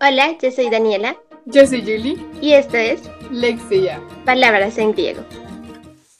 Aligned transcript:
Hola, 0.00 0.38
yo 0.40 0.52
soy 0.52 0.70
Daniela. 0.70 1.16
Yo 1.44 1.66
soy 1.66 1.80
Julie. 1.80 2.16
Y 2.40 2.52
esto 2.52 2.76
es 2.76 3.10
Lexia. 3.32 4.00
Palabras 4.24 4.78
en 4.78 4.92
griego. 4.92 5.24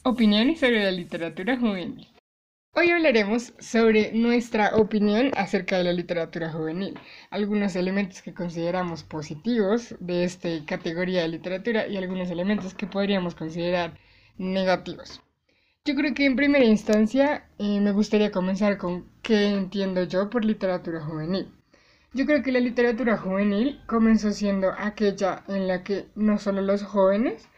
Opiniones 0.02 0.58
sobre 0.58 0.82
la 0.82 0.90
literatura 0.90 1.56
juvenil. 1.56 2.08
Hoy 2.74 2.90
hablaremos 2.90 3.52
sobre 3.60 4.12
nuestra 4.14 4.74
opinión 4.74 5.30
acerca 5.36 5.78
de 5.78 5.84
la 5.84 5.92
literatura 5.92 6.50
juvenil, 6.50 6.98
algunos 7.30 7.76
elementos 7.76 8.20
que 8.20 8.34
consideramos 8.34 9.04
positivos 9.04 9.94
de 10.00 10.24
esta 10.24 10.48
categoría 10.66 11.22
de 11.22 11.28
literatura 11.28 11.86
y 11.86 11.96
algunos 11.96 12.30
elementos 12.30 12.74
que 12.74 12.88
podríamos 12.88 13.36
considerar 13.36 13.96
negativos. 14.38 15.22
Yo 15.84 15.94
creo 15.94 16.14
que 16.14 16.26
en 16.26 16.34
primera 16.34 16.64
instancia 16.64 17.48
eh, 17.60 17.78
me 17.78 17.92
gustaría 17.92 18.32
comenzar 18.32 18.76
con 18.76 19.08
qué 19.22 19.46
entiendo 19.46 20.02
yo 20.02 20.30
por 20.30 20.44
literatura 20.44 21.00
juvenil. 21.00 21.52
Yo 22.14 22.24
creo 22.24 22.42
que 22.42 22.52
la 22.52 22.60
literatura 22.60 23.18
juvenil 23.18 23.80
comenzó 23.86 24.32
siendo 24.32 24.72
aquella 24.78 25.44
en 25.46 25.68
la 25.68 25.84
que 25.84 26.06
no 26.14 26.38
solo 26.38 26.62
los 26.62 26.82
jóvenes, 26.82 27.48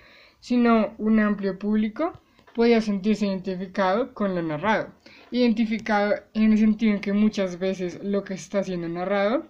sino 0.41 0.95
un 0.99 1.21
amplio 1.21 1.57
público 1.57 2.21
podía 2.55 2.81
sentirse 2.81 3.27
identificado 3.27 4.13
con 4.13 4.35
lo 4.35 4.43
narrado. 4.43 4.93
Identificado 5.31 6.15
en 6.35 6.53
el 6.53 6.59
sentido 6.59 6.95
en 6.95 7.01
que 7.01 7.13
muchas 7.13 7.61
veces 7.61 8.03
lo 8.03 8.25
que 8.25 8.35
está 8.35 8.65
siendo 8.65 8.89
narrado 8.89 9.47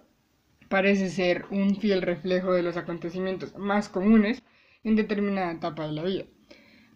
parece 0.69 1.09
ser 1.09 1.45
un 1.49 1.75
fiel 1.77 2.03
reflejo 2.03 2.53
de 2.53 2.61
los 2.61 2.77
acontecimientos 2.77 3.57
más 3.57 3.89
comunes 3.89 4.43
en 4.83 4.95
determinada 4.95 5.51
etapa 5.51 5.87
de 5.87 5.93
la 5.93 6.03
vida. 6.03 6.25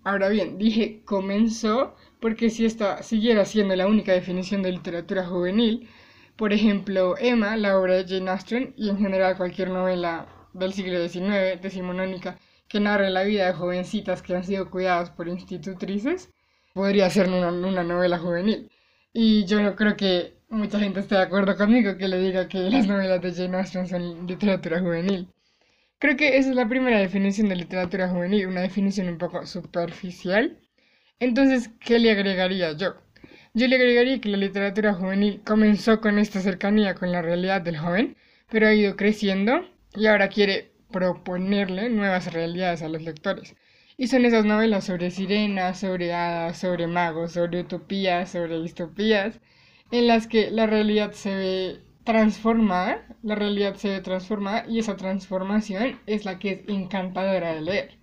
Ahora 0.03 0.29
bien, 0.29 0.59
dije 0.59 1.01
comenzó 1.05 1.95
porque 2.20 2.51
si 2.51 2.65
esta 2.65 3.01
siguiera 3.01 3.45
siendo 3.45 3.76
la 3.76 3.87
única 3.87 4.13
definición 4.13 4.62
de 4.62 4.71
literatura 4.73 5.26
juvenil, 5.26 5.90
por 6.38 6.53
ejemplo, 6.53 7.16
Emma, 7.17 7.57
la 7.57 7.77
obra 7.77 7.95
de 7.95 8.05
Jane 8.07 8.30
Austen, 8.31 8.73
y 8.77 8.89
en 8.89 8.98
general 8.98 9.38
cualquier 9.38 9.70
novela 9.70 10.27
del 10.53 10.73
siglo 10.73 11.07
XIX, 11.07 11.62
decimonónica, 11.62 12.38
que 12.67 12.80
narre 12.80 13.09
la 13.09 13.23
vida 13.23 13.48
de 13.48 13.54
jovencitas 13.54 14.21
que 14.21 14.35
han 14.35 14.43
sido 14.43 14.70
cuidadas 14.70 15.09
por 15.12 15.27
institutrices, 15.27 16.29
podría 16.74 17.09
ser 17.09 17.29
una, 17.29 17.49
una 17.49 17.84
novela 17.84 18.18
juvenil. 18.20 18.70
Y 19.13 19.46
yo 19.46 19.62
no 19.62 19.76
creo 19.76 19.96
que 19.96 20.35
mucha 20.49 20.79
gente 20.79 20.99
esté 20.99 21.15
de 21.15 21.21
acuerdo 21.21 21.55
conmigo 21.57 21.98
que 21.98 22.07
le 22.07 22.20
diga 22.20 22.48
que 22.48 22.59
las 22.70 22.87
novelas 22.87 23.21
de 23.21 23.34
Jane 23.34 23.57
Austen 23.57 23.87
son 23.87 24.27
literatura 24.27 24.79
juvenil. 24.79 25.29
Creo 25.99 26.18
que 26.18 26.37
esa 26.37 26.49
es 26.49 26.55
la 26.55 26.68
primera 26.70 26.99
definición 26.99 27.49
de 27.49 27.55
literatura 27.55 28.09
juvenil, 28.09 28.48
una 28.48 28.62
definición 28.62 29.09
un 29.09 29.18
poco 29.18 29.46
superficial. 29.46 30.59
Entonces, 31.20 31.70
¿qué 31.79 31.99
le 31.99 32.12
agregaría 32.12 32.74
yo? 32.74 32.96
Yo 33.55 33.67
le 33.70 33.77
agregaría 33.77 34.20
que 34.20 34.27
la 34.27 34.35
literatura 34.35 34.93
juvenil 34.93 35.41
comenzó 35.45 36.01
con 36.01 36.20
esta 36.20 36.41
cercanía 36.41 36.93
con 36.93 37.13
la 37.13 37.21
realidad 37.21 37.62
del 37.62 37.77
joven, 37.77 38.17
pero 38.49 38.67
ha 38.67 38.73
ido 38.73 38.97
creciendo 38.97 39.62
y 39.95 40.07
ahora 40.07 40.27
quiere 40.27 40.73
proponerle 40.91 41.89
nuevas 41.89 42.34
realidades 42.34 42.81
a 42.81 42.89
los 42.89 43.01
lectores. 43.03 43.55
Y 43.95 44.07
son 44.07 44.25
esas 44.25 44.43
novelas 44.43 44.84
sobre 44.84 45.09
sirenas, 45.09 45.79
sobre 45.79 46.13
hadas, 46.13 46.57
sobre 46.57 46.87
magos, 46.87 47.31
sobre 47.31 47.62
utopías, 47.62 48.29
sobre 48.29 48.62
distopías, 48.62 49.39
en 49.90 50.07
las 50.07 50.27
que 50.27 50.51
la 50.51 50.67
realidad 50.67 51.13
se 51.13 51.34
ve 51.34 51.79
transformada, 52.03 53.07
la 53.23 53.35
realidad 53.35 53.75
se 53.75 53.87
ve 53.87 54.01
transformada 54.01 54.65
y 54.67 54.79
esa 54.79 54.97
transformación 54.97 55.97
es 56.07 56.25
la 56.25 56.40
que 56.40 56.51
es 56.51 56.59
encantadora 56.67 57.55
de 57.55 57.62
leer. 57.62 57.99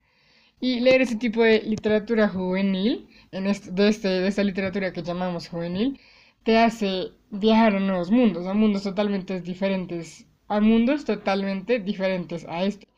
Y 0.61 0.81
leer 0.81 1.03
ese 1.03 1.17
tipo 1.17 1.43
de 1.43 1.61
literatura 1.61 2.29
juvenil 2.29 3.07
en 3.33 3.45
de, 3.45 3.89
este, 3.89 4.09
de 4.09 4.29
esta 4.29 4.45
literatura 4.45 4.93
que 4.93 5.03
llamamos 5.03 5.49
juvenil, 5.49 5.99
te 6.45 6.59
hace 6.59 7.13
viajar 7.31 7.77
a 7.77 7.81
nuevos 7.81 8.11
mundos, 8.11 8.47
a 8.47 8.55
mundos 8.55 8.83
totalmente 8.85 9.41
diferentes, 9.41 10.27
a 10.49 10.61
mundos 10.61 11.05
totalmente 11.05 11.79
diferentes 11.81 12.47
a 12.49 12.65
este. 12.65 12.89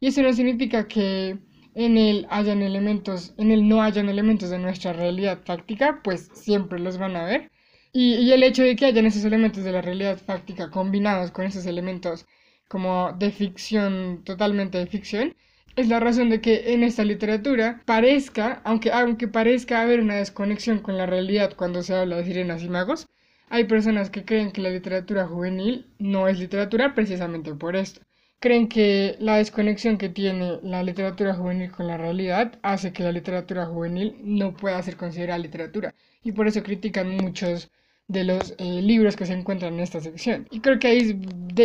Y 0.00 0.08
eso 0.08 0.22
no 0.22 0.32
significa 0.32 0.88
que 0.88 1.38
en 1.74 1.96
él 1.98 2.26
hayan 2.30 2.62
elementos, 2.62 3.34
en 3.38 3.50
él 3.50 3.68
no 3.68 3.82
hayan 3.82 4.08
elementos 4.08 4.50
de 4.50 4.58
nuestra 4.58 4.92
realidad 4.92 5.40
fáctica, 5.44 6.00
pues 6.04 6.30
siempre 6.34 6.78
los 6.78 6.98
van 6.98 7.16
a 7.16 7.24
ver. 7.24 7.50
Y, 7.92 8.14
y 8.16 8.32
el 8.32 8.42
hecho 8.42 8.62
de 8.62 8.76
que 8.76 8.86
hayan 8.86 9.06
esos 9.06 9.24
elementos 9.24 9.64
de 9.64 9.72
la 9.72 9.82
realidad 9.82 10.18
fáctica 10.18 10.70
combinados 10.70 11.30
con 11.30 11.44
esos 11.46 11.66
elementos 11.66 12.26
como 12.68 13.12
de 13.12 13.30
ficción, 13.30 14.22
totalmente 14.24 14.78
de 14.78 14.86
ficción, 14.86 15.36
es 15.76 15.88
la 15.88 16.00
razón 16.00 16.28
de 16.30 16.40
que 16.40 16.72
en 16.74 16.82
esta 16.82 17.04
literatura 17.04 17.82
parezca, 17.86 18.60
aunque, 18.64 18.92
aunque 18.92 19.28
parezca 19.28 19.80
haber 19.82 20.00
una 20.00 20.16
desconexión 20.16 20.80
con 20.80 20.98
la 20.98 21.06
realidad 21.06 21.54
cuando 21.56 21.82
se 21.82 21.94
habla 21.94 22.16
de 22.16 22.24
sirenas 22.24 22.62
y 22.62 22.68
magos, 22.68 23.08
hay 23.48 23.64
personas 23.64 24.10
que 24.10 24.24
creen 24.24 24.52
que 24.52 24.62
la 24.62 24.70
literatura 24.70 25.26
juvenil 25.26 25.86
no 25.98 26.28
es 26.28 26.38
literatura 26.38 26.94
precisamente 26.94 27.54
por 27.54 27.76
esto. 27.76 28.00
Creen 28.40 28.68
que 28.68 29.16
la 29.20 29.36
desconexión 29.36 29.98
que 29.98 30.08
tiene 30.08 30.58
la 30.62 30.82
literatura 30.82 31.34
juvenil 31.34 31.70
con 31.70 31.86
la 31.86 31.96
realidad 31.96 32.58
hace 32.62 32.92
que 32.92 33.04
la 33.04 33.12
literatura 33.12 33.66
juvenil 33.66 34.16
no 34.22 34.54
pueda 34.54 34.82
ser 34.82 34.96
considerada 34.96 35.38
literatura 35.38 35.94
y 36.24 36.32
por 36.32 36.48
eso 36.48 36.62
critican 36.62 37.10
muchos 37.16 37.70
de 38.08 38.24
los 38.24 38.54
eh, 38.58 38.82
libros 38.82 39.16
que 39.16 39.26
se 39.26 39.32
encuentran 39.32 39.74
en 39.74 39.80
esta 39.80 40.00
sección. 40.00 40.48
Y 40.50 40.60
creo 40.60 40.78
que 40.78 40.88
ahí 40.88 41.20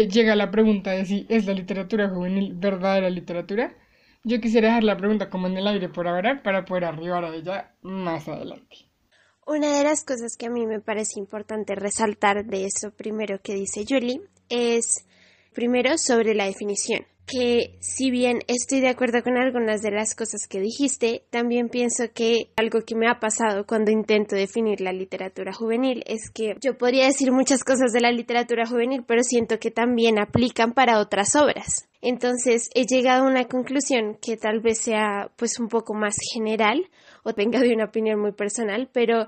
llega 0.08 0.36
la 0.36 0.52
pregunta 0.52 0.92
de 0.92 1.06
si 1.06 1.26
es 1.30 1.46
la 1.46 1.54
literatura 1.54 2.10
juvenil 2.10 2.54
verdadera 2.54 3.10
literatura 3.10 3.74
yo 4.28 4.42
quisiera 4.42 4.68
dejar 4.68 4.84
la 4.84 4.98
pregunta 4.98 5.30
como 5.30 5.48
en 5.48 5.58
el 5.58 5.68
aire 5.68 5.90
por 5.90 6.08
ahora 6.08 6.42
para 6.44 6.66
poder 6.66 6.86
arribar 6.86 7.24
a 7.24 7.34
ella 7.34 7.74
más 7.82 8.28
adelante. 8.28 8.78
Una 9.46 9.78
de 9.78 9.84
las 9.86 10.04
cosas 10.04 10.36
que 10.38 10.48
a 10.48 10.50
mí 10.50 10.68
me 10.68 10.82
parece 10.82 11.20
importante 11.20 11.74
resaltar 11.76 12.46
de 12.46 12.66
eso 12.66 12.92
primero 12.92 13.40
que 13.42 13.54
dice 13.54 13.86
Julie 13.88 14.22
es 14.50 15.06
primero 15.54 15.98
sobre 15.98 16.36
la 16.36 16.46
definición 16.46 17.06
que 17.28 17.78
si 17.82 18.10
bien 18.10 18.40
estoy 18.48 18.80
de 18.80 18.88
acuerdo 18.88 19.22
con 19.22 19.38
algunas 19.38 19.82
de 19.82 19.92
las 19.92 20.16
cosas 20.16 20.48
que 20.48 20.62
dijiste, 20.62 21.26
también 21.30 21.68
pienso 21.68 22.06
que 22.14 22.52
algo 22.56 22.82
que 22.86 22.96
me 22.96 23.10
ha 23.10 23.20
pasado 23.20 23.68
cuando 23.68 23.92
intento 23.92 24.36
definir 24.36 24.80
la 24.80 24.94
literatura 24.94 25.52
juvenil 25.52 26.04
es 26.08 26.30
que 26.30 26.56
yo 26.62 26.78
podría 26.78 27.06
decir 27.06 27.34
muchas 27.34 27.66
cosas 27.66 27.92
de 27.92 28.00
la 28.00 28.12
literatura 28.12 28.66
juvenil, 28.66 29.04
pero 29.06 29.24
siento 29.24 29.60
que 29.60 29.72
también 29.72 30.20
aplican 30.20 30.74
para 30.74 31.00
otras 31.00 31.36
obras. 31.36 31.90
Entonces 32.02 32.70
he 32.74 32.86
llegado 32.86 33.26
a 33.26 33.30
una 33.30 33.46
conclusión 33.46 34.18
que 34.22 34.38
tal 34.38 34.62
vez 34.62 34.80
sea 34.80 35.30
pues 35.36 35.60
un 35.60 35.68
poco 35.68 35.94
más 35.94 36.16
general 36.34 36.90
o 37.24 37.34
venga 37.34 37.60
de 37.60 37.74
una 37.74 37.86
opinión 37.86 38.22
muy 38.22 38.32
personal, 38.32 38.90
pero 38.94 39.28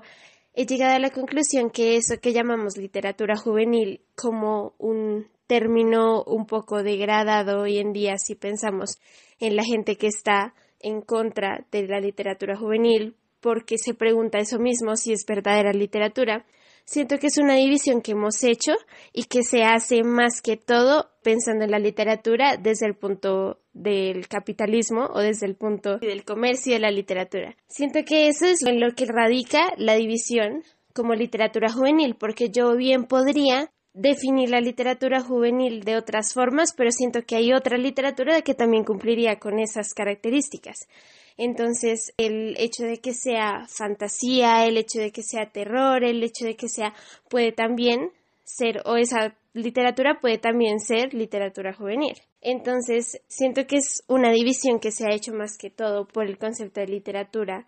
he 0.54 0.64
llegado 0.64 0.94
a 0.94 0.98
la 0.98 1.10
conclusión 1.10 1.68
que 1.68 1.96
eso 1.96 2.18
que 2.18 2.32
llamamos 2.32 2.78
literatura 2.78 3.36
juvenil 3.36 4.00
como 4.16 4.74
un 4.78 5.26
término 5.50 6.22
un 6.22 6.46
poco 6.46 6.84
degradado 6.84 7.62
hoy 7.62 7.78
en 7.78 7.92
día 7.92 8.18
si 8.18 8.36
pensamos 8.36 9.00
en 9.40 9.56
la 9.56 9.64
gente 9.64 9.96
que 9.96 10.06
está 10.06 10.54
en 10.78 11.00
contra 11.00 11.66
de 11.72 11.88
la 11.88 11.98
literatura 11.98 12.56
juvenil 12.56 13.16
porque 13.40 13.74
se 13.76 13.94
pregunta 13.94 14.38
eso 14.38 14.60
mismo 14.60 14.94
si 14.94 15.12
es 15.12 15.24
verdadera 15.26 15.72
literatura. 15.72 16.46
Siento 16.84 17.18
que 17.18 17.26
es 17.26 17.38
una 17.38 17.56
división 17.56 18.00
que 18.00 18.12
hemos 18.12 18.44
hecho 18.44 18.74
y 19.12 19.24
que 19.24 19.42
se 19.42 19.64
hace 19.64 20.04
más 20.04 20.40
que 20.40 20.56
todo 20.56 21.10
pensando 21.24 21.64
en 21.64 21.72
la 21.72 21.80
literatura 21.80 22.56
desde 22.56 22.86
el 22.86 22.94
punto 22.94 23.58
del 23.72 24.28
capitalismo 24.28 25.08
o 25.12 25.18
desde 25.18 25.46
el 25.46 25.56
punto 25.56 25.98
del 25.98 26.24
comercio 26.24 26.74
de 26.74 26.78
la 26.78 26.92
literatura. 26.92 27.56
Siento 27.66 28.04
que 28.06 28.28
eso 28.28 28.46
es 28.46 28.62
en 28.62 28.78
lo 28.78 28.92
que 28.94 29.06
radica 29.06 29.72
la 29.78 29.96
división 29.96 30.62
como 30.94 31.14
literatura 31.14 31.72
juvenil, 31.72 32.14
porque 32.14 32.50
yo 32.50 32.76
bien 32.76 33.06
podría 33.06 33.72
definir 33.92 34.50
la 34.50 34.60
literatura 34.60 35.20
juvenil 35.20 35.82
de 35.82 35.96
otras 35.96 36.32
formas, 36.32 36.72
pero 36.76 36.92
siento 36.92 37.22
que 37.24 37.36
hay 37.36 37.52
otra 37.52 37.76
literatura 37.76 38.42
que 38.42 38.54
también 38.54 38.84
cumpliría 38.84 39.38
con 39.38 39.58
esas 39.58 39.94
características. 39.94 40.88
Entonces, 41.36 42.12
el 42.18 42.54
hecho 42.58 42.84
de 42.84 42.98
que 42.98 43.14
sea 43.14 43.66
fantasía, 43.68 44.66
el 44.66 44.76
hecho 44.76 45.00
de 45.00 45.10
que 45.10 45.22
sea 45.22 45.50
terror, 45.50 46.04
el 46.04 46.22
hecho 46.22 46.44
de 46.44 46.56
que 46.56 46.68
sea 46.68 46.94
puede 47.28 47.52
también 47.52 48.12
ser 48.44 48.82
o 48.84 48.96
esa 48.96 49.34
literatura 49.54 50.20
puede 50.20 50.38
también 50.38 50.80
ser 50.80 51.14
literatura 51.14 51.72
juvenil. 51.72 52.14
Entonces, 52.40 53.20
siento 53.28 53.66
que 53.66 53.76
es 53.76 54.02
una 54.06 54.30
división 54.30 54.80
que 54.80 54.92
se 54.92 55.06
ha 55.06 55.14
hecho 55.14 55.32
más 55.32 55.56
que 55.58 55.70
todo 55.70 56.06
por 56.06 56.26
el 56.26 56.38
concepto 56.38 56.80
de 56.80 56.86
literatura 56.86 57.66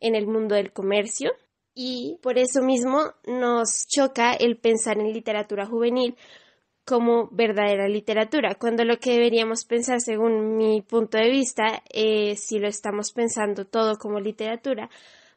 en 0.00 0.14
el 0.14 0.26
mundo 0.26 0.54
del 0.54 0.72
comercio, 0.72 1.32
y 1.76 2.18
por 2.22 2.38
eso 2.38 2.62
mismo 2.62 3.12
nos 3.26 3.86
choca 3.86 4.32
el 4.32 4.56
pensar 4.56 4.98
en 4.98 5.12
literatura 5.12 5.66
juvenil 5.66 6.16
como 6.86 7.28
verdadera 7.30 7.86
literatura, 7.86 8.54
cuando 8.54 8.84
lo 8.84 8.98
que 8.98 9.10
deberíamos 9.10 9.64
pensar, 9.64 10.00
según 10.00 10.56
mi 10.56 10.80
punto 10.80 11.18
de 11.18 11.28
vista, 11.30 11.82
si 11.92 12.58
lo 12.58 12.68
estamos 12.68 13.12
pensando 13.12 13.66
todo 13.66 13.98
como 13.98 14.20
literatura, 14.20 14.88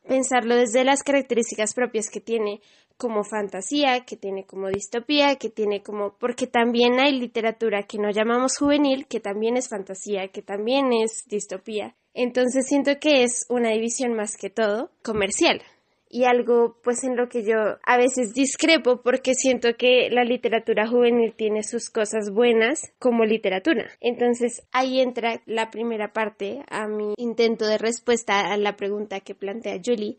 pensarlo 0.07 0.55
desde 0.55 0.83
las 0.83 1.03
características 1.03 1.73
propias 1.73 2.09
que 2.09 2.21
tiene 2.21 2.61
como 2.97 3.23
fantasía, 3.23 4.05
que 4.05 4.15
tiene 4.15 4.45
como 4.45 4.69
distopía, 4.69 5.37
que 5.37 5.49
tiene 5.49 5.81
como... 5.81 6.13
porque 6.19 6.47
también 6.47 6.99
hay 6.99 7.19
literatura 7.19 7.83
que 7.83 7.97
no 7.97 8.11
llamamos 8.11 8.57
juvenil, 8.57 9.07
que 9.07 9.19
también 9.19 9.57
es 9.57 9.69
fantasía, 9.69 10.27
que 10.29 10.41
también 10.41 10.93
es 10.93 11.25
distopía. 11.27 11.95
Entonces 12.13 12.67
siento 12.67 12.99
que 12.99 13.23
es 13.23 13.45
una 13.49 13.71
división 13.71 14.13
más 14.13 14.37
que 14.37 14.49
todo 14.49 14.91
comercial, 15.01 15.61
y 16.09 16.25
algo 16.25 16.77
pues 16.83 17.03
en 17.03 17.15
lo 17.15 17.29
que 17.29 17.43
yo 17.43 17.55
a 17.83 17.97
veces 17.97 18.33
discrepo 18.33 19.01
porque 19.01 19.35
siento 19.35 19.69
que 19.77 20.09
la 20.09 20.23
literatura 20.23 20.87
juvenil 20.87 21.35
tiene 21.35 21.63
sus 21.63 21.89
cosas 21.89 22.31
buenas 22.33 22.91
como 22.97 23.25
literatura. 23.25 23.85
Entonces 24.01 24.63
ahí 24.71 24.99
entra 24.99 25.41
la 25.45 25.69
primera 25.69 26.11
parte 26.11 26.63
a 26.69 26.87
mi 26.87 27.13
intento 27.17 27.65
de 27.65 27.77
respuesta 27.77 28.51
a 28.51 28.57
la 28.57 28.75
pregunta 28.75 29.19
que 29.19 29.35
plantea 29.35 29.79
Julie 29.85 30.17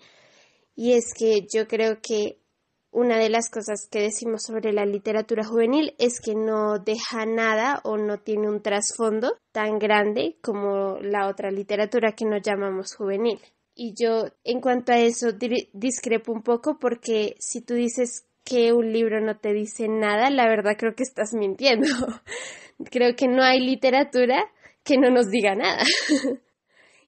y 0.76 0.92
es 0.92 1.12
que 1.12 1.46
yo 1.52 1.66
creo 1.66 1.98
que 2.00 2.38
una 2.92 3.18
de 3.18 3.28
las 3.28 3.50
cosas 3.50 3.86
que 3.90 4.00
decimos 4.00 4.42
sobre 4.42 4.72
la 4.72 4.84
literatura 4.84 5.44
juvenil 5.44 5.94
es 5.98 6.20
que 6.20 6.34
no 6.34 6.78
deja 6.78 7.24
nada 7.26 7.80
o 7.84 7.96
no 7.96 8.18
tiene 8.18 8.48
un 8.48 8.62
trasfondo 8.62 9.36
tan 9.52 9.78
grande 9.78 10.38
como 10.42 10.98
la 11.00 11.28
otra 11.28 11.50
literatura 11.50 12.12
que 12.12 12.24
nos 12.24 12.42
llamamos 12.42 12.94
juvenil. 12.96 13.40
Y 13.74 13.94
yo 13.98 14.26
en 14.44 14.60
cuanto 14.60 14.92
a 14.92 14.98
eso 14.98 15.28
discrepo 15.72 16.32
un 16.32 16.42
poco 16.42 16.78
porque 16.78 17.36
si 17.38 17.60
tú 17.60 17.74
dices 17.74 18.26
que 18.44 18.72
un 18.72 18.92
libro 18.92 19.20
no 19.20 19.38
te 19.38 19.52
dice 19.52 19.88
nada, 19.88 20.30
la 20.30 20.48
verdad 20.48 20.76
creo 20.76 20.94
que 20.94 21.02
estás 21.02 21.32
mintiendo. 21.34 21.86
creo 22.90 23.14
que 23.14 23.28
no 23.28 23.42
hay 23.42 23.60
literatura 23.60 24.44
que 24.82 24.98
no 24.98 25.10
nos 25.10 25.30
diga 25.30 25.54
nada. 25.54 25.82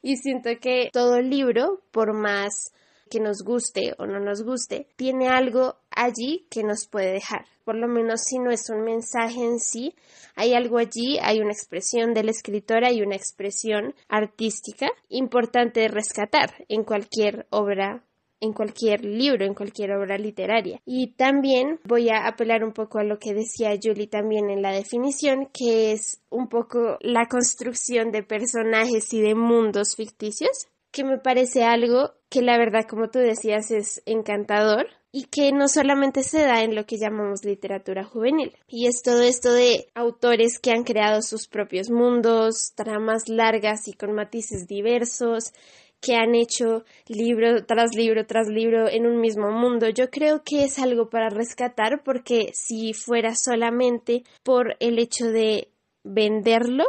y 0.03 0.17
siento 0.17 0.51
que 0.61 0.91
todo 0.93 1.21
libro, 1.21 1.83
por 1.91 2.13
más 2.15 2.73
que 3.13 3.21
nos 3.21 3.43
guste 3.43 3.93
o 3.99 4.07
no 4.07 4.21
nos 4.21 4.43
guste, 4.43 4.89
tiene 4.97 5.29
algo 5.29 5.77
allí 5.91 6.47
que 6.51 6.63
nos 6.63 6.87
puede 6.87 7.13
dejar. 7.13 7.45
Por 7.63 7.77
lo 7.77 7.87
menos 7.87 8.23
si 8.23 8.39
no 8.39 8.51
es 8.51 8.71
un 8.71 8.83
mensaje 8.85 9.45
en 9.45 9.61
sí, 9.61 9.95
hay 10.35 10.55
algo 10.55 10.79
allí, 10.79 11.19
hay 11.21 11.41
una 11.41 11.53
expresión 11.53 12.15
de 12.15 12.25
la 12.25 12.31
escritora 12.31 12.91
y 12.91 13.03
una 13.03 13.15
expresión 13.15 13.95
artística 14.09 14.89
importante 15.11 15.81
de 15.81 15.89
rescatar 15.89 16.65
en 16.69 16.85
cualquier 16.85 17.47
obra 17.51 18.03
en 18.43 18.53
cualquier 18.53 19.05
libro, 19.05 19.45
en 19.45 19.55
cualquier 19.55 19.93
obra 19.93 20.19
literaria. 20.19 20.81
Y 20.85 21.13
también 21.13 21.79
voy 21.85 22.09
a 22.09 22.27
apelar 22.27 22.65
un 22.65 22.73
poco 22.73 22.99
a 22.99 23.05
lo 23.05 23.21
que 23.21 23.35
decía 23.35 23.79
Julie 23.81 24.09
también 24.09 24.51
en 24.51 24.63
la 24.63 24.73
definición, 24.73 25.49
que 25.55 25.93
es 25.93 26.21
un 26.29 26.49
poco 26.49 26.99
la 27.03 27.27
construcción 27.27 28.11
de 28.11 28.25
personajes 28.25 29.15
y 29.15 29.23
de 29.23 29.37
mundos 29.37 29.95
ficticios, 29.95 30.67
que 30.93 31.05
me 31.05 31.19
parece 31.19 31.65
algo 31.65 32.13
que 32.29 32.43
la 32.43 32.59
verdad, 32.59 32.87
como 32.89 33.09
tú 33.09 33.19
decías, 33.19 33.71
es 33.71 34.03
encantador 34.07 34.87
y 35.11 35.25
que 35.25 35.53
no 35.53 35.69
solamente 35.69 36.23
se 36.23 36.41
da 36.41 36.63
en 36.63 36.75
lo 36.75 36.87
que 36.87 36.97
llamamos 36.99 37.45
literatura 37.45 38.05
juvenil. 38.05 38.57
Y 38.69 38.87
es 38.87 39.03
todo 39.03 39.23
esto 39.23 39.53
de 39.53 39.89
autores 39.95 40.59
que 40.59 40.71
han 40.71 40.85
creado 40.85 41.21
sus 41.23 41.49
propios 41.49 41.91
mundos, 41.91 42.73
tramas 42.75 43.29
largas 43.29 43.89
y 43.89 43.93
con 43.93 44.13
matices 44.15 44.67
diversos, 44.67 45.53
que 46.01 46.17
han 46.17 46.35
hecho 46.35 46.85
libro 47.07 47.65
tras 47.65 47.95
libro 47.95 48.27
tras 48.27 48.49
libro 48.49 48.89
en 48.89 49.07
un 49.07 49.21
mismo 49.21 49.51
mundo. 49.53 49.89
Yo 49.89 50.11
creo 50.11 50.43
que 50.43 50.65
es 50.65 50.79
algo 50.79 51.09
para 51.09 51.29
rescatar 51.29 52.03
porque 52.05 52.51
si 52.55 52.93
fuera 52.93 53.35
solamente 53.35 54.25
por 54.43 54.77
el 54.81 54.99
hecho 54.99 55.27
de 55.27 55.69
venderlo, 56.03 56.85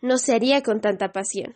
no 0.00 0.18
se 0.18 0.34
haría 0.34 0.62
con 0.62 0.80
tanta 0.80 1.12
pasión. 1.12 1.54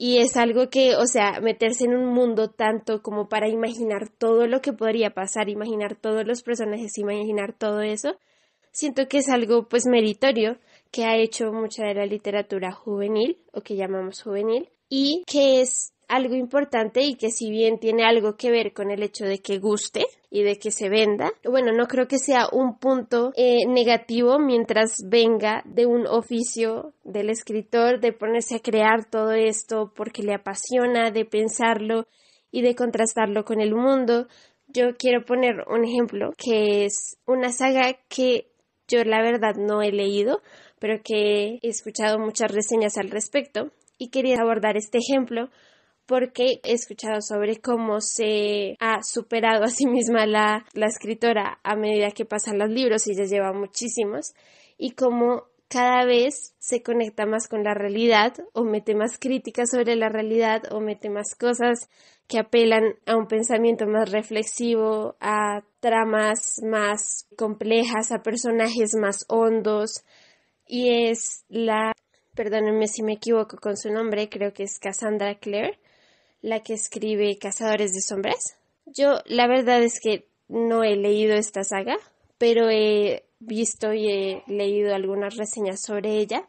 Y 0.00 0.18
es 0.18 0.36
algo 0.36 0.70
que, 0.70 0.94
o 0.94 1.06
sea, 1.06 1.40
meterse 1.40 1.86
en 1.86 1.96
un 1.96 2.14
mundo 2.14 2.50
tanto 2.50 3.02
como 3.02 3.28
para 3.28 3.48
imaginar 3.48 4.08
todo 4.08 4.46
lo 4.46 4.60
que 4.60 4.72
podría 4.72 5.10
pasar, 5.10 5.48
imaginar 5.48 5.96
todos 5.96 6.24
los 6.24 6.44
personajes, 6.44 6.98
imaginar 6.98 7.52
todo 7.52 7.80
eso, 7.80 8.16
siento 8.70 9.08
que 9.08 9.18
es 9.18 9.28
algo 9.28 9.66
pues 9.68 9.86
meritorio 9.86 10.58
que 10.92 11.04
ha 11.04 11.16
hecho 11.16 11.52
mucha 11.52 11.84
de 11.84 11.94
la 11.94 12.06
literatura 12.06 12.70
juvenil 12.70 13.38
o 13.52 13.60
que 13.62 13.74
llamamos 13.74 14.22
juvenil 14.22 14.68
y 14.88 15.24
que 15.26 15.62
es 15.62 15.92
algo 16.08 16.34
importante 16.34 17.02
y 17.02 17.14
que 17.14 17.30
si 17.30 17.50
bien 17.50 17.78
tiene 17.78 18.04
algo 18.04 18.36
que 18.36 18.50
ver 18.50 18.72
con 18.72 18.90
el 18.90 19.02
hecho 19.02 19.24
de 19.24 19.40
que 19.40 19.58
guste 19.58 20.06
y 20.30 20.42
de 20.42 20.58
que 20.58 20.70
se 20.70 20.88
venda, 20.88 21.30
bueno, 21.44 21.72
no 21.72 21.86
creo 21.86 22.08
que 22.08 22.18
sea 22.18 22.48
un 22.50 22.78
punto 22.78 23.32
eh, 23.36 23.66
negativo 23.66 24.38
mientras 24.38 24.96
venga 25.06 25.62
de 25.66 25.86
un 25.86 26.06
oficio 26.06 26.94
del 27.04 27.30
escritor 27.30 28.00
de 28.00 28.12
ponerse 28.12 28.56
a 28.56 28.60
crear 28.60 29.04
todo 29.04 29.32
esto 29.32 29.92
porque 29.94 30.22
le 30.22 30.34
apasiona, 30.34 31.10
de 31.10 31.24
pensarlo 31.24 32.06
y 32.50 32.62
de 32.62 32.74
contrastarlo 32.74 33.44
con 33.44 33.60
el 33.60 33.74
mundo. 33.74 34.26
Yo 34.66 34.96
quiero 34.98 35.24
poner 35.24 35.64
un 35.68 35.84
ejemplo 35.84 36.32
que 36.36 36.86
es 36.86 37.18
una 37.26 37.52
saga 37.52 37.98
que 38.08 38.48
yo 38.88 39.04
la 39.04 39.22
verdad 39.22 39.54
no 39.56 39.82
he 39.82 39.92
leído, 39.92 40.40
pero 40.78 41.02
que 41.02 41.58
he 41.62 41.68
escuchado 41.68 42.18
muchas 42.18 42.50
reseñas 42.50 42.96
al 42.96 43.10
respecto 43.10 43.70
y 43.98 44.08
quería 44.08 44.36
abordar 44.40 44.76
este 44.76 44.98
ejemplo 44.98 45.50
porque 46.08 46.60
he 46.64 46.72
escuchado 46.72 47.20
sobre 47.20 47.60
cómo 47.60 48.00
se 48.00 48.76
ha 48.80 49.02
superado 49.02 49.62
a 49.62 49.68
sí 49.68 49.86
misma 49.86 50.26
la, 50.26 50.64
escritora 50.74 51.60
a 51.62 51.76
medida 51.76 52.10
que 52.12 52.24
pasan 52.24 52.58
los 52.58 52.70
libros 52.70 53.06
y 53.06 53.14
ya 53.14 53.24
lleva 53.24 53.52
muchísimos 53.52 54.32
y 54.78 54.92
cómo 54.92 55.44
cada 55.68 56.06
vez 56.06 56.54
se 56.58 56.82
conecta 56.82 57.26
más 57.26 57.46
con 57.46 57.62
la 57.62 57.74
realidad 57.74 58.32
o 58.54 58.64
mete 58.64 58.94
más 58.94 59.18
críticas 59.18 59.70
sobre 59.70 59.96
la 59.96 60.08
realidad 60.08 60.62
o 60.72 60.80
mete 60.80 61.10
más 61.10 61.34
cosas 61.38 61.90
que 62.26 62.38
apelan 62.38 62.94
a 63.04 63.14
un 63.14 63.26
pensamiento 63.26 63.86
más 63.86 64.10
reflexivo, 64.10 65.16
a 65.20 65.62
tramas 65.80 66.56
más 66.62 67.26
complejas, 67.36 68.12
a 68.12 68.22
personajes 68.22 68.94
más 68.98 69.26
hondos. 69.28 70.04
Y 70.66 71.10
es 71.10 71.44
la, 71.48 71.92
perdónenme 72.34 72.86
si 72.86 73.02
me 73.02 73.14
equivoco 73.14 73.58
con 73.58 73.76
su 73.76 73.90
nombre, 73.90 74.30
creo 74.30 74.54
que 74.54 74.62
es 74.62 74.78
Cassandra 74.78 75.34
Clare, 75.34 75.78
la 76.40 76.60
que 76.60 76.74
escribe 76.74 77.38
Cazadores 77.38 77.92
de 77.92 78.00
Sombras. 78.00 78.56
Yo 78.86 79.18
la 79.26 79.46
verdad 79.46 79.82
es 79.82 80.00
que 80.00 80.28
no 80.48 80.82
he 80.82 80.96
leído 80.96 81.34
esta 81.34 81.62
saga, 81.62 81.96
pero 82.38 82.70
he 82.70 83.24
visto 83.38 83.92
y 83.92 84.08
he 84.08 84.42
leído 84.46 84.94
algunas 84.94 85.36
reseñas 85.36 85.80
sobre 85.80 86.18
ella 86.18 86.46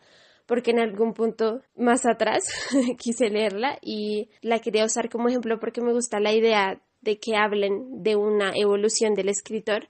porque 0.50 0.72
en 0.72 0.80
algún 0.80 1.14
punto 1.14 1.62
más 1.76 2.08
atrás 2.08 2.44
quise 2.98 3.30
leerla 3.30 3.78
y 3.84 4.30
la 4.42 4.60
quería 4.60 4.86
usar 4.86 5.10
como 5.10 5.30
ejemplo 5.30 5.60
porque 5.60 5.82
me 5.82 5.94
gusta 5.94 6.20
la 6.20 6.34
idea 6.34 6.82
de 7.02 7.20
que 7.20 7.36
hablen 7.36 8.02
de 8.02 8.16
una 8.16 8.52
evolución 8.56 9.14
del 9.14 9.30
escritor 9.30 9.88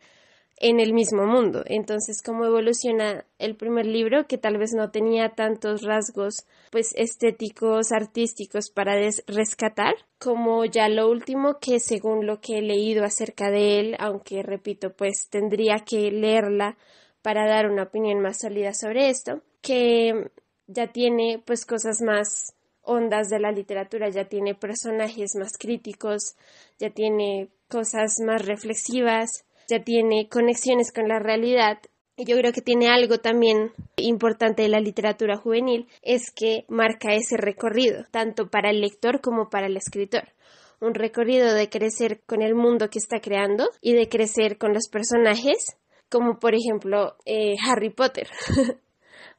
en 0.60 0.80
el 0.80 0.94
mismo 0.94 1.26
mundo. 1.26 1.64
Entonces, 1.66 2.22
cómo 2.22 2.46
evoluciona 2.46 3.26
el 3.40 3.56
primer 3.56 3.86
libro, 3.86 4.28
que 4.28 4.38
tal 4.38 4.58
vez 4.58 4.74
no 4.74 4.92
tenía 4.92 5.30
tantos 5.30 5.84
rasgos 5.84 6.46
pues 6.70 6.94
estéticos, 6.96 7.92
artísticos 7.92 8.70
para 8.70 8.96
rescatar, 9.28 9.96
como 10.20 10.66
ya 10.66 10.90
lo 10.90 11.10
último 11.10 11.60
que 11.60 11.80
según 11.80 12.26
lo 12.26 12.42
que 12.42 12.60
he 12.60 12.62
leído 12.62 13.06
acerca 13.06 13.50
de 13.50 13.80
él, 13.80 13.96
aunque 14.00 14.44
repito, 14.44 14.92
pues 14.92 15.30
tendría 15.30 15.80
que 15.80 16.12
leerla 16.12 16.78
para 17.22 17.48
dar 17.48 17.70
una 17.70 17.84
opinión 17.84 18.20
más 18.22 18.40
sólida 18.40 18.74
sobre 18.74 19.10
esto, 19.10 19.42
que 19.62 20.30
ya 20.68 20.88
tiene 20.88 21.42
pues 21.46 21.66
cosas 21.66 22.02
más 22.02 22.54
ondas 22.82 23.30
de 23.30 23.40
la 23.40 23.52
literatura, 23.52 24.10
ya 24.10 24.26
tiene 24.26 24.56
personajes 24.56 25.36
más 25.36 25.58
críticos, 25.58 26.36
ya 26.80 26.90
tiene 26.90 27.50
cosas 27.70 28.20
más 28.26 28.46
reflexivas, 28.46 29.46
ya 29.70 29.84
tiene 29.84 30.28
conexiones 30.30 30.92
con 30.92 31.08
la 31.08 31.20
realidad. 31.20 31.80
Y 32.16 32.26
yo 32.26 32.36
creo 32.38 32.52
que 32.52 32.62
tiene 32.62 32.90
algo 32.90 33.20
también 33.20 33.72
importante 33.96 34.64
de 34.64 34.70
la 34.70 34.82
literatura 34.82 35.38
juvenil, 35.38 35.88
es 36.02 36.32
que 36.32 36.66
marca 36.68 37.14
ese 37.14 37.38
recorrido, 37.38 38.06
tanto 38.12 38.50
para 38.50 38.72
el 38.72 38.82
lector 38.82 39.22
como 39.22 39.50
para 39.50 39.68
el 39.68 39.78
escritor 39.78 40.30
un 40.82 40.94
recorrido 40.94 41.54
de 41.54 41.70
crecer 41.70 42.22
con 42.26 42.42
el 42.42 42.56
mundo 42.56 42.90
que 42.90 43.00
está 43.00 43.20
creando 43.20 43.70
y 43.82 43.94
de 43.94 44.08
crecer 44.08 44.58
con 44.58 44.74
los 44.74 44.88
personajes, 44.90 45.78
como 46.10 46.40
por 46.40 46.56
ejemplo 46.56 47.16
eh, 47.26 47.56
Harry 47.68 47.90
Potter. 47.90 48.28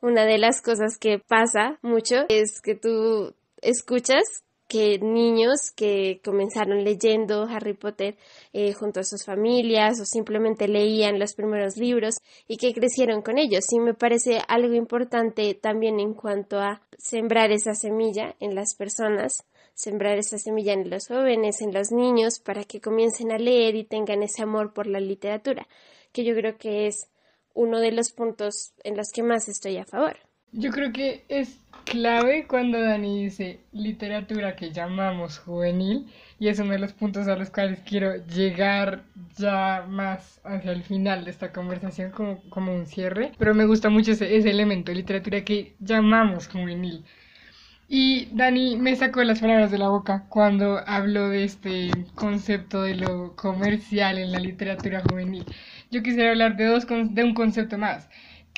Una 0.02 0.24
de 0.24 0.38
las 0.38 0.62
cosas 0.62 0.98
que 0.98 1.18
pasa 1.18 1.78
mucho 1.82 2.24
es 2.28 2.60
que 2.62 2.74
tú 2.74 3.34
escuchas 3.60 4.22
que 4.70 5.00
niños 5.00 5.72
que 5.74 6.20
comenzaron 6.24 6.84
leyendo 6.84 7.42
Harry 7.42 7.74
Potter 7.74 8.16
eh, 8.52 8.72
junto 8.72 9.00
a 9.00 9.04
sus 9.04 9.24
familias 9.24 9.98
o 10.00 10.04
simplemente 10.04 10.68
leían 10.68 11.18
los 11.18 11.34
primeros 11.34 11.76
libros 11.76 12.14
y 12.46 12.56
que 12.56 12.72
crecieron 12.72 13.20
con 13.20 13.36
ellos. 13.36 13.64
Y 13.72 13.80
me 13.80 13.94
parece 13.94 14.40
algo 14.46 14.74
importante 14.74 15.54
también 15.54 15.98
en 15.98 16.14
cuanto 16.14 16.60
a 16.60 16.82
sembrar 16.96 17.50
esa 17.50 17.74
semilla 17.74 18.36
en 18.38 18.54
las 18.54 18.76
personas 18.76 19.44
sembrar 19.74 20.18
esa 20.18 20.38
semilla 20.38 20.74
en 20.74 20.90
los 20.90 21.08
jóvenes, 21.08 21.62
en 21.62 21.72
los 21.72 21.90
niños, 21.90 22.38
para 22.38 22.64
que 22.64 22.82
comiencen 22.82 23.32
a 23.32 23.38
leer 23.38 23.74
y 23.76 23.84
tengan 23.84 24.22
ese 24.22 24.42
amor 24.42 24.74
por 24.74 24.86
la 24.86 25.00
literatura, 25.00 25.66
que 26.12 26.22
yo 26.22 26.34
creo 26.34 26.58
que 26.58 26.86
es 26.86 27.08
uno 27.54 27.80
de 27.80 27.90
los 27.90 28.12
puntos 28.12 28.74
en 28.84 28.98
los 28.98 29.08
que 29.10 29.22
más 29.22 29.48
estoy 29.48 29.78
a 29.78 29.86
favor. 29.86 30.29
Yo 30.52 30.70
creo 30.70 30.92
que 30.92 31.24
es 31.28 31.60
clave 31.84 32.46
cuando 32.48 32.80
Dani 32.80 33.24
dice 33.24 33.60
literatura 33.72 34.56
que 34.56 34.72
llamamos 34.72 35.38
juvenil 35.38 36.06
y 36.38 36.48
es 36.48 36.58
uno 36.58 36.72
de 36.72 36.78
los 36.80 36.92
puntos 36.92 37.28
a 37.28 37.36
los 37.36 37.50
cuales 37.50 37.80
quiero 37.80 38.16
llegar 38.26 39.04
ya 39.36 39.84
más 39.88 40.40
hacia 40.44 40.72
el 40.72 40.82
final 40.82 41.24
de 41.24 41.30
esta 41.30 41.52
conversación 41.52 42.10
como, 42.10 42.42
como 42.50 42.74
un 42.74 42.86
cierre, 42.86 43.32
pero 43.38 43.54
me 43.54 43.64
gusta 43.64 43.90
mucho 43.90 44.12
ese, 44.12 44.36
ese 44.36 44.50
elemento, 44.50 44.92
literatura 44.92 45.44
que 45.44 45.76
llamamos 45.80 46.48
juvenil. 46.48 47.04
Y 47.88 48.26
Dani 48.32 48.76
me 48.76 48.94
sacó 48.96 49.22
las 49.24 49.40
palabras 49.40 49.70
de 49.72 49.78
la 49.78 49.88
boca 49.88 50.26
cuando 50.28 50.78
habló 50.86 51.28
de 51.28 51.44
este 51.44 51.90
concepto 52.14 52.82
de 52.82 52.94
lo 52.94 53.34
comercial 53.36 54.18
en 54.18 54.32
la 54.32 54.38
literatura 54.38 55.02
juvenil. 55.02 55.44
Yo 55.90 56.02
quisiera 56.02 56.30
hablar 56.30 56.56
de, 56.56 56.66
dos, 56.66 56.86
de 56.86 57.24
un 57.24 57.34
concepto 57.34 57.78
más, 57.78 58.08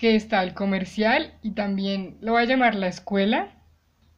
que 0.03 0.17
está 0.17 0.43
el 0.43 0.53
comercial 0.53 1.33
y 1.43 1.53
también 1.53 2.17
lo 2.21 2.33
voy 2.33 2.43
a 2.43 2.47
llamar 2.47 2.75
la 2.75 2.89
escuela. 2.89 3.55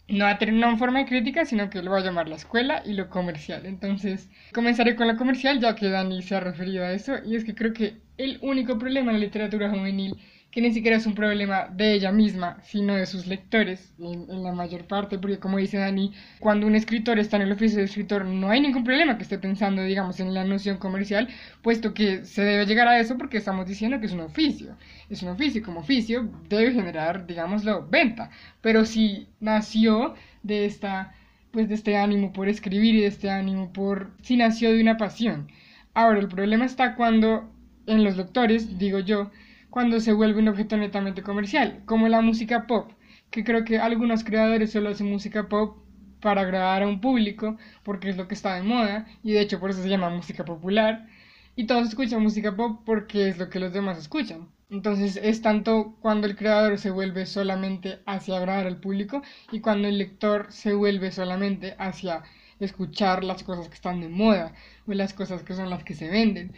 No, 0.08 0.26
a 0.26 0.38
tener, 0.38 0.54
no 0.54 0.70
en 0.70 0.78
forma 0.78 1.00
de 1.00 1.04
crítica, 1.04 1.44
sino 1.44 1.68
que 1.68 1.82
lo 1.82 1.90
voy 1.90 2.00
a 2.00 2.04
llamar 2.04 2.26
la 2.26 2.36
escuela 2.36 2.82
y 2.86 2.94
lo 2.94 3.10
comercial. 3.10 3.66
Entonces, 3.66 4.30
comenzaré 4.54 4.96
con 4.96 5.08
la 5.08 5.16
comercial, 5.16 5.60
ya 5.60 5.74
que 5.74 5.90
Dani 5.90 6.22
se 6.22 6.36
ha 6.36 6.40
referido 6.40 6.84
a 6.84 6.92
eso, 6.92 7.16
y 7.22 7.36
es 7.36 7.44
que 7.44 7.54
creo 7.54 7.74
que 7.74 8.00
el 8.16 8.38
único 8.40 8.78
problema 8.78 9.10
en 9.10 9.18
la 9.18 9.26
literatura 9.26 9.68
juvenil 9.68 10.16
que 10.54 10.60
ni 10.60 10.72
siquiera 10.72 10.98
es 10.98 11.04
un 11.04 11.16
problema 11.16 11.66
de 11.66 11.94
ella 11.94 12.12
misma, 12.12 12.58
sino 12.62 12.94
de 12.94 13.06
sus 13.06 13.26
lectores, 13.26 13.92
en, 13.98 14.44
la 14.44 14.52
mayor 14.52 14.86
parte, 14.86 15.18
porque 15.18 15.40
como 15.40 15.58
dice 15.58 15.78
Dani, 15.78 16.12
cuando 16.38 16.68
un 16.68 16.76
escritor 16.76 17.18
está 17.18 17.38
en 17.38 17.42
el 17.42 17.52
oficio 17.52 17.78
de 17.78 17.86
escritor, 17.86 18.24
no 18.24 18.50
hay 18.50 18.60
ningún 18.60 18.84
problema 18.84 19.16
que 19.16 19.24
esté 19.24 19.36
pensando, 19.36 19.82
digamos, 19.82 20.20
en 20.20 20.32
la 20.32 20.44
noción 20.44 20.78
comercial, 20.78 21.26
puesto 21.60 21.92
que 21.92 22.24
se 22.24 22.42
debe 22.44 22.66
llegar 22.66 22.86
a 22.86 23.00
eso 23.00 23.18
porque 23.18 23.38
estamos 23.38 23.66
diciendo 23.66 23.98
que 23.98 24.06
es 24.06 24.12
un 24.12 24.20
oficio. 24.20 24.76
Es 25.10 25.24
un 25.24 25.30
oficio, 25.30 25.60
como 25.60 25.80
oficio 25.80 26.30
debe 26.48 26.70
generar, 26.70 27.26
digámoslo, 27.26 27.88
venta. 27.88 28.30
Pero 28.60 28.84
si 28.84 29.26
nació 29.40 30.14
de 30.44 30.66
esta 30.66 31.14
pues 31.50 31.68
de 31.68 31.74
este 31.74 31.96
ánimo 31.96 32.32
por 32.32 32.48
escribir 32.48 32.94
y 32.94 33.00
de 33.00 33.06
este 33.08 33.28
ánimo 33.28 33.72
por 33.72 34.12
si 34.22 34.36
nació 34.36 34.72
de 34.72 34.80
una 34.80 34.96
pasión. 34.98 35.48
Ahora, 35.94 36.20
el 36.20 36.28
problema 36.28 36.64
está 36.64 36.94
cuando 36.94 37.50
en 37.86 38.04
los 38.04 38.16
lectores, 38.16 38.78
digo 38.78 39.00
yo, 39.00 39.30
cuando 39.74 39.98
se 39.98 40.12
vuelve 40.12 40.38
un 40.38 40.46
objeto 40.46 40.76
netamente 40.76 41.24
comercial, 41.24 41.82
como 41.84 42.06
la 42.06 42.20
música 42.20 42.68
pop, 42.68 42.92
que 43.32 43.42
creo 43.42 43.64
que 43.64 43.80
algunos 43.80 44.22
creadores 44.22 44.70
solo 44.70 44.90
hacen 44.90 45.10
música 45.10 45.48
pop 45.48 45.78
para 46.20 46.42
agradar 46.42 46.84
a 46.84 46.86
un 46.86 47.00
público, 47.00 47.58
porque 47.82 48.08
es 48.08 48.16
lo 48.16 48.28
que 48.28 48.34
está 48.34 48.54
de 48.54 48.62
moda, 48.62 49.04
y 49.24 49.32
de 49.32 49.40
hecho 49.40 49.58
por 49.58 49.70
eso 49.70 49.82
se 49.82 49.88
llama 49.88 50.10
música 50.10 50.44
popular, 50.44 51.08
y 51.56 51.66
todos 51.66 51.88
escuchan 51.88 52.22
música 52.22 52.54
pop 52.54 52.82
porque 52.86 53.26
es 53.26 53.36
lo 53.36 53.50
que 53.50 53.58
los 53.58 53.72
demás 53.72 53.98
escuchan. 53.98 54.48
Entonces 54.70 55.18
es 55.20 55.42
tanto 55.42 55.96
cuando 56.00 56.28
el 56.28 56.36
creador 56.36 56.78
se 56.78 56.92
vuelve 56.92 57.26
solamente 57.26 57.98
hacia 58.06 58.36
agradar 58.36 58.68
al 58.68 58.78
público 58.78 59.22
y 59.50 59.58
cuando 59.58 59.88
el 59.88 59.98
lector 59.98 60.46
se 60.50 60.72
vuelve 60.74 61.10
solamente 61.10 61.74
hacia 61.80 62.22
escuchar 62.60 63.24
las 63.24 63.42
cosas 63.42 63.68
que 63.68 63.74
están 63.74 64.00
de 64.00 64.08
moda 64.08 64.54
o 64.86 64.92
las 64.92 65.14
cosas 65.14 65.42
que 65.42 65.54
son 65.54 65.68
las 65.68 65.82
que 65.82 65.94
se 65.94 66.08
venden. 66.08 66.52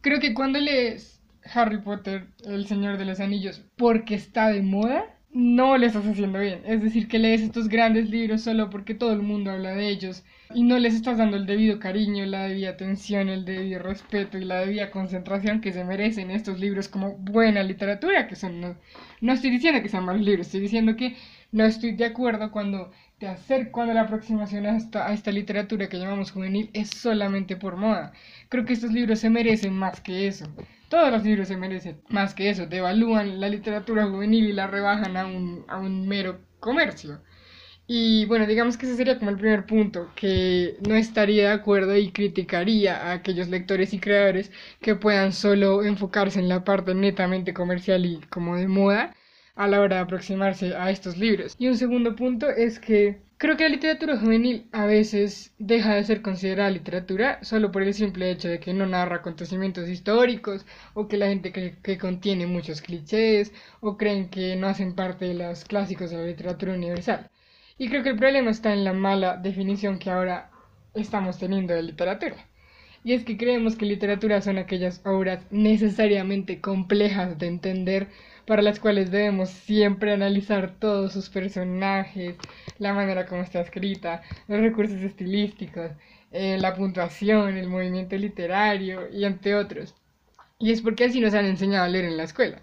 Creo 0.00 0.18
que 0.18 0.34
cuando 0.34 0.58
lees 0.58 1.17
Harry 1.52 1.78
Potter, 1.78 2.28
El 2.44 2.66
Señor 2.66 2.98
de 2.98 3.04
los 3.04 3.20
Anillos, 3.20 3.64
porque 3.76 4.14
está 4.14 4.48
de 4.48 4.62
moda, 4.62 5.04
no 5.30 5.76
le 5.76 5.86
estás 5.86 6.06
haciendo 6.06 6.38
bien. 6.40 6.62
Es 6.66 6.82
decir, 6.82 7.08
que 7.08 7.18
lees 7.18 7.42
estos 7.42 7.68
grandes 7.68 8.10
libros 8.10 8.42
solo 8.42 8.70
porque 8.70 8.94
todo 8.94 9.12
el 9.12 9.22
mundo 9.22 9.50
habla 9.50 9.70
de 9.74 9.88
ellos 9.88 10.24
y 10.54 10.62
no 10.62 10.78
les 10.78 10.94
estás 10.94 11.18
dando 11.18 11.36
el 11.36 11.46
debido 11.46 11.78
cariño, 11.78 12.24
la 12.26 12.44
debida 12.44 12.70
atención, 12.70 13.28
el 13.28 13.44
debido 13.44 13.80
respeto 13.80 14.38
y 14.38 14.44
la 14.44 14.60
debida 14.60 14.90
concentración 14.90 15.60
que 15.60 15.72
se 15.72 15.84
merecen 15.84 16.30
estos 16.30 16.58
libros 16.58 16.88
como 16.88 17.16
buena 17.18 17.62
literatura, 17.62 18.26
que 18.26 18.36
son... 18.36 18.60
No, 18.60 18.76
no 19.20 19.32
estoy 19.32 19.50
diciendo 19.50 19.82
que 19.82 19.88
sean 19.88 20.04
malos 20.04 20.22
libros, 20.22 20.46
estoy 20.46 20.60
diciendo 20.60 20.96
que 20.96 21.16
no 21.52 21.64
estoy 21.64 21.92
de 21.92 22.06
acuerdo 22.06 22.50
cuando 22.50 22.90
te 23.18 23.26
acerco 23.26 23.72
cuando 23.72 23.94
la 23.94 24.02
aproximación 24.02 24.66
a 24.66 24.76
esta, 24.76 25.06
a 25.08 25.12
esta 25.12 25.30
literatura 25.32 25.88
que 25.88 25.98
llamamos 25.98 26.30
juvenil 26.30 26.70
es 26.72 26.90
solamente 26.90 27.56
por 27.56 27.76
moda. 27.76 28.12
Creo 28.48 28.64
que 28.64 28.72
estos 28.72 28.92
libros 28.92 29.18
se 29.20 29.30
merecen 29.30 29.72
más 29.74 30.00
que 30.00 30.26
eso. 30.28 30.46
Todos 30.88 31.10
los 31.12 31.24
libros 31.24 31.48
se 31.48 31.56
merecen 31.56 32.02
más 32.08 32.34
que 32.34 32.50
eso. 32.50 32.66
Devalúan 32.66 33.40
la 33.40 33.48
literatura 33.48 34.06
juvenil 34.06 34.48
y 34.48 34.52
la 34.52 34.66
rebajan 34.66 35.16
a 35.16 35.26
un, 35.26 35.64
a 35.68 35.78
un 35.78 36.08
mero 36.08 36.40
comercio. 36.60 37.20
Y 37.86 38.26
bueno, 38.26 38.46
digamos 38.46 38.76
que 38.76 38.86
ese 38.86 38.96
sería 38.96 39.18
como 39.18 39.30
el 39.30 39.38
primer 39.38 39.64
punto, 39.66 40.10
que 40.14 40.76
no 40.86 40.94
estaría 40.94 41.48
de 41.48 41.54
acuerdo 41.54 41.96
y 41.96 42.12
criticaría 42.12 42.96
a 43.08 43.12
aquellos 43.12 43.48
lectores 43.48 43.94
y 43.94 43.98
creadores 44.00 44.52
que 44.82 44.94
puedan 44.94 45.32
solo 45.32 45.82
enfocarse 45.82 46.38
en 46.38 46.50
la 46.50 46.64
parte 46.64 46.94
netamente 46.94 47.54
comercial 47.54 48.04
y 48.04 48.20
como 48.30 48.56
de 48.56 48.68
moda 48.68 49.14
a 49.56 49.66
la 49.68 49.80
hora 49.80 49.96
de 49.96 50.02
aproximarse 50.02 50.76
a 50.76 50.90
estos 50.90 51.16
libros. 51.16 51.56
Y 51.58 51.68
un 51.68 51.78
segundo 51.78 52.14
punto 52.14 52.50
es 52.50 52.78
que 52.78 53.22
creo 53.38 53.56
que 53.56 53.62
la 53.62 53.70
literatura 53.70 54.18
juvenil 54.18 54.68
a 54.72 54.84
veces 54.84 55.54
deja 55.58 55.94
de 55.94 56.04
ser 56.04 56.22
considerada 56.22 56.70
literatura 56.70 57.38
solo 57.42 57.70
por 57.70 57.82
el 57.82 57.94
simple 57.94 58.30
hecho 58.30 58.48
de 58.48 58.58
que 58.58 58.74
no 58.74 58.84
narra 58.86 59.16
acontecimientos 59.16 59.88
históricos 59.88 60.66
o 60.94 61.06
que 61.08 61.16
la 61.16 61.28
gente 61.28 61.52
cree 61.52 61.76
que 61.82 61.98
contiene 61.98 62.46
muchos 62.46 62.82
clichés 62.82 63.52
o 63.80 63.96
creen 63.96 64.28
que 64.28 64.56
no 64.56 64.66
hacen 64.66 64.94
parte 64.94 65.26
de 65.26 65.34
los 65.34 65.64
clásicos 65.64 66.10
de 66.10 66.18
la 66.18 66.26
literatura 66.26 66.74
universal. 66.74 67.30
Y 67.78 67.88
creo 67.88 68.02
que 68.02 68.10
el 68.10 68.16
problema 68.16 68.50
está 68.50 68.72
en 68.72 68.84
la 68.84 68.92
mala 68.92 69.36
definición 69.36 70.00
que 70.00 70.10
ahora 70.10 70.50
estamos 70.94 71.38
teniendo 71.38 71.74
de 71.74 71.82
literatura. 71.84 72.36
Y 73.04 73.12
es 73.12 73.24
que 73.24 73.36
creemos 73.36 73.76
que 73.76 73.86
literatura 73.86 74.42
son 74.42 74.58
aquellas 74.58 75.00
obras 75.06 75.46
necesariamente 75.52 76.60
complejas 76.60 77.38
de 77.38 77.46
entender 77.46 78.08
para 78.48 78.62
las 78.62 78.80
cuales 78.80 79.10
debemos 79.10 79.50
siempre 79.50 80.10
analizar 80.10 80.74
todos 80.80 81.12
sus 81.12 81.28
personajes, 81.28 82.34
la 82.78 82.94
manera 82.94 83.26
como 83.26 83.42
está 83.42 83.60
escrita, 83.60 84.22
los 84.48 84.60
recursos 84.60 85.02
estilísticos, 85.02 85.90
eh, 86.32 86.56
la 86.58 86.74
puntuación, 86.74 87.58
el 87.58 87.68
movimiento 87.68 88.16
literario 88.16 89.10
y 89.12 89.26
entre 89.26 89.54
otros. 89.54 89.94
Y 90.58 90.72
es 90.72 90.80
porque 90.80 91.04
así 91.04 91.20
nos 91.20 91.34
han 91.34 91.44
enseñado 91.44 91.84
a 91.84 91.88
leer 91.88 92.06
en 92.06 92.16
la 92.16 92.24
escuela. 92.24 92.62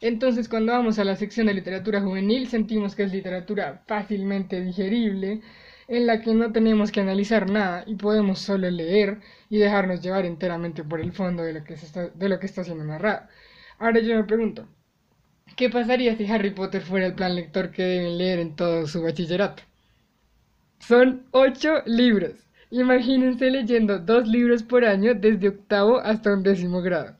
Entonces, 0.00 0.48
cuando 0.48 0.72
vamos 0.72 0.98
a 0.98 1.04
la 1.04 1.14
sección 1.14 1.46
de 1.46 1.54
literatura 1.54 2.00
juvenil, 2.00 2.48
sentimos 2.48 2.96
que 2.96 3.04
es 3.04 3.12
literatura 3.12 3.84
fácilmente 3.86 4.60
digerible, 4.60 5.42
en 5.86 6.06
la 6.06 6.22
que 6.22 6.34
no 6.34 6.50
tenemos 6.50 6.90
que 6.90 7.02
analizar 7.02 7.48
nada 7.48 7.84
y 7.86 7.94
podemos 7.94 8.40
solo 8.40 8.68
leer 8.68 9.20
y 9.48 9.58
dejarnos 9.58 10.00
llevar 10.00 10.26
enteramente 10.26 10.82
por 10.82 11.00
el 11.00 11.12
fondo 11.12 11.44
de 11.44 11.52
lo 11.52 11.64
que, 11.64 11.74
está, 11.74 12.08
de 12.08 12.28
lo 12.28 12.40
que 12.40 12.46
está 12.46 12.64
siendo 12.64 12.84
narrado. 12.84 13.28
Ahora 13.78 14.00
yo 14.00 14.16
me 14.16 14.24
pregunto, 14.24 14.68
¿Qué 15.56 15.70
pasaría 15.70 16.16
si 16.16 16.26
Harry 16.26 16.50
Potter 16.50 16.82
fuera 16.82 17.06
el 17.06 17.14
plan 17.14 17.34
lector 17.34 17.70
que 17.70 17.82
deben 17.82 18.18
leer 18.18 18.38
en 18.40 18.56
todo 18.56 18.86
su 18.86 19.02
bachillerato? 19.02 19.62
Son 20.80 21.26
ocho 21.30 21.82
libros. 21.86 22.32
Imagínense 22.70 23.50
leyendo 23.50 23.98
dos 23.98 24.26
libros 24.28 24.62
por 24.62 24.84
año 24.84 25.14
desde 25.14 25.48
octavo 25.48 25.98
hasta 25.98 26.32
un 26.32 26.42
décimo 26.42 26.82
grado. 26.82 27.16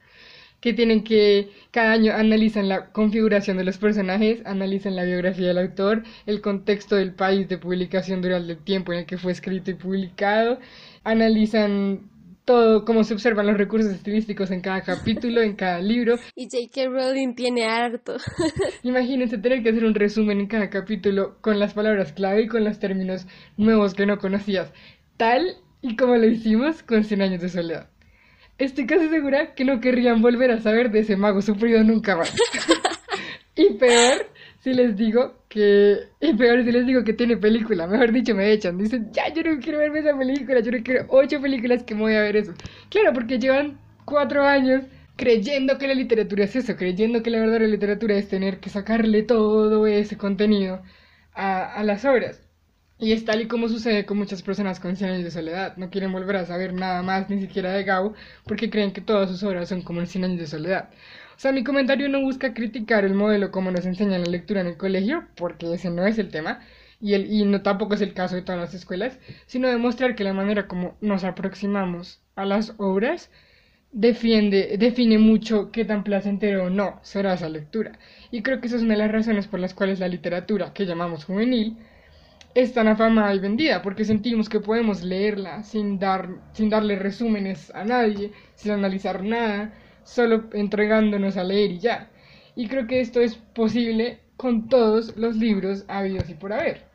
Que 0.61 0.73
tienen 0.75 1.05
que, 1.05 1.51
cada 1.71 1.93
año 1.93 2.13
analizan 2.15 2.69
la 2.69 2.93
configuración 2.93 3.57
de 3.57 3.65
los 3.65 3.79
personajes, 3.79 4.43
analizan 4.47 4.97
la 4.97 5.05
biografía 5.05 5.49
del 5.49 5.59
autor, 5.59 6.05
el 6.27 6.41
contexto 6.43 6.97
del 6.97 7.15
país 7.15 7.49
de 7.49 7.59
publicación 7.59 8.23
durante 8.23 8.53
el 8.53 8.59
tiempo 8.65 8.93
en 8.93 9.01
el 9.01 9.07
que 9.07 9.19
fue 9.19 9.33
escrito 9.33 9.71
y 9.71 9.75
publicado, 9.75 10.59
analizan 11.05 12.10
todo, 12.51 12.85
cómo 12.85 13.05
se 13.05 13.15
observan 13.15 13.47
los 13.47 13.57
recursos 13.57 13.93
estilísticos 13.93 14.51
en 14.51 14.61
cada 14.61 14.81
capítulo, 14.81 15.41
en 15.41 15.55
cada 15.55 15.81
libro. 15.81 16.17
Y 16.35 16.49
J.K. 16.51 16.91
Rowling 16.91 17.35
tiene 17.37 17.65
harto. 17.65 18.17
Imagínense 18.83 19.39
tener 19.39 19.63
que 19.63 19.69
hacer 19.69 19.85
un 19.85 19.95
resumen 19.95 20.41
en 20.41 20.49
cada 20.49 20.69
capítulo 20.69 21.37
con 21.43 21.61
las 21.61 21.75
palabras 21.75 22.13
clave 22.13 22.43
y 22.43 22.49
con 22.49 22.65
los 22.65 22.81
términos 22.81 23.29
nuevos 23.57 23.95
que 23.95 24.05
no 24.05 24.19
conocías, 24.19 24.73
tal 25.17 25.59
y 25.81 25.95
como 25.95 26.17
lo 26.17 26.27
hicimos 26.27 26.83
con 26.83 27.05
Cien 27.05 27.23
años 27.23 27.41
de 27.41 27.51
soledad. 27.51 27.89
Estoy 28.59 28.85
casi 28.85 29.09
segura 29.09 29.55
que 29.55 29.65
no 29.65 29.79
querrían 29.81 30.21
volver 30.21 30.51
a 30.51 30.61
saber 30.61 30.91
de 30.91 31.01
ese 31.01 31.17
mago 31.17 31.43
sufrido 31.43 31.85
nunca 31.85 32.17
más. 32.17 32.35
y 33.55 33.75
peor, 33.75 34.27
si 34.61 34.75
les 34.75 34.97
digo 34.97 35.45
que. 35.49 35.99
Y 36.21 36.35
peor 36.35 36.63
si 36.65 36.73
les 36.73 36.87
digo 36.87 37.05
que 37.05 37.13
tiene 37.15 37.37
película. 37.37 37.87
Mejor 37.87 38.13
dicho, 38.13 38.35
me 38.35 38.53
echan. 38.53 38.79
Dicen, 38.79 39.11
ya, 39.13 39.33
yo 39.33 39.43
no 39.43 39.59
quiero 39.61 39.79
verme 39.79 40.01
esa 40.01 40.17
película. 40.17 40.61
Yo 40.61 40.73
no 40.73 40.83
quiero 40.83 41.07
ocho 41.09 41.41
películas 41.41 41.83
que 41.85 41.95
me 41.95 42.03
voy 42.03 42.15
a 42.15 42.21
ver 42.23 42.37
eso. 42.37 42.55
Claro, 42.91 43.13
porque 43.13 43.39
llevan 43.39 43.79
cuatro 44.05 44.45
años 44.45 44.85
creyendo 45.17 45.79
que 45.79 45.89
la 45.89 45.95
literatura 45.95 46.45
es 46.45 46.57
eso. 46.57 46.77
Creyendo 46.77 47.23
que 47.23 47.31
la 47.31 47.41
verdadera 47.41 47.67
literatura 47.67 48.17
es 48.17 48.29
tener 48.29 48.61
que 48.61 48.71
sacarle 48.71 49.23
todo 49.23 49.87
ese 49.87 50.17
contenido 50.19 50.83
a, 51.35 51.65
a 51.75 51.85
las 51.85 52.05
obras. 52.05 52.41
Y 52.99 53.13
es 53.13 53.25
tal 53.25 53.41
y 53.41 53.49
como 53.49 53.69
sucede 53.69 54.05
con 54.05 54.19
muchas 54.19 54.43
personas 54.43 54.79
con 54.79 54.95
100 54.97 55.11
años 55.11 55.25
de 55.25 55.31
soledad. 55.31 55.77
No 55.77 55.89
quieren 55.91 56.13
volver 56.13 56.37
a 56.37 56.45
saber 56.47 56.75
nada 56.75 57.03
más, 57.03 57.31
ni 57.31 57.41
siquiera 57.41 57.73
de 57.73 57.83
Gao, 57.85 58.15
porque 58.45 58.69
creen 58.71 58.93
que 58.93 59.01
todas 59.01 59.31
sus 59.31 59.43
obras 59.43 59.69
son 59.71 59.81
como 59.83 60.01
el 60.01 60.07
100 60.07 60.25
años 60.25 60.39
de 60.41 60.47
soledad. 60.47 60.91
Sea, 61.41 61.53
mi 61.53 61.65
comentario 61.65 62.07
no 62.11 62.21
busca 62.21 62.53
criticar 62.53 63.07
el 63.07 63.15
modelo 63.15 63.51
como 63.51 63.71
nos 63.71 63.87
enseñan 63.87 64.21
la 64.21 64.29
lectura 64.29 64.61
en 64.61 64.67
el 64.67 64.77
colegio, 64.77 65.25
porque 65.37 65.73
ese 65.73 65.89
no 65.89 66.07
es 66.07 66.19
el 66.19 66.29
tema, 66.29 66.61
y, 67.01 67.15
el, 67.15 67.33
y 67.33 67.47
no 67.47 67.63
tampoco 67.63 67.95
es 67.95 68.03
el 68.03 68.13
caso 68.13 68.37
de 68.37 68.43
todas 68.43 68.61
las 68.61 68.75
escuelas, 68.75 69.19
sino 69.47 69.69
demostrar 69.69 70.15
que 70.15 70.23
la 70.23 70.35
manera 70.35 70.69
como 70.69 70.99
nos 71.01 71.25
aproximamos 71.25 72.21
a 72.37 72.45
las 72.45 72.75
obras 72.77 73.31
defiende, 73.91 74.77
define 74.79 75.17
mucho 75.17 75.71
qué 75.73 75.87
tan 75.87 76.05
placentero 76.05 76.65
o 76.65 76.69
no 76.69 77.01
será 77.01 77.33
esa 77.33 77.49
lectura. 77.49 77.93
Y 78.31 78.43
creo 78.43 78.61
que 78.61 78.67
esa 78.67 78.77
es 78.77 78.83
una 78.83 78.93
de 78.93 78.99
las 78.99 79.11
razones 79.11 79.47
por 79.47 79.61
las 79.61 79.73
cuales 79.73 79.99
la 79.99 80.09
literatura, 80.09 80.75
que 80.75 80.85
llamamos 80.85 81.25
juvenil, 81.25 81.79
es 82.55 82.75
tan 82.75 82.87
afamada 82.87 83.35
y 83.35 83.39
vendida, 83.39 83.81
porque 83.81 84.05
sentimos 84.05 84.51
que 84.51 84.61
podemos 84.61 85.03
leerla 85.03 85.63
sin, 85.63 85.99
dar, 85.99 86.29
sin 86.53 86.69
darle 86.69 86.97
resúmenes 86.97 87.75
a 87.75 87.83
nadie, 87.87 88.31
sin 88.57 88.73
analizar 88.73 89.25
nada, 89.25 89.73
solo 90.05 90.45
entregándonos 90.53 91.37
a 91.37 91.45
leer 91.45 91.73
y 91.73 91.79
ya. 91.79 92.11
Y 92.57 92.69
creo 92.69 92.87
que 92.87 93.01
esto 93.01 93.21
es 93.21 93.37
posible 93.37 94.21
con 94.37 94.69
todos 94.69 95.17
los 95.17 95.37
libros 95.37 95.85
habidos 95.89 96.29
y 96.31 96.35
por 96.35 96.53
haber. 96.53 96.89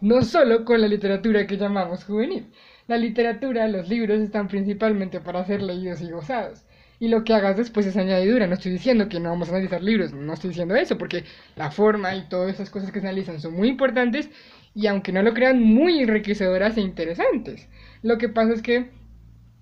no 0.00 0.22
solo 0.22 0.64
con 0.64 0.80
la 0.80 0.88
literatura 0.88 1.46
que 1.46 1.56
llamamos 1.58 2.04
juvenil. 2.04 2.46
La 2.88 2.96
literatura, 2.96 3.68
los 3.68 3.88
libros 3.88 4.20
están 4.20 4.48
principalmente 4.48 5.20
para 5.20 5.44
ser 5.44 5.62
leídos 5.62 6.00
y 6.00 6.10
gozados. 6.10 6.64
Y 6.98 7.08
lo 7.08 7.24
que 7.24 7.34
hagas 7.34 7.56
después 7.56 7.86
es 7.86 7.96
añadidura. 7.96 8.46
No 8.46 8.54
estoy 8.54 8.72
diciendo 8.72 9.08
que 9.08 9.20
no 9.20 9.30
vamos 9.30 9.48
a 9.48 9.52
analizar 9.52 9.82
libros, 9.82 10.12
no 10.12 10.32
estoy 10.34 10.50
diciendo 10.50 10.74
eso, 10.74 10.98
porque 10.98 11.24
la 11.56 11.70
forma 11.70 12.14
y 12.16 12.28
todas 12.28 12.54
esas 12.54 12.70
cosas 12.70 12.92
que 12.92 13.00
se 13.00 13.06
analizan 13.06 13.40
son 13.40 13.54
muy 13.54 13.68
importantes 13.68 14.30
y 14.74 14.86
aunque 14.86 15.12
no 15.12 15.22
lo 15.22 15.34
crean, 15.34 15.60
muy 15.62 16.00
enriquecedoras 16.00 16.76
e 16.76 16.80
interesantes. 16.82 17.68
Lo 18.02 18.18
que 18.18 18.28
pasa 18.28 18.52
es 18.52 18.62
que 18.62 18.90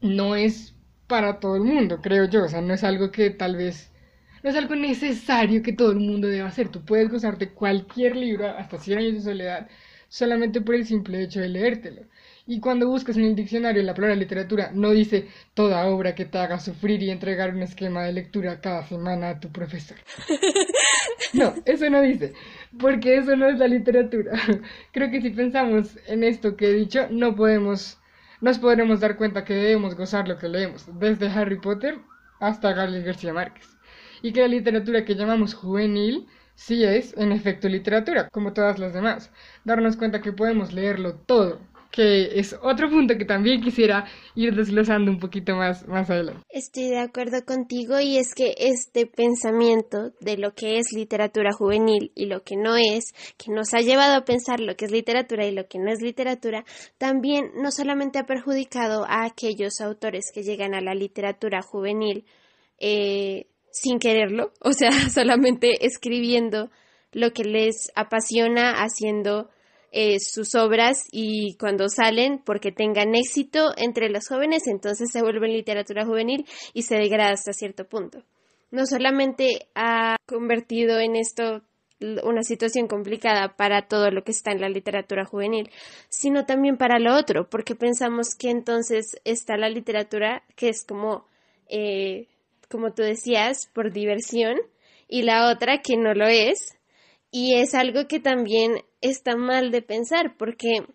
no 0.01 0.35
es 0.37 0.75
para 1.09 1.41
todo 1.41 1.57
el 1.57 1.63
mundo, 1.63 2.01
creo 2.03 2.27
yo. 2.27 2.45
O 2.45 2.49
sea, 2.49 2.61
no 2.61 2.75
es 2.75 2.85
algo 2.85 3.11
que 3.11 3.31
tal 3.31 3.57
vez 3.57 3.91
no 4.43 4.51
es 4.51 4.57
algo 4.57 4.77
necesario 4.77 5.63
que 5.63 5.73
todo 5.73 5.91
el 5.93 5.99
mundo 5.99 6.29
deba 6.29 6.49
hacer. 6.49 6.69
Tú 6.69 6.85
puedes 6.85 7.11
gozarte 7.11 7.51
cualquier 7.51 8.17
libro, 8.17 8.49
hasta 8.49 8.79
100 8.79 8.99
años 8.99 9.15
de 9.15 9.21
soledad, 9.23 9.69
solamente 10.09 10.61
por 10.61 10.75
el 10.75 10.87
simple 10.87 11.23
hecho 11.23 11.41
de 11.41 11.49
leértelo. 11.49 12.03
Y 12.47 12.61
cuando 12.61 12.89
buscas 12.89 13.17
en 13.17 13.25
el 13.25 13.35
diccionario 13.37 13.83
la 13.83 13.95
palabra 13.95 14.17
literatura, 14.17 14.71
no 14.73 14.91
dice 14.93 15.27
toda 15.55 15.87
obra 15.87 16.15
que 16.15 16.25
te 16.25 16.39
haga 16.39 16.59
sufrir 16.61 17.03
y 17.03 17.11
entregar 17.11 17.55
un 17.55 17.63
esquema 17.63 18.05
de 18.05 18.13
lectura 18.13 18.61
cada 18.61 18.87
semana 18.87 19.31
a 19.31 19.41
tu 19.41 19.51
profesor. 19.51 19.99
No, 21.35 21.55
eso 21.67 21.91
no 21.91 22.01
dice, 22.01 22.33
porque 22.81 23.19
eso 23.19 23.37
no 23.37 23.49
es 23.49 23.59
la 23.59 23.69
literatura. 23.69 24.33
Creo 24.93 25.11
que 25.11 25.21
si 25.21 25.29
pensamos 25.31 25.99
en 26.07 26.25
esto 26.25 26.57
que 26.57 26.71
he 26.71 26.73
dicho, 26.73 27.07
no 27.11 27.37
podemos, 27.37 27.98
nos 28.41 28.59
podremos 28.59 29.01
dar 29.01 29.17
cuenta 29.17 29.45
que 29.45 29.55
debemos 29.55 29.95
gozar 29.95 30.29
lo 30.29 30.39
que 30.39 30.49
leemos, 30.49 30.87
desde 30.99 31.29
Harry 31.29 31.61
Potter 31.61 31.99
hasta 32.41 32.73
Gabriel 32.73 33.05
García 33.05 33.33
Márquez. 33.33 33.77
Y 34.23 34.33
que 34.33 34.41
la 34.41 34.49
literatura 34.49 35.05
que 35.05 35.15
llamamos 35.15 35.55
juvenil 35.55 36.27
sí 36.55 36.85
es, 36.85 37.17
en 37.17 37.33
efecto, 37.33 37.69
literatura, 37.69 38.29
como 38.31 38.53
todas 38.53 38.79
las 38.79 38.93
demás. 38.93 39.31
Darnos 39.65 39.97
cuenta 39.97 40.21
que 40.21 40.33
podemos 40.33 40.73
leerlo 40.73 41.15
todo, 41.15 41.61
que 41.91 42.39
es 42.39 42.55
otro 42.63 42.89
punto 42.91 43.17
que 43.17 43.25
también 43.25 43.61
quisiera 43.61 44.05
ir 44.35 44.55
desglosando 44.55 45.11
un 45.11 45.19
poquito 45.19 45.55
más, 45.57 45.87
más 45.89 46.09
adelante. 46.11 46.43
Estoy 46.51 46.89
de 46.89 46.99
acuerdo 46.99 47.45
contigo 47.45 47.99
y 48.01 48.19
es 48.19 48.35
que 48.35 48.55
este 48.59 49.07
pensamiento 49.07 50.13
de 50.21 50.37
lo 50.37 50.55
que 50.55 50.79
es 50.79 50.93
literatura 50.93 51.53
juvenil 51.53 52.13
y 52.15 52.27
lo 52.27 52.43
que 52.43 52.57
no 52.57 52.77
es, 52.77 53.13
que 53.37 53.51
nos 53.51 53.75
ha 53.75 53.81
llevado 53.81 54.17
a 54.17 54.25
pensar 54.25 54.61
lo 54.61 54.77
que 54.77 54.85
es 54.85 54.91
literatura 54.91 55.47
y 55.47 55.53
lo 55.53 55.67
que 55.67 55.79
no 55.79 55.91
es 55.91 56.03
literatura, 56.03 56.65
también 56.99 57.51
no 57.55 57.71
solamente 57.71 58.19
ha 58.19 58.27
perjudicado 58.27 59.05
a 59.09 59.25
aquellos 59.25 59.81
autores 59.81 60.27
que 60.33 60.43
llegan 60.43 60.75
a 60.75 60.81
la 60.81 60.95
literatura 60.95 61.63
juvenil 61.63 62.25
eh, 62.79 63.47
sin 63.71 63.99
quererlo, 63.99 64.53
o 64.61 64.73
sea, 64.73 64.91
solamente 65.13 65.87
escribiendo 65.87 66.71
lo 67.13 67.33
que 67.33 67.45
les 67.45 67.91
apasiona, 67.95 68.73
haciendo 68.83 69.49
eh, 69.91 70.19
sus 70.21 70.55
obras 70.55 70.99
y 71.11 71.57
cuando 71.59 71.89
salen, 71.89 72.43
porque 72.45 72.73
tengan 72.73 73.15
éxito 73.15 73.73
entre 73.77 74.11
los 74.11 74.29
jóvenes, 74.29 74.67
entonces 74.67 75.11
se 75.11 75.23
vuelven 75.23 75.53
literatura 75.53 76.05
juvenil 76.05 76.47
y 76.75 76.83
se 76.83 76.97
degrada 76.97 77.33
hasta 77.33 77.53
cierto 77.53 77.87
punto. 77.87 78.23
No 78.71 78.85
solamente 78.85 79.69
ha 79.75 80.17
convertido 80.27 80.99
en 80.99 81.17
esto 81.17 81.63
una 82.23 82.43
situación 82.43 82.87
complicada 82.87 83.57
para 83.57 83.89
todo 83.89 84.11
lo 84.11 84.23
que 84.23 84.33
está 84.33 84.53
en 84.53 84.61
la 84.61 84.69
literatura 84.69 85.25
juvenil, 85.25 85.71
sino 86.09 86.47
también 86.47 86.77
para 86.77 86.99
lo 86.99 87.17
otro, 87.17 87.49
porque 87.49 87.75
pensamos 87.75 88.35
que 88.37 88.51
entonces 88.51 89.21
está 89.25 89.57
la 89.57 89.69
literatura 89.69 90.45
que 90.55 90.69
es 90.69 90.85
como, 90.85 91.27
eh, 91.69 92.29
como 92.71 92.93
tú 92.93 93.03
decías, 93.03 93.69
por 93.73 93.93
diversión, 93.93 94.59
y 95.09 95.23
la 95.23 95.51
otra 95.51 95.81
que 95.83 95.97
no 95.97 96.15
lo 96.15 96.27
es, 96.27 96.78
y 97.31 97.57
es 97.57 97.75
algo 97.75 98.07
que 98.09 98.21
también 98.21 98.85
está 99.01 99.37
mal 99.37 99.71
de 99.71 99.83
pensar 99.83 100.37
porque 100.37 100.87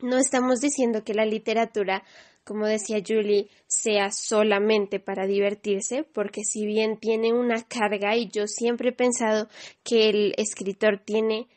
no 0.00 0.16
estamos 0.16 0.60
diciendo 0.60 1.04
que 1.04 1.14
la 1.14 1.26
literatura, 1.26 2.04
como 2.44 2.66
decía 2.66 3.02
Julie, 3.06 3.48
sea 3.66 4.10
solamente 4.10 5.00
para 5.00 5.26
divertirse, 5.26 6.04
porque 6.04 6.42
si 6.44 6.64
bien 6.66 6.98
tiene 6.98 7.32
una 7.32 7.62
carga 7.64 8.16
y 8.16 8.28
yo 8.28 8.46
siempre 8.46 8.90
he 8.90 8.92
pensado 8.92 9.48
que 9.84 10.08
el 10.08 10.34
escritor 10.36 10.98
tiene 11.04 11.48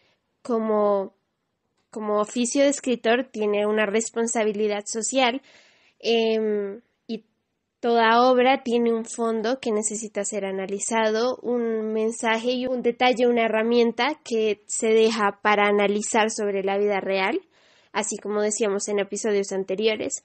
como 0.41 1.13
como 1.91 2.21
oficio 2.21 2.63
de 2.63 2.69
escritor 2.69 3.25
tiene 3.31 3.65
una 3.65 3.85
responsabilidad 3.85 4.85
social 4.85 5.41
eh, 5.99 6.79
Toda 7.81 8.29
obra 8.29 8.61
tiene 8.61 8.93
un 8.93 9.05
fondo 9.05 9.59
que 9.59 9.71
necesita 9.71 10.23
ser 10.23 10.45
analizado, 10.45 11.37
un 11.41 11.91
mensaje 11.93 12.51
y 12.51 12.67
un 12.67 12.83
detalle, 12.83 13.25
una 13.25 13.45
herramienta 13.45 14.19
que 14.23 14.63
se 14.67 14.89
deja 14.89 15.39
para 15.41 15.67
analizar 15.67 16.29
sobre 16.29 16.63
la 16.63 16.77
vida 16.77 16.99
real, 16.99 17.41
así 17.91 18.17
como 18.17 18.43
decíamos 18.43 18.87
en 18.87 18.99
episodios 18.99 19.51
anteriores. 19.51 20.23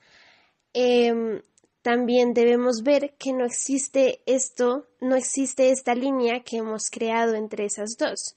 Em, 0.74 1.40
también 1.80 2.34
debemos 2.34 2.82
ver 2.82 3.14
que 3.18 3.32
no 3.32 3.46
existe 3.46 4.20
esto, 4.26 4.86
no 5.00 5.16
existe 5.16 5.70
esta 5.70 5.94
línea 5.94 6.42
que 6.44 6.58
hemos 6.58 6.90
creado 6.90 7.36
entre 7.36 7.64
esas 7.64 7.96
dos 7.98 8.36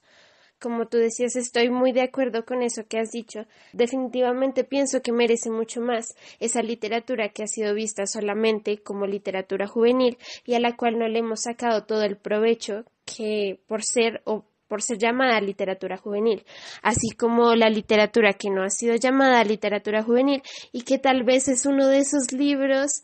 como 0.60 0.86
tú 0.86 0.98
decías, 0.98 1.36
estoy 1.36 1.70
muy 1.70 1.92
de 1.92 2.02
acuerdo 2.02 2.44
con 2.44 2.62
eso 2.62 2.86
que 2.86 2.98
has 2.98 3.10
dicho. 3.10 3.46
Definitivamente 3.72 4.62
pienso 4.64 5.02
que 5.02 5.12
merece 5.12 5.50
mucho 5.50 5.80
más 5.80 6.14
esa 6.38 6.62
literatura 6.62 7.30
que 7.30 7.42
ha 7.42 7.46
sido 7.46 7.74
vista 7.74 8.06
solamente 8.06 8.82
como 8.82 9.06
literatura 9.06 9.66
juvenil 9.66 10.18
y 10.44 10.54
a 10.54 10.60
la 10.60 10.76
cual 10.76 10.98
no 10.98 11.08
le 11.08 11.18
hemos 11.18 11.42
sacado 11.42 11.84
todo 11.84 12.02
el 12.02 12.16
provecho 12.16 12.84
que 13.04 13.60
por 13.66 13.82
ser 13.82 14.22
o 14.24 14.44
por 14.68 14.82
ser 14.82 14.98
llamada 14.98 15.40
literatura 15.40 15.96
juvenil, 15.96 16.44
así 16.82 17.10
como 17.16 17.56
la 17.56 17.68
literatura 17.68 18.34
que 18.34 18.50
no 18.50 18.62
ha 18.62 18.70
sido 18.70 18.94
llamada 18.94 19.42
literatura 19.42 20.04
juvenil 20.04 20.42
y 20.70 20.82
que 20.82 20.98
tal 20.98 21.24
vez 21.24 21.48
es 21.48 21.66
uno 21.66 21.88
de 21.88 21.98
esos 21.98 22.30
libros 22.30 23.02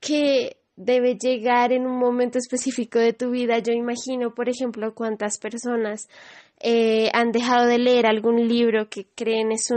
que 0.00 0.56
debe 0.76 1.16
llegar 1.16 1.72
en 1.72 1.86
un 1.86 1.98
momento 1.98 2.38
específico 2.38 2.98
de 2.98 3.12
tu 3.12 3.30
vida. 3.30 3.58
Yo 3.58 3.72
imagino, 3.72 4.34
por 4.34 4.48
ejemplo, 4.48 4.94
cuántas 4.94 5.38
personas 5.38 6.08
eh, 6.60 7.10
han 7.12 7.32
dejado 7.32 7.66
de 7.66 7.78
leer 7.78 8.06
algún 8.06 8.48
libro 8.48 8.88
que 8.88 9.06
creen 9.14 9.52
es 9.52 9.68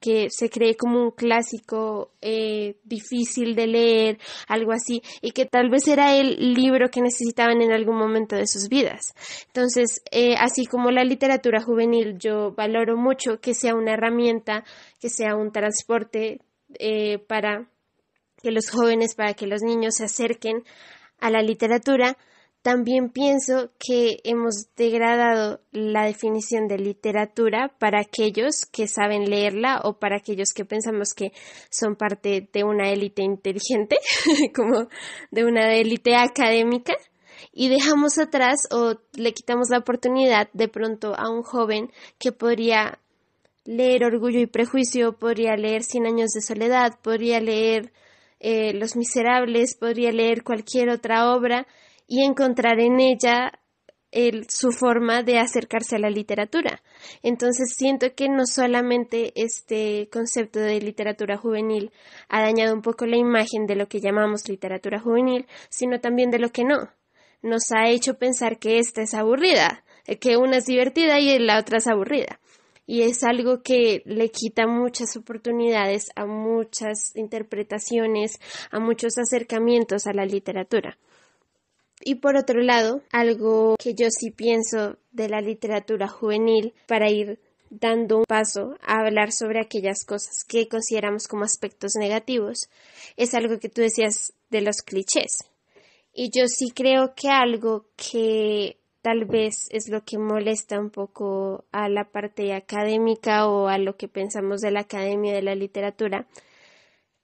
que 0.00 0.28
se 0.30 0.48
cree 0.48 0.76
como 0.76 1.02
un 1.02 1.10
clásico 1.10 2.12
eh, 2.20 2.76
difícil 2.84 3.56
de 3.56 3.66
leer, 3.66 4.18
algo 4.46 4.72
así, 4.72 5.02
y 5.22 5.32
que 5.32 5.46
tal 5.46 5.70
vez 5.70 5.88
era 5.88 6.14
el 6.14 6.54
libro 6.54 6.88
que 6.90 7.00
necesitaban 7.00 7.62
en 7.62 7.72
algún 7.72 7.96
momento 7.96 8.36
de 8.36 8.46
sus 8.46 8.68
vidas. 8.68 9.14
Entonces, 9.48 10.02
eh, 10.12 10.36
así 10.38 10.66
como 10.66 10.90
la 10.90 11.04
literatura 11.04 11.62
juvenil, 11.62 12.18
yo 12.18 12.52
valoro 12.52 12.96
mucho 12.96 13.40
que 13.40 13.54
sea 13.54 13.74
una 13.74 13.94
herramienta, 13.94 14.64
que 15.00 15.08
sea 15.08 15.34
un 15.34 15.50
transporte 15.50 16.40
para 17.26 17.68
que 18.42 18.50
los 18.50 18.70
jóvenes, 18.70 19.14
para 19.14 19.34
que 19.34 19.46
los 19.46 19.62
niños 19.62 19.96
se 19.96 20.04
acerquen 20.04 20.62
a 21.20 21.30
la 21.30 21.40
literatura, 21.42 22.16
también 22.66 23.10
pienso 23.10 23.70
que 23.78 24.18
hemos 24.24 24.74
degradado 24.76 25.60
la 25.70 26.04
definición 26.04 26.66
de 26.66 26.78
literatura 26.78 27.72
para 27.78 28.00
aquellos 28.00 28.66
que 28.72 28.88
saben 28.88 29.30
leerla 29.30 29.82
o 29.84 30.00
para 30.00 30.16
aquellos 30.16 30.52
que 30.52 30.64
pensamos 30.64 31.14
que 31.14 31.30
son 31.70 31.94
parte 31.94 32.48
de 32.52 32.64
una 32.64 32.90
élite 32.90 33.22
inteligente, 33.22 33.98
como 34.52 34.88
de 35.30 35.44
una 35.44 35.76
élite 35.76 36.16
académica, 36.16 36.94
y 37.52 37.68
dejamos 37.68 38.18
atrás 38.18 38.66
o 38.72 38.96
le 39.12 39.32
quitamos 39.32 39.68
la 39.70 39.78
oportunidad 39.78 40.48
de 40.52 40.66
pronto 40.66 41.14
a 41.16 41.30
un 41.30 41.44
joven 41.44 41.92
que 42.18 42.32
podría 42.32 42.98
leer 43.64 44.02
Orgullo 44.02 44.40
y 44.40 44.46
Prejuicio, 44.46 45.12
podría 45.12 45.54
leer 45.54 45.84
Cien 45.84 46.04
años 46.04 46.30
de 46.30 46.40
soledad, 46.40 46.98
podría 47.00 47.38
leer 47.38 47.92
eh, 48.40 48.72
Los 48.72 48.96
Miserables, 48.96 49.76
podría 49.76 50.10
leer 50.10 50.42
cualquier 50.42 50.88
otra 50.88 51.32
obra 51.32 51.68
y 52.06 52.24
encontrar 52.24 52.80
en 52.80 53.00
ella 53.00 53.52
el, 54.12 54.48
su 54.48 54.70
forma 54.72 55.22
de 55.22 55.38
acercarse 55.38 55.96
a 55.96 55.98
la 55.98 56.10
literatura. 56.10 56.82
Entonces 57.22 57.74
siento 57.76 58.14
que 58.14 58.28
no 58.28 58.46
solamente 58.46 59.32
este 59.34 60.08
concepto 60.10 60.58
de 60.58 60.80
literatura 60.80 61.36
juvenil 61.36 61.92
ha 62.28 62.40
dañado 62.40 62.74
un 62.74 62.82
poco 62.82 63.06
la 63.06 63.16
imagen 63.16 63.66
de 63.66 63.76
lo 63.76 63.88
que 63.88 64.00
llamamos 64.00 64.48
literatura 64.48 65.00
juvenil, 65.00 65.46
sino 65.68 66.00
también 66.00 66.30
de 66.30 66.38
lo 66.38 66.50
que 66.50 66.64
no. 66.64 66.90
Nos 67.42 67.72
ha 67.72 67.88
hecho 67.88 68.14
pensar 68.14 68.58
que 68.58 68.78
esta 68.78 69.02
es 69.02 69.12
aburrida, 69.12 69.84
que 70.20 70.36
una 70.36 70.56
es 70.56 70.66
divertida 70.66 71.18
y 71.20 71.38
la 71.38 71.58
otra 71.58 71.78
es 71.78 71.86
aburrida. 71.86 72.40
Y 72.88 73.02
es 73.02 73.24
algo 73.24 73.62
que 73.62 74.02
le 74.06 74.30
quita 74.30 74.68
muchas 74.68 75.16
oportunidades 75.16 76.08
a 76.14 76.24
muchas 76.24 77.14
interpretaciones, 77.16 78.40
a 78.70 78.78
muchos 78.78 79.18
acercamientos 79.18 80.06
a 80.06 80.12
la 80.12 80.24
literatura. 80.24 80.96
Y 82.08 82.14
por 82.14 82.36
otro 82.36 82.60
lado, 82.60 83.02
algo 83.10 83.74
que 83.80 83.94
yo 83.94 84.06
sí 84.10 84.30
pienso 84.30 84.96
de 85.10 85.28
la 85.28 85.40
literatura 85.40 86.06
juvenil 86.06 86.72
para 86.86 87.10
ir 87.10 87.40
dando 87.68 88.18
un 88.18 88.24
paso 88.28 88.76
a 88.80 89.00
hablar 89.00 89.32
sobre 89.32 89.60
aquellas 89.60 90.04
cosas 90.04 90.44
que 90.44 90.68
consideramos 90.68 91.26
como 91.26 91.42
aspectos 91.42 91.96
negativos, 91.98 92.70
es 93.16 93.34
algo 93.34 93.58
que 93.58 93.68
tú 93.68 93.80
decías 93.80 94.32
de 94.50 94.60
los 94.60 94.82
clichés. 94.82 95.50
Y 96.14 96.30
yo 96.30 96.46
sí 96.46 96.70
creo 96.70 97.12
que 97.16 97.28
algo 97.28 97.86
que 97.96 98.76
tal 99.02 99.24
vez 99.24 99.66
es 99.70 99.88
lo 99.88 100.04
que 100.04 100.16
molesta 100.16 100.78
un 100.78 100.90
poco 100.90 101.64
a 101.72 101.88
la 101.88 102.04
parte 102.04 102.54
académica 102.54 103.48
o 103.48 103.66
a 103.66 103.78
lo 103.78 103.96
que 103.96 104.06
pensamos 104.06 104.60
de 104.60 104.70
la 104.70 104.82
academia 104.82 105.34
de 105.34 105.42
la 105.42 105.56
literatura, 105.56 106.28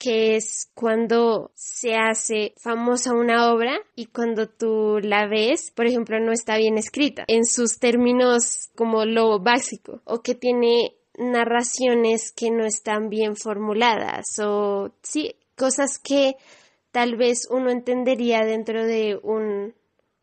que 0.03 0.35
es 0.35 0.69
cuando 0.75 1.53
se 1.55 1.95
hace 1.95 2.55
famosa 2.61 3.15
una 3.15 3.53
obra 3.53 3.79
y 3.95 4.07
cuando 4.07 4.49
tú 4.49 4.99
la 5.01 5.29
ves, 5.29 5.71
por 5.71 5.87
ejemplo, 5.87 6.19
no 6.19 6.33
está 6.33 6.57
bien 6.57 6.77
escrita 6.77 7.23
en 7.29 7.45
sus 7.47 7.79
términos 7.79 8.71
como 8.75 9.05
lo 9.05 9.39
básico 9.39 10.01
o 10.05 10.21
que 10.21 10.35
tiene 10.35 10.97
narraciones 11.17 12.33
que 12.33 12.51
no 12.51 12.65
están 12.65 13.11
bien 13.11 13.37
formuladas 13.37 14.41
o 14.41 14.91
sí, 15.03 15.37
cosas 15.57 16.01
que 16.01 16.35
tal 16.91 17.15
vez 17.15 17.47
uno 17.49 17.71
entendería 17.71 18.45
dentro 18.45 18.85
de 18.85 19.21
un 19.23 19.73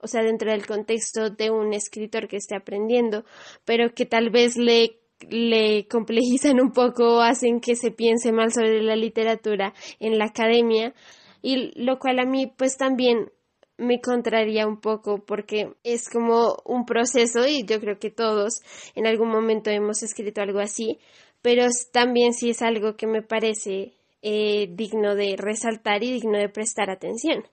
o 0.01 0.07
sea, 0.07 0.23
dentro 0.23 0.51
del 0.51 0.65
contexto 0.65 1.29
de 1.29 1.51
un 1.51 1.73
escritor 1.73 2.27
que 2.27 2.37
esté 2.37 2.55
aprendiendo, 2.55 3.25
pero 3.65 3.93
que 3.93 4.05
tal 4.05 4.29
vez 4.29 4.55
le 4.55 4.98
le 5.29 5.88
complejizan 5.88 6.60
un 6.62 6.71
poco, 6.71 7.21
hacen 7.21 7.60
que 7.60 7.75
se 7.75 7.91
piense 7.91 8.32
mal 8.32 8.51
sobre 8.51 8.82
la 8.82 8.95
literatura 8.95 9.73
en 9.99 10.17
la 10.17 10.25
academia 10.25 10.93
y 11.41 11.71
lo 11.82 11.99
cual 11.99 12.19
a 12.19 12.25
mí 12.25 12.47
pues 12.47 12.77
también 12.77 13.32
me 13.77 14.01
contraría 14.01 14.67
un 14.67 14.79
poco 14.79 15.23
porque 15.25 15.73
es 15.84 16.10
como 16.10 16.58
un 16.65 16.86
proceso 16.86 17.47
y 17.47 17.65
yo 17.65 17.79
creo 17.79 17.97
que 17.97 18.12
todos 18.12 18.62
en 18.95 19.08
algún 19.08 19.29
momento 19.29 19.69
hemos 19.69 20.03
escrito 20.03 20.41
algo 20.41 20.60
así, 20.60 20.99
pero 21.41 21.65
también 21.91 22.34
sí 22.34 22.49
es 22.49 22.62
algo 22.62 22.95
que 22.95 23.08
me 23.08 23.21
parece 23.21 23.93
eh, 24.21 24.67
digno 24.71 25.15
de 25.15 25.36
resaltar 25.38 26.03
y 26.03 26.12
digno 26.12 26.38
de 26.38 26.49
prestar 26.49 26.89
atención. 26.89 27.45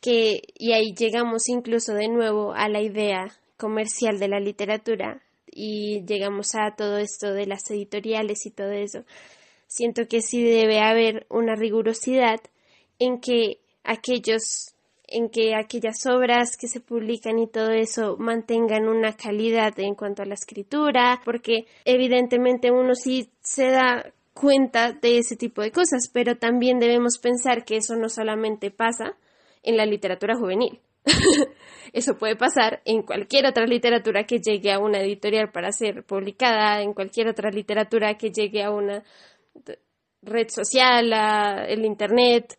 Que, 0.00 0.42
y 0.54 0.72
ahí 0.72 0.94
llegamos 0.94 1.48
incluso 1.48 1.94
de 1.94 2.08
nuevo 2.08 2.52
a 2.54 2.68
la 2.68 2.80
idea 2.80 3.26
comercial 3.56 4.18
de 4.18 4.28
la 4.28 4.38
literatura, 4.38 5.20
y 5.52 6.04
llegamos 6.06 6.54
a 6.54 6.74
todo 6.74 6.98
esto 6.98 7.32
de 7.32 7.46
las 7.46 7.70
editoriales 7.70 8.46
y 8.46 8.50
todo 8.50 8.72
eso, 8.72 9.04
siento 9.66 10.08
que 10.08 10.22
sí 10.22 10.42
debe 10.42 10.80
haber 10.80 11.26
una 11.28 11.54
rigurosidad 11.54 12.40
en 12.98 13.20
que 13.20 13.58
aquellos 13.84 14.74
en 15.14 15.28
que 15.28 15.54
aquellas 15.54 16.06
obras 16.06 16.56
que 16.56 16.68
se 16.68 16.80
publican 16.80 17.38
y 17.38 17.46
todo 17.46 17.70
eso 17.70 18.16
mantengan 18.18 18.88
una 18.88 19.14
calidad 19.14 19.78
en 19.78 19.94
cuanto 19.94 20.22
a 20.22 20.26
la 20.26 20.34
escritura, 20.34 21.20
porque 21.24 21.66
evidentemente 21.84 22.70
uno 22.70 22.94
sí 22.94 23.28
se 23.42 23.68
da 23.68 24.10
cuenta 24.32 24.92
de 24.92 25.18
ese 25.18 25.36
tipo 25.36 25.60
de 25.60 25.70
cosas, 25.70 26.08
pero 26.10 26.36
también 26.36 26.78
debemos 26.78 27.18
pensar 27.18 27.64
que 27.64 27.76
eso 27.76 27.94
no 27.96 28.08
solamente 28.08 28.70
pasa 28.70 29.16
en 29.62 29.76
la 29.76 29.84
literatura 29.84 30.34
juvenil. 30.34 30.80
Eso 31.92 32.16
puede 32.16 32.36
pasar 32.36 32.80
en 32.84 33.02
cualquier 33.02 33.46
otra 33.46 33.66
literatura 33.66 34.24
que 34.24 34.38
llegue 34.38 34.72
a 34.72 34.78
una 34.78 35.00
editorial 35.00 35.50
para 35.50 35.72
ser 35.72 36.04
publicada, 36.04 36.80
en 36.80 36.94
cualquier 36.94 37.28
otra 37.28 37.50
literatura 37.50 38.14
que 38.14 38.30
llegue 38.30 38.62
a 38.62 38.70
una 38.70 39.02
red 40.22 40.48
social, 40.48 41.12
el 41.68 41.84
internet, 41.84 42.56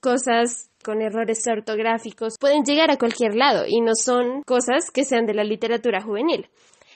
cosas 0.00 0.70
con 0.84 1.02
errores 1.02 1.42
ortográficos, 1.48 2.34
pueden 2.38 2.62
llegar 2.62 2.90
a 2.92 2.96
cualquier 2.96 3.34
lado 3.34 3.64
y 3.66 3.80
no 3.80 3.92
son 3.94 4.42
cosas 4.42 4.90
que 4.92 5.04
sean 5.04 5.26
de 5.26 5.34
la 5.34 5.42
literatura 5.42 6.00
juvenil. 6.00 6.48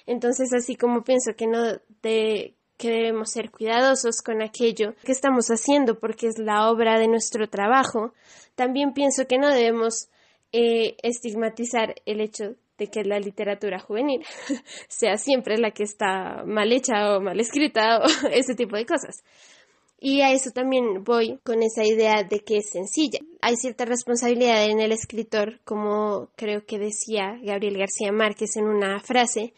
Entonces, 0.07 0.53
así 0.53 0.77
como 0.77 1.03
pienso 1.03 1.33
que 1.37 1.47
no 1.47 1.81
que 2.03 2.89
debemos 2.89 3.31
ser 3.31 3.51
cuidadosos 3.51 4.23
con 4.23 4.41
aquello 4.41 4.95
que 5.05 5.13
estamos 5.13 5.49
haciendo 5.49 5.99
porque 5.99 6.29
es 6.29 6.39
la 6.39 6.71
obra 6.71 6.99
de 6.99 7.09
nuestro 7.09 7.49
trabajo, 7.49 8.15
también 8.55 8.95
pienso 8.95 9.27
que 9.27 9.39
no 9.39 9.49
debemos 9.49 10.09
eh, 10.53 10.97
estigmatizar 11.03 11.95
el 12.07 12.21
hecho 12.21 12.57
de 12.79 12.89
que 12.89 13.05
la 13.05 13.21
literatura 13.21 13.79
juvenil 13.79 14.25
sea 14.89 15.17
siempre 15.19 15.59
la 15.59 15.71
que 15.71 15.85
está 15.85 16.43
mal 16.47 16.73
hecha 16.73 17.17
o 17.17 17.21
mal 17.21 17.39
escrita 17.39 17.99
o 17.99 18.05
ese 18.33 18.55
tipo 18.55 18.77
de 18.77 18.87
cosas. 18.87 19.23
Y 20.03 20.23
a 20.23 20.33
eso 20.33 20.51
también 20.51 21.05
voy 21.05 21.39
con 21.45 21.63
esa 21.63 21.85
idea 21.85 22.23
de 22.23 22.41
que 22.41 22.57
es 22.57 22.71
sencilla. 22.71 23.19
Hay 23.43 23.57
cierta 23.57 23.85
responsabilidad 23.85 24.65
en 24.65 24.81
el 24.81 24.93
escritor, 24.93 25.61
como 25.65 26.31
creo 26.37 26.65
que 26.65 26.79
decía 26.79 27.39
Gabriel 27.43 27.77
García 27.77 28.11
Márquez 28.11 28.57
en 28.57 28.65
una 28.65 28.99
frase. 29.01 29.53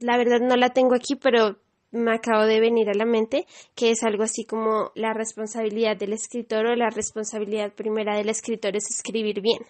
La 0.00 0.18
verdad 0.18 0.40
no 0.40 0.56
la 0.56 0.74
tengo 0.74 0.94
aquí, 0.94 1.16
pero 1.16 1.56
me 1.92 2.14
acabo 2.14 2.44
de 2.44 2.60
venir 2.60 2.90
a 2.90 2.94
la 2.94 3.06
mente, 3.06 3.46
que 3.74 3.90
es 3.90 4.02
algo 4.02 4.24
así 4.24 4.44
como 4.44 4.90
la 4.94 5.14
responsabilidad 5.14 5.96
del 5.96 6.12
escritor 6.12 6.66
o 6.66 6.76
la 6.76 6.90
responsabilidad 6.90 7.72
primera 7.72 8.18
del 8.18 8.28
escritor 8.28 8.76
es 8.76 8.90
escribir 8.90 9.40
bien. 9.40 9.62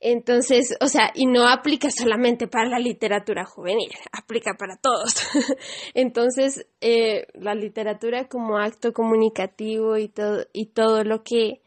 Entonces, 0.00 0.76
o 0.80 0.86
sea, 0.86 1.10
y 1.14 1.26
no 1.26 1.48
aplica 1.48 1.90
solamente 1.90 2.46
para 2.46 2.68
la 2.68 2.78
literatura 2.78 3.44
juvenil, 3.44 3.90
aplica 4.12 4.54
para 4.56 4.76
todos. 4.76 5.14
Entonces, 5.94 6.66
eh, 6.80 7.26
la 7.34 7.54
literatura 7.54 8.28
como 8.28 8.58
acto 8.58 8.92
comunicativo 8.92 9.96
y 9.96 10.08
todo, 10.08 10.46
y 10.52 10.66
todo 10.66 11.02
lo 11.02 11.24
que 11.24 11.62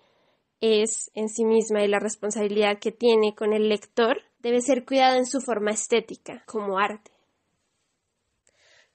es 0.62 1.12
en 1.14 1.28
sí 1.28 1.44
misma 1.44 1.84
y 1.84 1.88
la 1.88 2.00
responsabilidad 2.00 2.80
que 2.80 2.92
tiene 2.92 3.36
con 3.36 3.52
el 3.52 3.68
lector 3.68 4.22
debe 4.40 4.62
ser 4.62 4.86
cuidado 4.86 5.18
en 5.18 5.26
su 5.26 5.42
forma 5.42 5.72
estética, 5.72 6.44
como 6.46 6.80
arte. 6.80 7.12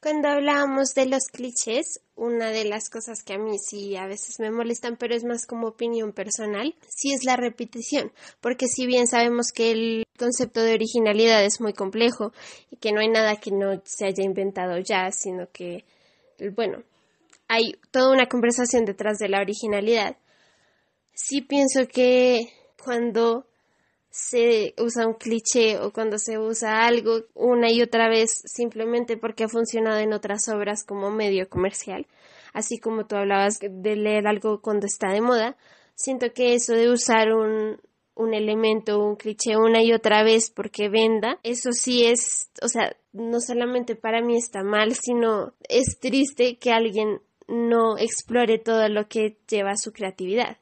Cuando 0.07 0.29
hablábamos 0.29 0.95
de 0.95 1.07
los 1.07 1.25
clichés, 1.33 2.01
una 2.15 2.51
de 2.51 2.65
las 2.65 2.91
cosas 2.91 3.25
que 3.25 3.33
a 3.33 3.39
mí 3.39 3.59
sí 3.59 3.97
a 3.97 4.07
veces 4.07 4.39
me 4.39 4.53
molestan, 4.53 4.97
pero 4.97 5.17
es 5.17 5.25
más 5.25 5.47
como 5.47 5.67
opinión 5.67 6.13
personal, 6.13 6.77
sí 6.87 7.13
es 7.13 7.25
la 7.25 7.35
repetición, 7.35 8.13
porque 8.41 8.69
si 8.69 8.87
bien 8.87 9.09
sabemos 9.09 9.51
que 9.53 9.73
el 9.73 10.05
concepto 10.17 10.63
de 10.63 10.75
originalidad 10.75 11.45
es 11.45 11.61
muy 11.61 11.73
complejo 11.73 12.33
y 12.71 12.77
que 12.77 12.93
no 12.93 13.01
hay 13.01 13.09
nada 13.09 13.35
que 13.35 13.51
no 13.51 13.83
se 13.85 14.07
haya 14.07 14.23
inventado 14.23 14.79
ya, 14.79 15.11
sino 15.11 15.51
que, 15.51 15.85
bueno, 16.55 16.85
hay 17.49 17.73
toda 17.91 18.13
una 18.13 18.29
conversación 18.29 18.85
detrás 18.85 19.19
de 19.19 19.29
la 19.29 19.41
originalidad, 19.41 20.19
sí 21.15 21.41
pienso 21.41 21.89
que 21.89 22.53
cuando 22.81 23.49
se 24.11 24.75
usa 24.79 25.07
un 25.07 25.15
cliché 25.15 25.79
o 25.79 25.93
cuando 25.93 26.19
se 26.19 26.39
usa 26.39 26.87
algo 26.87 27.25
una 27.35 27.71
y 27.71 27.83
otra 27.83 28.09
vez 28.09 28.43
simplemente 28.47 29.17
porque 29.17 29.45
ha 29.45 29.49
funcionado 29.49 29.99
en 29.99 30.13
otras 30.13 30.49
obras 30.49 30.85
como 30.85 31.11
medio 31.11 31.49
comercial, 31.49 32.07
así 32.53 32.79
como 32.79 33.07
tú 33.07 33.17
hablabas 33.17 33.59
de 33.61 33.97
leer 33.97 34.27
algo 34.27 34.63
cuando 34.63 34.87
está 34.87 35.11
de 35.11 35.21
moda, 35.21 35.57
siento 35.95 36.33
que 36.33 36.55
eso 36.55 36.73
de 36.73 36.91
usar 36.91 37.33
un, 37.33 37.79
un 38.17 38.33
elemento, 38.33 39.05
un 39.05 39.17
cliché 39.17 39.57
una 39.57 39.83
y 39.83 39.93
otra 39.93 40.23
vez 40.23 40.51
porque 40.51 40.89
venda, 40.89 41.39
eso 41.43 41.71
sí 41.73 42.07
es, 42.07 42.51
o 42.63 42.69
sea, 42.69 42.97
no 43.13 43.41
solamente 43.41 43.95
para 43.95 44.23
mí 44.23 44.37
está 44.37 44.63
mal, 44.63 44.95
sino 44.95 45.53
es 45.69 45.99
triste 46.01 46.57
que 46.57 46.73
alguien 46.73 47.21
no 47.47 47.99
explore 47.99 48.59
todo 48.59 48.89
lo 48.89 49.07
que 49.09 49.39
lleva 49.49 49.73
a 49.73 49.77
su 49.77 49.93
creatividad, 49.93 50.57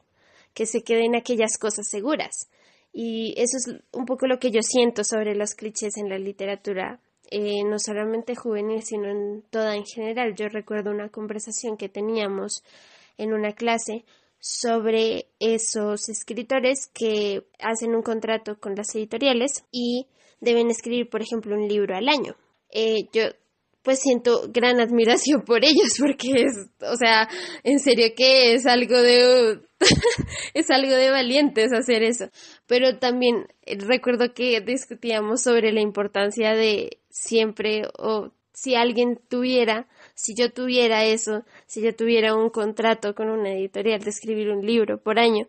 que 0.53 0.67
se 0.67 0.83
quede 0.83 1.05
en 1.05 1.15
aquellas 1.15 1.57
cosas 1.59 1.89
seguras. 1.89 2.49
Y 2.97 3.35
eso 3.37 3.57
es 3.57 3.83
un 3.93 4.07
poco 4.07 4.29
lo 4.29 4.39
que 4.39 4.53
yo 4.53 4.63
siento 4.63 5.03
sobre 5.03 5.35
los 5.35 5.55
clichés 5.55 5.97
en 5.97 6.09
la 6.09 6.17
literatura, 6.17 7.01
eh, 7.29 7.65
no 7.65 7.81
solamente 7.81 8.37
juvenil, 8.37 8.85
sino 8.85 9.11
en 9.11 9.43
toda 9.51 9.75
en 9.75 9.85
general. 9.85 10.37
Yo 10.37 10.49
recuerdo 10.49 10.93
una 10.93 11.09
conversación 11.09 11.77
que 11.77 11.89
teníamos 11.89 12.63
en 13.19 13.33
una 13.33 13.53
clase 13.53 14.05
sobre 14.39 15.27
esos 15.41 16.09
escritores 16.09 16.89
que 16.95 17.45
hacen 17.59 17.97
un 17.97 18.03
contrato 18.03 18.61
con 18.61 18.77
las 18.77 18.95
editoriales 18.95 19.65
y 19.73 20.07
deben 20.41 20.71
escribir, 20.71 21.11
por 21.11 21.21
ejemplo, 21.21 21.57
un 21.57 21.67
libro 21.67 21.97
al 21.97 22.09
año. 22.09 22.37
Eh, 22.71 23.09
yo 23.13 23.23
pues 23.85 24.01
siento 24.01 24.49
gran 24.49 24.81
admiración 24.81 25.43
por 25.43 25.63
ellos 25.63 25.95
porque 26.01 26.33
es, 26.33 26.69
o 26.81 26.97
sea, 26.97 27.29
en 27.63 27.79
serio 27.79 28.09
que 28.17 28.55
es 28.55 28.67
algo 28.67 29.01
de 29.01 29.61
es 30.55 30.71
algo 30.71 30.95
de 30.95 31.11
valientes 31.11 31.73
hacer 31.73 32.03
eso. 32.03 32.31
Pero 32.67 32.99
también 32.99 33.47
eh, 33.63 33.77
recuerdo 33.79 34.33
que 34.33 34.61
discutíamos 34.63 35.43
sobre 35.43 35.71
la 35.73 35.83
importancia 35.83 36.55
de 36.55 36.99
siempre 37.11 37.83
o 37.99 38.33
si 38.55 38.75
alguien 38.75 39.21
tuviera, 39.29 39.87
si 40.15 40.35
yo 40.35 40.51
tuviera 40.51 41.05
eso, 41.05 41.45
si 41.67 41.83
yo 41.83 41.95
tuviera 41.95 42.35
un 42.35 42.49
contrato 42.51 43.15
con 43.15 43.29
una 43.29 43.53
editorial 43.53 44.01
de 44.01 44.11
escribir 44.11 44.49
un 44.49 44.65
libro 44.65 44.99
por 44.99 45.19
año, 45.19 45.49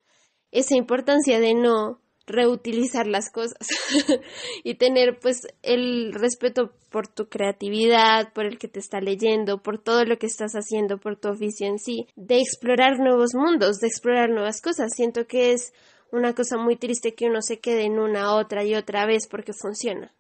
esa 0.51 0.75
importancia 0.75 1.39
de 1.39 1.53
no 1.53 2.01
reutilizar 2.27 3.07
las 3.07 3.31
cosas 3.31 3.57
y 4.63 4.75
tener 4.75 5.19
pues 5.19 5.47
el 5.61 6.13
respeto 6.13 6.71
por 6.89 7.07
tu 7.07 7.27
creatividad, 7.27 8.33
por 8.33 8.45
el 8.45 8.57
que 8.57 8.67
te 8.67 8.79
está 8.79 8.99
leyendo, 8.99 9.61
por 9.61 9.77
todo 9.77 10.05
lo 10.05 10.17
que 10.17 10.27
estás 10.27 10.53
haciendo, 10.53 10.97
por 10.97 11.17
tu 11.17 11.29
oficio 11.29 11.67
en 11.67 11.77
sí, 11.77 12.07
de 12.15 12.39
explorar 12.39 12.99
nuevos 12.99 13.35
mundos, 13.35 13.79
de 13.79 13.87
explorar 13.87 14.29
nuevas 14.29 14.61
cosas. 14.61 14.93
Siento 14.95 15.27
que 15.27 15.51
es 15.51 15.73
una 16.11 16.33
cosa 16.33 16.57
muy 16.57 16.77
triste 16.77 17.13
que 17.13 17.25
uno 17.25 17.41
se 17.41 17.59
quede 17.59 17.83
en 17.83 17.99
una 17.99 18.35
otra 18.35 18.63
y 18.63 18.75
otra 18.75 19.05
vez 19.05 19.27
porque 19.27 19.53
funciona. 19.53 20.13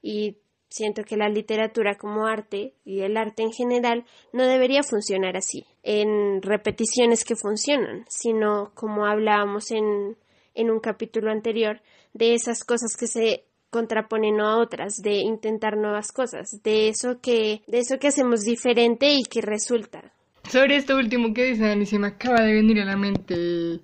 Y 0.00 0.38
siento 0.68 1.02
que 1.04 1.16
la 1.16 1.28
literatura 1.28 1.96
como 1.98 2.26
arte 2.26 2.74
y 2.84 3.00
el 3.00 3.16
arte 3.16 3.42
en 3.42 3.52
general 3.52 4.06
no 4.32 4.46
debería 4.46 4.82
funcionar 4.82 5.36
así, 5.36 5.66
en 5.82 6.40
repeticiones 6.40 7.24
que 7.24 7.36
funcionan, 7.36 8.06
sino 8.08 8.72
como 8.74 9.06
hablábamos 9.06 9.70
en 9.70 10.16
en 10.54 10.70
un 10.70 10.80
capítulo 10.80 11.30
anterior 11.30 11.80
de 12.12 12.34
esas 12.34 12.64
cosas 12.64 12.96
que 12.96 13.06
se 13.06 13.44
contraponen 13.70 14.38
a 14.40 14.58
otras, 14.58 15.00
de 15.00 15.14
intentar 15.14 15.78
nuevas 15.78 16.12
cosas, 16.12 16.62
de 16.62 16.88
eso 16.88 17.20
que, 17.22 17.62
de 17.66 17.78
eso 17.78 17.98
que 17.98 18.08
hacemos 18.08 18.42
diferente 18.42 19.14
y 19.14 19.22
que 19.24 19.40
resulta. 19.40 20.12
Sobre 20.50 20.76
esto 20.76 20.96
último 20.96 21.32
que 21.32 21.44
dice 21.44 21.68
Dani, 21.68 21.86
se 21.86 21.98
me 21.98 22.08
acaba 22.08 22.42
de 22.42 22.52
venir 22.52 22.80
a 22.80 22.84
la 22.84 22.96
mente, 22.98 23.80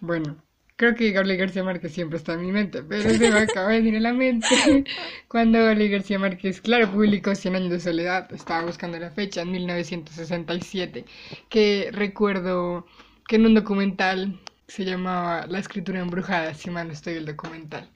bueno, 0.00 0.36
creo 0.76 0.94
que 0.94 1.12
Gabriel 1.12 1.38
García 1.38 1.64
Márquez 1.64 1.92
siempre 1.92 2.18
está 2.18 2.34
en 2.34 2.42
mi 2.42 2.52
mente, 2.52 2.82
pero 2.82 3.08
se 3.08 3.30
me 3.30 3.38
acaba 3.38 3.68
de 3.68 3.80
venir 3.80 3.96
a 3.96 4.00
la 4.00 4.12
mente 4.12 4.46
cuando 5.28 5.58
Gabriel 5.58 5.92
García 5.92 6.18
Márquez, 6.18 6.60
claro, 6.60 6.90
publicó 6.90 7.34
Cien 7.34 7.54
años 7.54 7.70
de 7.70 7.80
soledad, 7.80 8.32
estaba 8.32 8.66
buscando 8.66 8.98
la 8.98 9.10
fecha, 9.10 9.42
en 9.42 9.50
1967, 9.50 11.04
que 11.48 11.88
recuerdo 11.92 12.86
que 13.26 13.36
en 13.36 13.46
un 13.46 13.54
documental 13.54 14.40
se 14.70 14.84
llamaba 14.84 15.46
La 15.48 15.58
escritura 15.58 16.00
embrujada, 16.00 16.54
si 16.54 16.70
mal 16.70 16.86
no 16.86 16.92
estoy 16.92 17.14
el 17.14 17.26
documental. 17.26 17.88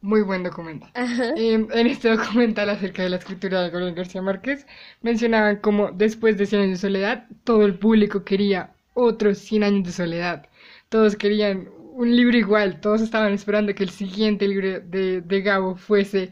Muy 0.00 0.22
buen 0.22 0.42
documental. 0.42 0.90
en 0.96 1.86
este 1.86 2.10
documental 2.10 2.70
acerca 2.70 3.02
de 3.02 3.10
la 3.10 3.16
escritura 3.16 3.62
de 3.62 3.70
Gabriel 3.70 3.94
García 3.94 4.22
Márquez, 4.22 4.66
mencionaban 5.00 5.56
como 5.56 5.90
después 5.92 6.36
de 6.36 6.46
100 6.46 6.62
años 6.62 6.80
de 6.80 6.88
soledad, 6.88 7.26
todo 7.44 7.64
el 7.64 7.78
público 7.78 8.24
quería 8.24 8.72
otros 8.94 9.38
100 9.38 9.62
años 9.62 9.84
de 9.84 9.92
soledad. 9.92 10.48
Todos 10.88 11.16
querían 11.16 11.68
un 11.94 12.14
libro 12.14 12.36
igual, 12.36 12.80
todos 12.80 13.00
estaban 13.00 13.32
esperando 13.32 13.74
que 13.74 13.84
el 13.84 13.90
siguiente 13.90 14.46
libro 14.46 14.80
de, 14.80 15.20
de 15.20 15.42
Gabo 15.42 15.76
fuese 15.76 16.30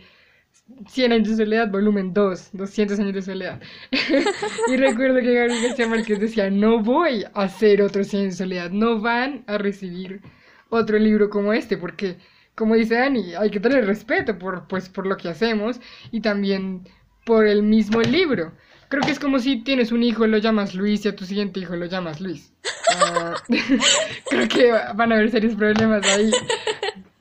100 0.88 1.12
años 1.12 1.28
de 1.28 1.44
soledad, 1.44 1.70
volumen 1.70 2.12
2, 2.12 2.50
200 2.52 2.98
años 2.98 3.14
de 3.14 3.22
soledad. 3.22 3.60
y 4.68 4.76
recuerdo 4.76 5.20
que 5.20 5.34
Gabriel 5.34 5.62
García 5.62 5.88
Márquez 5.88 6.20
decía, 6.20 6.50
no 6.50 6.82
voy 6.82 7.24
a 7.24 7.42
hacer 7.42 7.82
otro 7.82 8.02
100 8.02 8.22
años 8.22 8.38
de 8.38 8.44
soledad, 8.44 8.70
no 8.70 9.00
van 9.00 9.44
a 9.46 9.58
recibir 9.58 10.20
otro 10.68 10.98
libro 10.98 11.30
como 11.30 11.52
este, 11.52 11.76
porque, 11.76 12.16
como 12.54 12.74
dice 12.74 12.94
Dani, 12.94 13.34
hay 13.34 13.50
que 13.50 13.60
tener 13.60 13.86
respeto 13.86 14.38
por, 14.38 14.66
pues, 14.66 14.88
por 14.88 15.06
lo 15.06 15.16
que 15.16 15.28
hacemos 15.28 15.80
y 16.10 16.20
también 16.20 16.88
por 17.24 17.46
el 17.46 17.62
mismo 17.62 18.00
libro. 18.02 18.52
Creo 18.88 19.02
que 19.02 19.10
es 19.10 19.18
como 19.18 19.38
si 19.38 19.62
tienes 19.62 19.90
un 19.90 20.02
hijo, 20.02 20.26
lo 20.26 20.38
llamas 20.38 20.74
Luis 20.74 21.04
y 21.04 21.08
a 21.08 21.16
tu 21.16 21.24
siguiente 21.24 21.60
hijo 21.60 21.74
lo 21.74 21.86
llamas 21.86 22.20
Luis. 22.20 22.52
Ah, 22.96 23.34
creo 24.30 24.48
que 24.48 24.70
van 24.94 25.12
a 25.12 25.16
haber 25.16 25.30
serios 25.30 25.54
problemas 25.54 26.04
ahí 26.06 26.30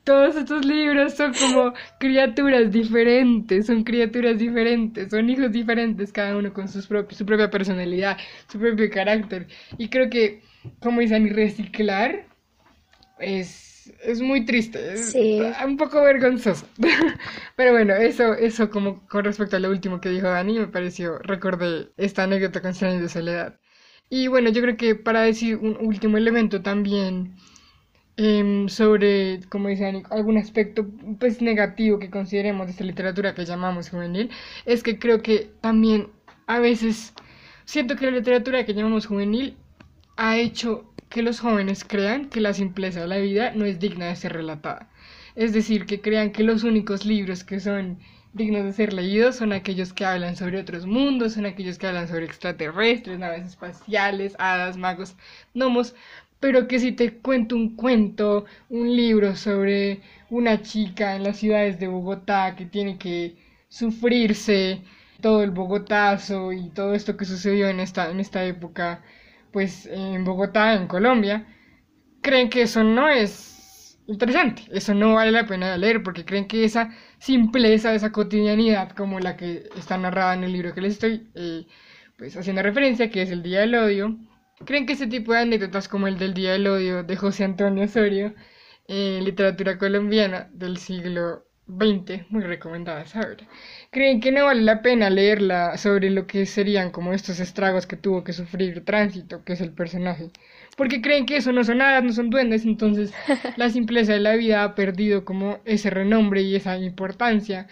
todos 0.06 0.36
estos 0.36 0.64
libros 0.64 1.14
son 1.14 1.34
como 1.34 1.74
criaturas 1.98 2.70
diferentes, 2.70 3.66
son 3.66 3.82
criaturas 3.82 4.38
diferentes, 4.38 5.10
son 5.10 5.28
hijos 5.28 5.50
diferentes, 5.50 6.12
cada 6.12 6.36
uno 6.36 6.52
con 6.54 6.68
sus 6.68 6.84
su 6.84 7.26
propia 7.26 7.50
personalidad, 7.50 8.16
su 8.48 8.60
propio 8.60 8.88
carácter. 8.88 9.48
Y 9.78 9.88
creo 9.88 10.08
que, 10.08 10.42
como 10.80 11.00
dicen, 11.00 11.34
reciclar 11.34 12.24
es, 13.18 13.92
es 14.04 14.20
muy 14.20 14.44
triste, 14.44 14.92
es 14.92 15.12
un 15.64 15.76
poco 15.76 16.00
vergonzoso. 16.02 16.68
Pero 17.56 17.72
bueno, 17.72 17.94
eso, 17.94 18.34
eso 18.34 18.70
como 18.70 19.04
con 19.08 19.24
respecto 19.24 19.56
a 19.56 19.60
lo 19.60 19.70
último 19.70 20.00
que 20.00 20.10
dijo 20.10 20.28
Dani, 20.28 20.60
me 20.60 20.68
pareció, 20.68 21.18
recordé 21.18 21.88
esta 21.96 22.22
anécdota 22.22 22.62
con 22.62 22.74
Cien 22.74 23.02
de 23.02 23.08
soledad. 23.08 23.58
Y 24.08 24.28
bueno, 24.28 24.50
yo 24.50 24.62
creo 24.62 24.76
que 24.76 24.94
para 24.94 25.22
decir 25.22 25.56
un 25.56 25.76
último 25.80 26.16
elemento 26.16 26.62
también 26.62 27.34
Em, 28.18 28.68
sobre, 28.70 29.40
como 29.50 29.68
dice 29.68 30.02
algún 30.10 30.38
aspecto 30.38 30.86
pues 31.20 31.42
negativo 31.42 31.98
que 31.98 32.08
consideremos 32.10 32.66
de 32.66 32.72
esta 32.72 32.84
literatura 32.84 33.34
que 33.34 33.44
llamamos 33.44 33.90
juvenil, 33.90 34.30
es 34.64 34.82
que 34.82 34.98
creo 34.98 35.20
que 35.22 35.50
también 35.60 36.08
a 36.46 36.58
veces 36.58 37.12
siento 37.66 37.94
que 37.96 38.06
la 38.06 38.12
literatura 38.12 38.64
que 38.64 38.72
llamamos 38.74 39.06
juvenil 39.06 39.56
ha 40.16 40.38
hecho 40.38 40.90
que 41.10 41.22
los 41.22 41.40
jóvenes 41.40 41.84
crean 41.84 42.30
que 42.30 42.40
la 42.40 42.54
simpleza 42.54 43.00
de 43.00 43.08
la 43.08 43.18
vida 43.18 43.52
no 43.54 43.66
es 43.66 43.78
digna 43.80 44.06
de 44.06 44.16
ser 44.16 44.32
relatada. 44.32 44.88
Es 45.34 45.52
decir, 45.52 45.84
que 45.86 46.00
crean 46.00 46.32
que 46.32 46.42
los 46.42 46.64
únicos 46.64 47.04
libros 47.04 47.44
que 47.44 47.60
son 47.60 47.98
dignos 48.32 48.64
de 48.64 48.72
ser 48.72 48.92
leídos 48.92 49.36
son 49.36 49.52
aquellos 49.52 49.92
que 49.92 50.04
hablan 50.04 50.36
sobre 50.36 50.60
otros 50.60 50.86
mundos, 50.86 51.34
son 51.34 51.46
aquellos 51.46 51.78
que 51.78 51.86
hablan 51.86 52.08
sobre 52.08 52.24
extraterrestres, 52.26 53.18
naves 53.18 53.46
espaciales, 53.46 54.36
hadas, 54.38 54.76
magos, 54.76 55.16
gnomos, 55.54 55.94
pero 56.46 56.68
que 56.68 56.78
si 56.78 56.92
te 56.92 57.14
cuento 57.18 57.56
un 57.56 57.74
cuento, 57.74 58.44
un 58.68 58.94
libro 58.94 59.34
sobre 59.34 60.00
una 60.30 60.62
chica 60.62 61.16
en 61.16 61.24
las 61.24 61.38
ciudades 61.38 61.80
de 61.80 61.88
Bogotá 61.88 62.54
que 62.54 62.66
tiene 62.66 62.98
que 62.98 63.34
sufrirse 63.68 64.82
todo 65.20 65.42
el 65.42 65.50
Bogotazo 65.50 66.52
y 66.52 66.70
todo 66.70 66.94
esto 66.94 67.16
que 67.16 67.24
sucedió 67.24 67.68
en 67.68 67.80
esta, 67.80 68.12
en 68.12 68.20
esta 68.20 68.44
época, 68.44 69.02
pues 69.52 69.86
en 69.86 70.22
Bogotá, 70.24 70.74
en 70.74 70.86
Colombia, 70.86 71.48
creen 72.22 72.48
que 72.48 72.62
eso 72.62 72.84
no 72.84 73.08
es 73.08 73.98
interesante, 74.06 74.62
eso 74.70 74.94
no 74.94 75.14
vale 75.14 75.32
la 75.32 75.46
pena 75.46 75.76
leer 75.76 76.04
porque 76.04 76.24
creen 76.24 76.46
que 76.46 76.64
esa 76.64 76.90
simpleza, 77.18 77.92
esa 77.92 78.12
cotidianidad 78.12 78.90
como 78.92 79.18
la 79.18 79.36
que 79.36 79.68
está 79.76 79.98
narrada 79.98 80.34
en 80.34 80.44
el 80.44 80.52
libro 80.52 80.72
que 80.74 80.80
les 80.80 80.92
estoy 80.92 81.28
eh, 81.34 81.66
pues 82.16 82.36
haciendo 82.36 82.62
referencia, 82.62 83.10
que 83.10 83.22
es 83.22 83.30
el 83.32 83.42
Día 83.42 83.60
del 83.60 83.74
Odio, 83.74 84.16
¿Creen 84.64 84.86
que 84.86 84.94
ese 84.94 85.06
tipo 85.06 85.32
de 85.32 85.40
anécdotas 85.40 85.86
como 85.88 86.06
el 86.06 86.18
del 86.18 86.32
Día 86.34 86.52
del 86.52 86.66
Odio 86.66 87.02
de 87.02 87.16
José 87.16 87.44
Antonio 87.44 87.84
Osorio, 87.84 88.34
en 88.88 89.24
literatura 89.24 89.76
colombiana 89.78 90.48
del 90.52 90.78
siglo 90.78 91.44
XX, 91.66 92.30
muy 92.30 92.42
recomendada 92.42 93.02
esa 93.02 93.20
obra, 93.20 93.46
creen 93.90 94.20
que 94.20 94.32
no 94.32 94.46
vale 94.46 94.62
la 94.62 94.80
pena 94.82 95.10
leerla 95.10 95.76
sobre 95.76 96.10
lo 96.10 96.26
que 96.26 96.46
serían 96.46 96.90
como 96.90 97.12
estos 97.12 97.40
estragos 97.40 97.86
que 97.86 97.96
tuvo 97.96 98.24
que 98.24 98.32
sufrir 98.32 98.84
Tránsito, 98.84 99.44
que 99.44 99.54
es 99.54 99.60
el 99.60 99.72
personaje? 99.72 100.30
Porque 100.76 101.02
creen 101.02 101.26
que 101.26 101.36
eso 101.36 101.52
no 101.52 101.62
son 101.64 101.82
hadas, 101.82 102.04
no 102.04 102.12
son 102.12 102.30
duendes, 102.30 102.64
entonces 102.64 103.12
la 103.56 103.68
simpleza 103.70 104.12
de 104.14 104.20
la 104.20 104.36
vida 104.36 104.64
ha 104.64 104.74
perdido 104.74 105.24
como 105.24 105.58
ese 105.64 105.90
renombre 105.90 106.42
y 106.42 106.56
esa 106.56 106.78
importancia 106.78 107.66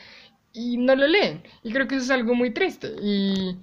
y 0.52 0.76
no 0.76 0.94
lo 0.96 1.06
leen. 1.06 1.42
Y 1.62 1.72
creo 1.72 1.88
que 1.88 1.96
eso 1.96 2.04
es 2.04 2.10
algo 2.10 2.34
muy 2.34 2.50
triste 2.50 2.88
y 3.02 3.56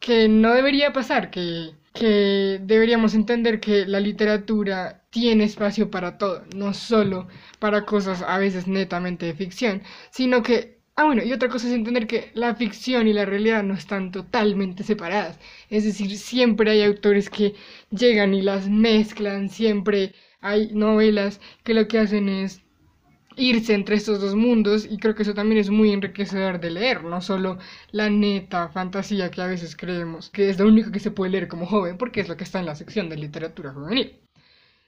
que 0.00 0.28
no 0.28 0.54
debería 0.54 0.92
pasar, 0.92 1.30
que 1.30 1.74
que 2.00 2.58
deberíamos 2.62 3.14
entender 3.14 3.60
que 3.60 3.86
la 3.86 4.00
literatura 4.00 5.04
tiene 5.10 5.44
espacio 5.44 5.90
para 5.90 6.16
todo, 6.18 6.44
no 6.56 6.72
solo 6.74 7.28
para 7.58 7.84
cosas 7.84 8.22
a 8.22 8.38
veces 8.38 8.66
netamente 8.66 9.26
de 9.26 9.34
ficción, 9.34 9.82
sino 10.10 10.42
que, 10.42 10.80
ah 10.96 11.04
bueno, 11.04 11.22
y 11.22 11.32
otra 11.32 11.48
cosa 11.50 11.68
es 11.68 11.74
entender 11.74 12.06
que 12.06 12.30
la 12.34 12.54
ficción 12.54 13.06
y 13.08 13.12
la 13.12 13.26
realidad 13.26 13.62
no 13.62 13.74
están 13.74 14.12
totalmente 14.12 14.82
separadas, 14.84 15.38
es 15.68 15.84
decir, 15.84 16.16
siempre 16.18 16.70
hay 16.70 16.82
autores 16.82 17.28
que 17.30 17.54
llegan 17.90 18.34
y 18.34 18.42
las 18.42 18.68
mezclan, 18.70 19.50
siempre 19.50 20.14
hay 20.40 20.70
novelas 20.74 21.40
que 21.64 21.74
lo 21.74 21.86
que 21.88 21.98
hacen 21.98 22.28
es 22.30 22.62
irse 23.40 23.72
entre 23.74 23.96
estos 23.96 24.20
dos 24.20 24.34
mundos 24.34 24.86
y 24.88 24.98
creo 24.98 25.14
que 25.14 25.22
eso 25.22 25.34
también 25.34 25.60
es 25.60 25.70
muy 25.70 25.92
enriquecedor 25.92 26.60
de 26.60 26.70
leer, 26.70 27.02
no 27.04 27.20
solo 27.22 27.58
la 27.90 28.10
neta 28.10 28.68
fantasía 28.68 29.30
que 29.30 29.40
a 29.40 29.46
veces 29.46 29.76
creemos 29.76 30.28
que 30.30 30.50
es 30.50 30.58
lo 30.58 30.66
único 30.66 30.92
que 30.92 31.00
se 31.00 31.10
puede 31.10 31.32
leer 31.32 31.48
como 31.48 31.66
joven 31.66 31.96
porque 31.96 32.20
es 32.20 32.28
lo 32.28 32.36
que 32.36 32.44
está 32.44 32.60
en 32.60 32.66
la 32.66 32.74
sección 32.74 33.08
de 33.08 33.16
literatura 33.16 33.72
juvenil. 33.72 34.20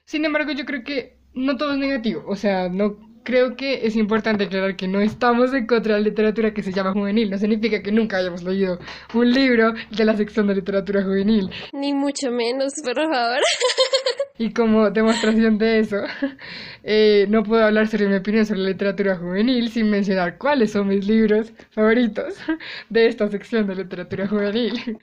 Sin 0.05 0.23
embargo, 0.25 0.51
yo 0.51 0.65
creo 0.65 0.83
que 0.83 1.17
no 1.33 1.57
todo 1.57 1.73
es 1.73 1.79
negativo, 1.79 2.23
o 2.27 2.35
sea, 2.35 2.69
no 2.69 2.97
creo 3.23 3.55
que 3.55 3.87
es 3.87 3.95
importante 3.95 4.43
aclarar 4.43 4.75
que 4.75 4.87
no 4.87 4.99
estamos 5.01 5.53
en 5.53 5.65
contra 5.65 5.95
de 5.95 6.01
la 6.01 6.09
literatura 6.09 6.53
que 6.53 6.61
se 6.61 6.71
llama 6.71 6.91
juvenil. 6.91 7.29
No 7.29 7.37
significa 7.37 7.81
que 7.81 7.91
nunca 7.91 8.17
hayamos 8.17 8.43
leído 8.43 8.79
un 9.13 9.31
libro 9.31 9.73
de 9.89 10.05
la 10.05 10.15
sección 10.15 10.47
de 10.47 10.55
literatura 10.55 11.03
juvenil. 11.03 11.49
Ni 11.71 11.93
mucho 11.93 12.31
menos, 12.31 12.73
por 12.83 12.95
favor. 12.95 13.39
Y 14.37 14.51
como 14.51 14.89
demostración 14.89 15.59
de 15.59 15.79
eso, 15.79 15.97
eh, 16.83 17.27
no 17.29 17.43
puedo 17.43 17.63
hablar 17.63 17.87
sobre 17.87 18.07
mi 18.07 18.15
opinión 18.15 18.45
sobre 18.45 18.61
la 18.61 18.69
literatura 18.69 19.15
juvenil 19.15 19.69
sin 19.69 19.89
mencionar 19.89 20.39
cuáles 20.39 20.71
son 20.71 20.87
mis 20.87 21.07
libros 21.07 21.53
favoritos 21.69 22.35
de 22.89 23.07
esta 23.07 23.29
sección 23.29 23.67
de 23.67 23.75
literatura 23.75 24.27
juvenil. 24.27 24.73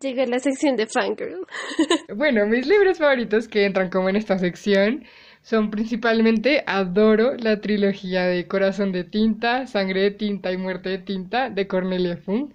Llega 0.00 0.24
la 0.26 0.38
sección 0.38 0.76
de 0.76 0.86
Fangirl. 0.86 1.44
Bueno, 2.14 2.46
mis 2.46 2.68
libros 2.68 2.98
favoritos 2.98 3.48
que 3.48 3.64
entran 3.64 3.90
como 3.90 4.08
en 4.08 4.14
esta 4.14 4.38
sección 4.38 5.04
son 5.42 5.72
principalmente 5.72 6.62
Adoro 6.66 7.34
la 7.36 7.60
trilogía 7.60 8.26
de 8.26 8.46
Corazón 8.46 8.92
de 8.92 9.02
Tinta, 9.02 9.66
Sangre 9.66 10.02
de 10.02 10.10
Tinta 10.12 10.52
y 10.52 10.56
Muerte 10.56 10.90
de 10.90 10.98
Tinta 10.98 11.50
de 11.50 11.66
Cornelia 11.66 12.16
Funk 12.16 12.52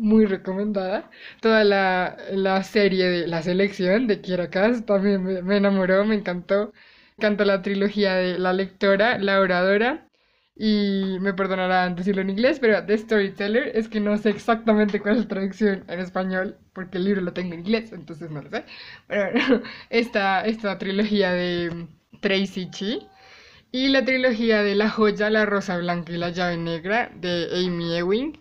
muy 0.00 0.26
recomendada. 0.26 1.10
Toda 1.40 1.64
la, 1.64 2.16
la, 2.32 2.62
serie 2.64 3.06
de 3.08 3.26
La 3.28 3.42
Selección 3.42 4.06
de 4.06 4.20
Kiera 4.20 4.50
también 4.86 5.22
me, 5.24 5.56
enamoró, 5.56 6.04
me 6.04 6.14
encantó. 6.16 6.72
Canta 7.18 7.44
la 7.44 7.62
trilogía 7.62 8.14
de 8.14 8.38
La 8.38 8.52
Lectora, 8.52 9.18
La 9.18 9.40
Oradora 9.40 10.10
y 10.56 11.18
me 11.20 11.32
perdonarán 11.34 11.96
decirlo 11.96 12.20
en 12.22 12.30
inglés, 12.30 12.58
pero 12.60 12.84
The 12.84 12.98
Storyteller 12.98 13.72
es 13.74 13.88
que 13.88 14.00
no 14.00 14.18
sé 14.18 14.30
exactamente 14.30 15.00
cuál 15.00 15.16
es 15.16 15.22
la 15.22 15.28
traducción 15.28 15.84
en 15.88 16.00
español, 16.00 16.58
porque 16.74 16.98
el 16.98 17.04
libro 17.04 17.22
lo 17.22 17.32
tengo 17.32 17.54
en 17.54 17.60
inglés, 17.60 17.92
entonces 17.92 18.30
no 18.30 18.42
lo 18.42 18.50
sé. 18.50 18.64
Pero 19.06 19.32
bueno, 19.32 19.62
esta, 19.90 20.44
esta 20.44 20.78
trilogía 20.78 21.32
de 21.32 21.86
Tracy 22.20 22.70
Chi 22.70 23.06
y 23.72 23.88
la 23.88 24.04
trilogía 24.04 24.62
de 24.62 24.74
La 24.74 24.90
Joya, 24.90 25.30
La 25.30 25.46
Rosa 25.46 25.78
Blanca 25.78 26.12
y 26.12 26.18
La 26.18 26.30
Llave 26.30 26.56
Negra 26.58 27.10
de 27.14 27.48
Amy 27.64 27.96
Ewing 27.96 28.38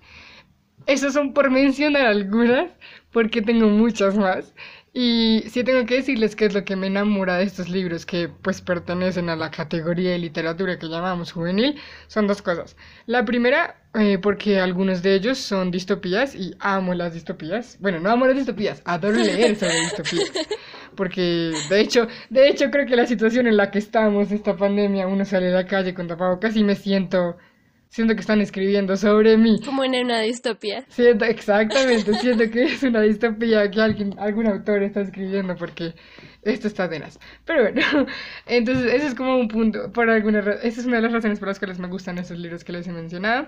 esos 0.89 1.13
son 1.13 1.34
por 1.34 1.52
mencionar 1.52 2.08
algunas, 2.08 2.71
porque 3.12 3.41
tengo 3.43 3.67
muchas 3.67 4.17
más. 4.17 4.54
Y 4.91 5.43
sí 5.47 5.63
tengo 5.63 5.86
que 5.86 5.97
decirles 5.97 6.36
que 6.36 6.45
es 6.45 6.54
lo 6.56 6.65
que 6.65 6.75
me 6.75 6.88
enamora 6.88 7.38
de 7.38 7.43
estos 7.43 7.69
libros 7.69 8.08
que 8.08 8.28
pues 8.28 8.60
pertenecen 8.62 9.30
a 9.30 9.36
la 9.36 9.52
categoría 9.52 10.12
de 10.12 10.17
literatura 10.17 10.80
que 10.80 10.88
llamamos 10.88 11.32
juvenil, 11.32 11.80
son 12.08 12.25
dos 12.25 12.41
cosas. 12.41 12.75
La 13.06 13.23
primera, 13.23 13.75
eh, 13.93 14.17
porque 14.17 14.60
algunos 14.60 15.04
de 15.04 15.13
ellos 15.13 15.38
son 15.38 15.69
distopías 15.69 16.34
y 16.34 16.56
amo 16.60 16.95
las 16.95 17.13
distopías. 17.13 17.78
Bueno, 17.80 17.99
no 17.99 18.10
amo 18.10 18.25
las 18.25 18.36
distopías, 18.36 18.82
adoro 18.84 19.17
leer 19.17 19.56
sobre 19.58 19.80
distopías. 19.82 20.32
Porque 20.95 21.54
de 21.69 21.82
hecho, 21.82 22.08
de 22.32 22.49
hecho 22.49 22.71
creo 22.71 22.88
que 22.88 22.95
la 22.95 23.06
situación 23.06 23.45
en 23.45 23.58
la 23.58 23.69
que 23.69 23.78
estamos, 23.78 24.32
esta 24.32 24.58
pandemia, 24.58 25.08
uno 25.08 25.23
sale 25.23 25.49
a 25.49 25.52
la 25.52 25.67
calle 25.67 25.93
con 25.93 26.08
tapabocas 26.08 26.56
y 26.56 26.63
me 26.63 26.75
siento 26.75 27.38
siento 27.89 28.13
que 28.13 28.21
están 28.21 28.39
escribiendo 28.39 28.95
sobre 28.95 29.36
mí. 29.38 29.60
Como 29.65 29.84
en 29.84 29.95
una 29.95 30.21
distopía. 30.21 30.86
Siento, 30.89 31.25
exactamente, 31.25 32.13
siento 32.15 32.49
que 32.49 32.63
es 32.63 32.84
una 32.84 33.02
distopía 33.02 33.69
que 33.69 33.82
alguien, 33.82 34.15
algún 34.19 34.47
autor 34.47 34.84
está 34.84 35.02
escribiendo 35.02 35.56
porque 35.56 35.95
esto 36.43 36.67
está 36.67 36.88
nas. 36.88 37.19
Pero 37.45 37.63
bueno, 37.63 37.82
entonces 38.45 38.93
ese 38.93 39.08
es 39.08 39.15
como 39.15 39.38
un 39.38 39.47
punto, 39.47 39.91
por 39.91 40.10
alguna 40.10 40.39
esa 40.39 40.82
es 40.82 40.86
una 40.86 40.97
de 40.97 41.02
las 41.02 41.12
razones 41.12 41.39
por 41.39 41.47
las 41.47 41.60
cuales 41.60 41.80
me 41.80 41.88
gustan 41.88 42.17
esos 42.19 42.38
libros 42.38 42.63
que 42.63 42.71
les 42.71 42.88
he 42.88 42.91
mencionado. 42.91 43.47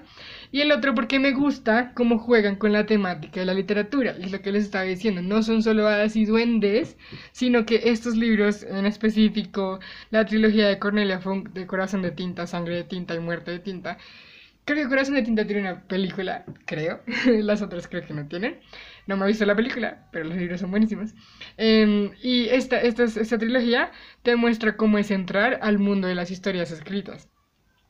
Y 0.51 0.61
el 0.61 0.71
otro 0.71 0.95
porque 0.95 1.19
me 1.19 1.31
gusta 1.33 1.93
cómo 1.93 2.17
juegan 2.17 2.55
con 2.55 2.73
la 2.73 2.85
temática 2.85 3.39
de 3.39 3.45
la 3.45 3.53
literatura. 3.53 4.15
Y 4.19 4.23
es 4.23 4.31
lo 4.31 4.41
que 4.41 4.51
les 4.51 4.65
estaba 4.65 4.83
diciendo, 4.85 5.21
no 5.21 5.43
son 5.43 5.61
solo 5.61 5.87
hadas 5.87 6.15
y 6.15 6.25
duendes, 6.25 6.97
sino 7.31 7.65
que 7.65 7.81
estos 7.85 8.17
libros 8.17 8.63
en 8.63 8.85
específico, 8.87 9.79
la 10.09 10.25
trilogía 10.25 10.67
de 10.67 10.79
Cornelia 10.79 11.19
Funk, 11.19 11.49
de 11.49 11.67
Corazón 11.67 12.01
de 12.01 12.11
Tinta, 12.11 12.47
Sangre 12.47 12.75
de 12.75 12.83
Tinta 12.83 13.15
y 13.15 13.19
Muerte 13.19 13.51
de 13.51 13.59
Tinta, 13.59 13.97
Creo 14.65 14.83
que 14.83 14.89
Corazón 14.89 15.15
de 15.15 15.23
Tinta 15.23 15.45
tiene 15.45 15.61
una 15.61 15.87
película, 15.87 16.45
creo. 16.65 17.01
Las 17.25 17.61
otras 17.61 17.87
creo 17.87 18.05
que 18.05 18.13
no 18.13 18.27
tienen. 18.27 18.59
No 19.07 19.17
me 19.17 19.25
he 19.25 19.29
visto 19.29 19.45
la 19.45 19.55
película, 19.55 20.07
pero 20.11 20.25
los 20.25 20.37
libros 20.37 20.59
son 20.59 20.71
buenísimos. 20.71 21.13
Em, 21.57 22.11
y 22.21 22.47
esta, 22.49 22.79
esta, 22.79 23.03
esta 23.03 23.37
trilogía 23.37 23.91
te 24.21 24.35
muestra 24.35 24.77
cómo 24.77 24.97
es 24.99 25.09
entrar 25.11 25.59
al 25.61 25.79
mundo 25.79 26.07
de 26.07 26.15
las 26.15 26.29
historias 26.31 26.71
escritas. 26.71 27.27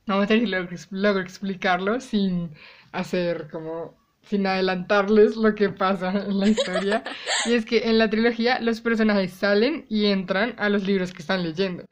Vamos 0.07 0.25
a 0.25 0.34
ver 0.34 0.39
si 0.39 0.88
logro, 0.91 1.21
explicarlo 1.21 1.99
sin 1.99 2.51
hacer 2.91 3.49
como 3.51 3.99
sin 4.23 4.45
adelantarles 4.45 5.36
lo 5.36 5.55
que 5.55 5.69
pasa 5.69 6.12
en 6.12 6.39
la 6.39 6.47
historia. 6.47 7.03
y 7.45 7.53
es 7.53 7.65
que 7.65 7.89
en 7.89 7.97
la 7.97 8.10
trilogía 8.10 8.60
los 8.60 8.81
personajes 8.81 9.34
salen 9.34 9.86
y 9.89 10.05
entran 10.05 10.55
a 10.57 10.69
los 10.69 10.86
libros 10.86 11.12
que 11.12 11.21
están 11.21 11.43
leyendo 11.43 11.86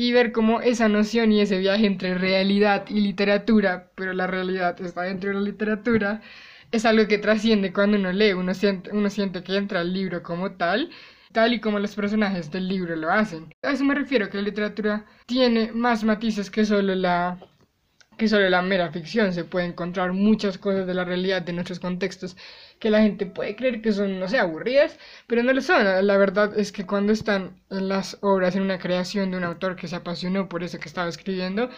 y 0.00 0.12
ver 0.12 0.32
cómo 0.32 0.62
esa 0.62 0.88
noción 0.88 1.30
y 1.30 1.42
ese 1.42 1.58
viaje 1.58 1.84
entre 1.86 2.14
realidad 2.14 2.86
y 2.88 3.02
literatura, 3.02 3.90
pero 3.96 4.14
la 4.14 4.26
realidad 4.26 4.80
está 4.80 5.02
dentro 5.02 5.28
de 5.28 5.34
la 5.34 5.42
literatura, 5.42 6.22
es 6.72 6.86
algo 6.86 7.06
que 7.06 7.18
trasciende 7.18 7.70
cuando 7.74 7.98
uno 7.98 8.10
lee, 8.10 8.32
uno 8.32 8.54
siente, 8.54 8.90
uno 8.92 9.10
siente 9.10 9.42
que 9.42 9.56
entra 9.56 9.80
al 9.80 9.92
libro 9.92 10.22
como 10.22 10.52
tal, 10.52 10.88
tal 11.32 11.52
y 11.52 11.60
como 11.60 11.78
los 11.78 11.94
personajes 11.94 12.50
del 12.50 12.68
libro 12.68 12.96
lo 12.96 13.10
hacen. 13.10 13.52
A 13.62 13.72
eso 13.72 13.84
me 13.84 13.94
refiero, 13.94 14.30
que 14.30 14.38
la 14.38 14.44
literatura 14.44 15.04
tiene 15.26 15.70
más 15.72 16.02
matices 16.02 16.50
que 16.50 16.64
solo 16.64 16.94
la 16.94 17.38
que 18.20 18.28
solo 18.28 18.50
la 18.50 18.60
mera 18.60 18.92
ficción, 18.92 19.32
se 19.32 19.44
puede 19.44 19.64
encontrar 19.64 20.12
muchas 20.12 20.58
cosas 20.58 20.86
de 20.86 20.92
la 20.92 21.06
realidad 21.06 21.40
de 21.40 21.54
nuestros 21.54 21.80
contextos 21.80 22.36
que 22.78 22.90
la 22.90 23.00
gente 23.00 23.24
puede 23.24 23.56
creer 23.56 23.80
que 23.80 23.92
son, 23.92 24.20
no 24.20 24.28
sé, 24.28 24.38
aburridas, 24.38 24.98
pero 25.26 25.42
no 25.42 25.54
lo 25.54 25.62
son. 25.62 26.06
La 26.06 26.18
verdad 26.18 26.58
es 26.58 26.70
que 26.70 26.84
cuando 26.84 27.14
están 27.14 27.56
en 27.70 27.88
las 27.88 28.18
obras, 28.20 28.56
en 28.56 28.62
una 28.62 28.78
creación 28.78 29.30
de 29.30 29.38
un 29.38 29.44
autor 29.44 29.74
que 29.74 29.88
se 29.88 29.96
apasionó 29.96 30.50
por 30.50 30.62
eso 30.62 30.78
que 30.78 30.88
estaba 30.88 31.08
escribiendo, 31.08 31.70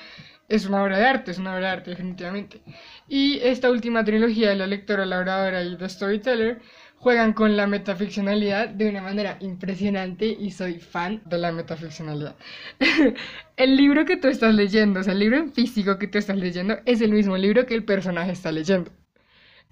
es 0.48 0.66
una 0.66 0.83
obra 0.83 0.98
de 0.98 1.07
arte, 1.07 1.31
es 1.31 1.38
una 1.38 1.55
obra 1.55 1.66
de 1.68 1.72
arte 1.74 1.90
definitivamente. 1.90 2.61
Y 3.09 3.38
esta 3.38 3.70
última 3.70 4.05
trilogía 4.05 4.48
de 4.48 4.57
La 4.57 4.66
lectora, 4.66 5.07
la 5.07 5.20
oradora 5.20 5.62
y 5.62 5.76
The 5.76 5.88
Storyteller 5.88 6.61
juegan 7.02 7.32
con 7.32 7.56
la 7.56 7.66
metaficcionalidad 7.66 8.68
de 8.68 8.88
una 8.88 9.02
manera 9.02 9.36
impresionante 9.40 10.24
y 10.24 10.52
soy 10.52 10.78
fan 10.78 11.20
de 11.24 11.36
la 11.36 11.50
metaficcionalidad. 11.50 12.36
el 13.56 13.76
libro 13.76 14.04
que 14.04 14.16
tú 14.16 14.28
estás 14.28 14.54
leyendo, 14.54 15.00
o 15.00 15.02
sea, 15.02 15.12
el 15.12 15.18
libro 15.18 15.36
en 15.36 15.52
físico 15.52 15.98
que 15.98 16.06
tú 16.06 16.18
estás 16.18 16.36
leyendo, 16.36 16.78
es 16.86 17.00
el 17.00 17.10
mismo 17.10 17.36
libro 17.36 17.66
que 17.66 17.74
el 17.74 17.84
personaje 17.84 18.30
está 18.30 18.52
leyendo. 18.52 18.92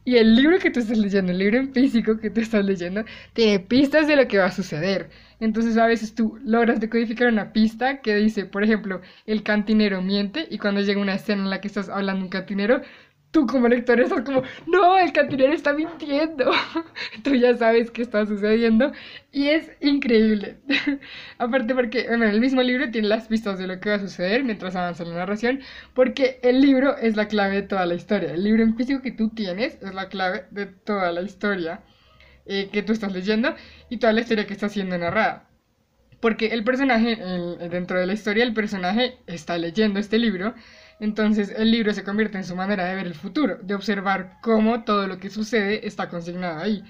Y 0.05 0.17
el 0.17 0.35
libro 0.35 0.59
que 0.59 0.71
tú 0.73 0.81
estás 0.81 0.99
leyendo, 0.99 1.31
el 1.31 1.39
libro 1.39 1.59
en 1.59 1.73
físico 1.73 2.19
que 2.19 2.31
tú 2.31 2.41
estás 2.41 2.65
leyendo, 2.65 3.05
tiene 3.33 3.61
pistas 3.61 4.09
de 4.09 4.17
lo 4.17 4.27
que 4.27 4.39
va 4.39 4.47
a 4.47 4.51
suceder. 4.51 5.11
Entonces 5.39 5.77
a 5.77 5.87
veces 5.87 6.17
tú 6.17 6.37
logras 6.45 6.81
decodificar 6.81 7.29
una 7.29 7.53
pista 7.53 8.01
que 8.01 8.17
dice, 8.17 8.45
por 8.45 8.65
ejemplo, 8.65 9.03
el 9.27 9.45
cantinero 9.45 10.03
miente 10.03 10.49
y 10.51 10.59
cuando 10.59 10.81
llega 10.81 11.01
una 11.01 11.15
escena 11.15 11.45
en 11.45 11.51
la 11.51 11.61
que 11.61 11.69
estás 11.69 11.89
hablando 11.89 12.25
un 12.25 12.31
cantinero, 12.31 12.83
tú 13.31 13.47
como 13.47 13.69
lector 13.69 14.01
estás 14.01 14.23
como, 14.23 14.43
no, 14.67 14.99
el 14.99 15.13
cantinero 15.13 15.53
está 15.53 15.73
mintiendo. 15.73 16.51
tú 17.23 17.35
ya 17.35 17.57
sabes 17.57 17.91
qué 17.91 18.03
está 18.03 18.27
sucediendo 18.27 18.93
y 19.33 19.49
es 19.49 19.71
increíble. 19.81 20.59
Aparte 21.39 21.75
porque, 21.75 22.07
bueno, 22.09 22.27
el 22.27 22.41
mismo 22.41 22.63
libro 22.63 22.91
tiene 22.91 23.09
las 23.09 23.29
pistas 23.29 23.59
de 23.59 23.67
lo 23.67 23.81
que 23.81 23.91
va 23.91 23.97
a 23.97 24.01
suceder 24.01 24.45
mientras 24.45 24.77
avanza 24.77 25.05
la 25.05 25.15
narración, 25.15 25.61
porque 25.95 26.41
el 26.43 26.61
libro 26.61 26.97
es 26.97 27.17
la 27.17 27.29
clave 27.29 27.57
de 27.57 27.63
toda 27.63 27.87
la 27.87 27.95
historia. 27.95 28.33
El 28.35 28.45
libro 28.45 28.63
en 28.63 28.77
físico 28.77 29.03
que 29.03 29.13
tú 29.13 29.31
tienes 29.31 29.79
es 29.83 29.95
la 29.95 30.09
clave 30.09 30.45
de 30.51 30.67
toda 30.67 31.13
la 31.13 31.23
historia 31.23 31.81
eh, 32.47 32.69
que 32.73 32.83
tú 32.83 32.93
estás 32.93 33.13
leyendo 33.13 33.55
y 33.89 33.99
toda 33.99 34.13
la 34.13 34.21
historia 34.21 34.47
que 34.47 34.55
está 34.55 34.69
siendo 34.69 34.99
narrada. 34.99 35.47
Porque 36.21 36.49
el 36.49 36.65
personaje, 36.65 37.17
dentro 37.71 37.99
de 37.99 38.07
la 38.07 38.13
historia, 38.13 38.45
el 38.45 38.53
personaje 38.53 39.17
está 39.27 39.57
leyendo 39.57 39.99
este 39.99 40.19
libro 40.19 40.55
entonces 41.01 41.53
el 41.57 41.71
libro 41.71 41.93
se 41.93 42.05
convierte 42.05 42.39
en 42.39 42.45
su 42.45 42.55
manera 42.55 42.85
de 42.85 42.95
ver 42.95 43.07
el 43.07 43.15
futuro, 43.15 43.57
de 43.63 43.75
observar 43.75 44.39
cómo 44.43 44.85
todo 44.85 45.07
lo 45.07 45.19
que 45.19 45.31
sucede 45.31 45.87
está 45.87 46.09
consignado 46.09 46.61
ahí. 46.61 46.85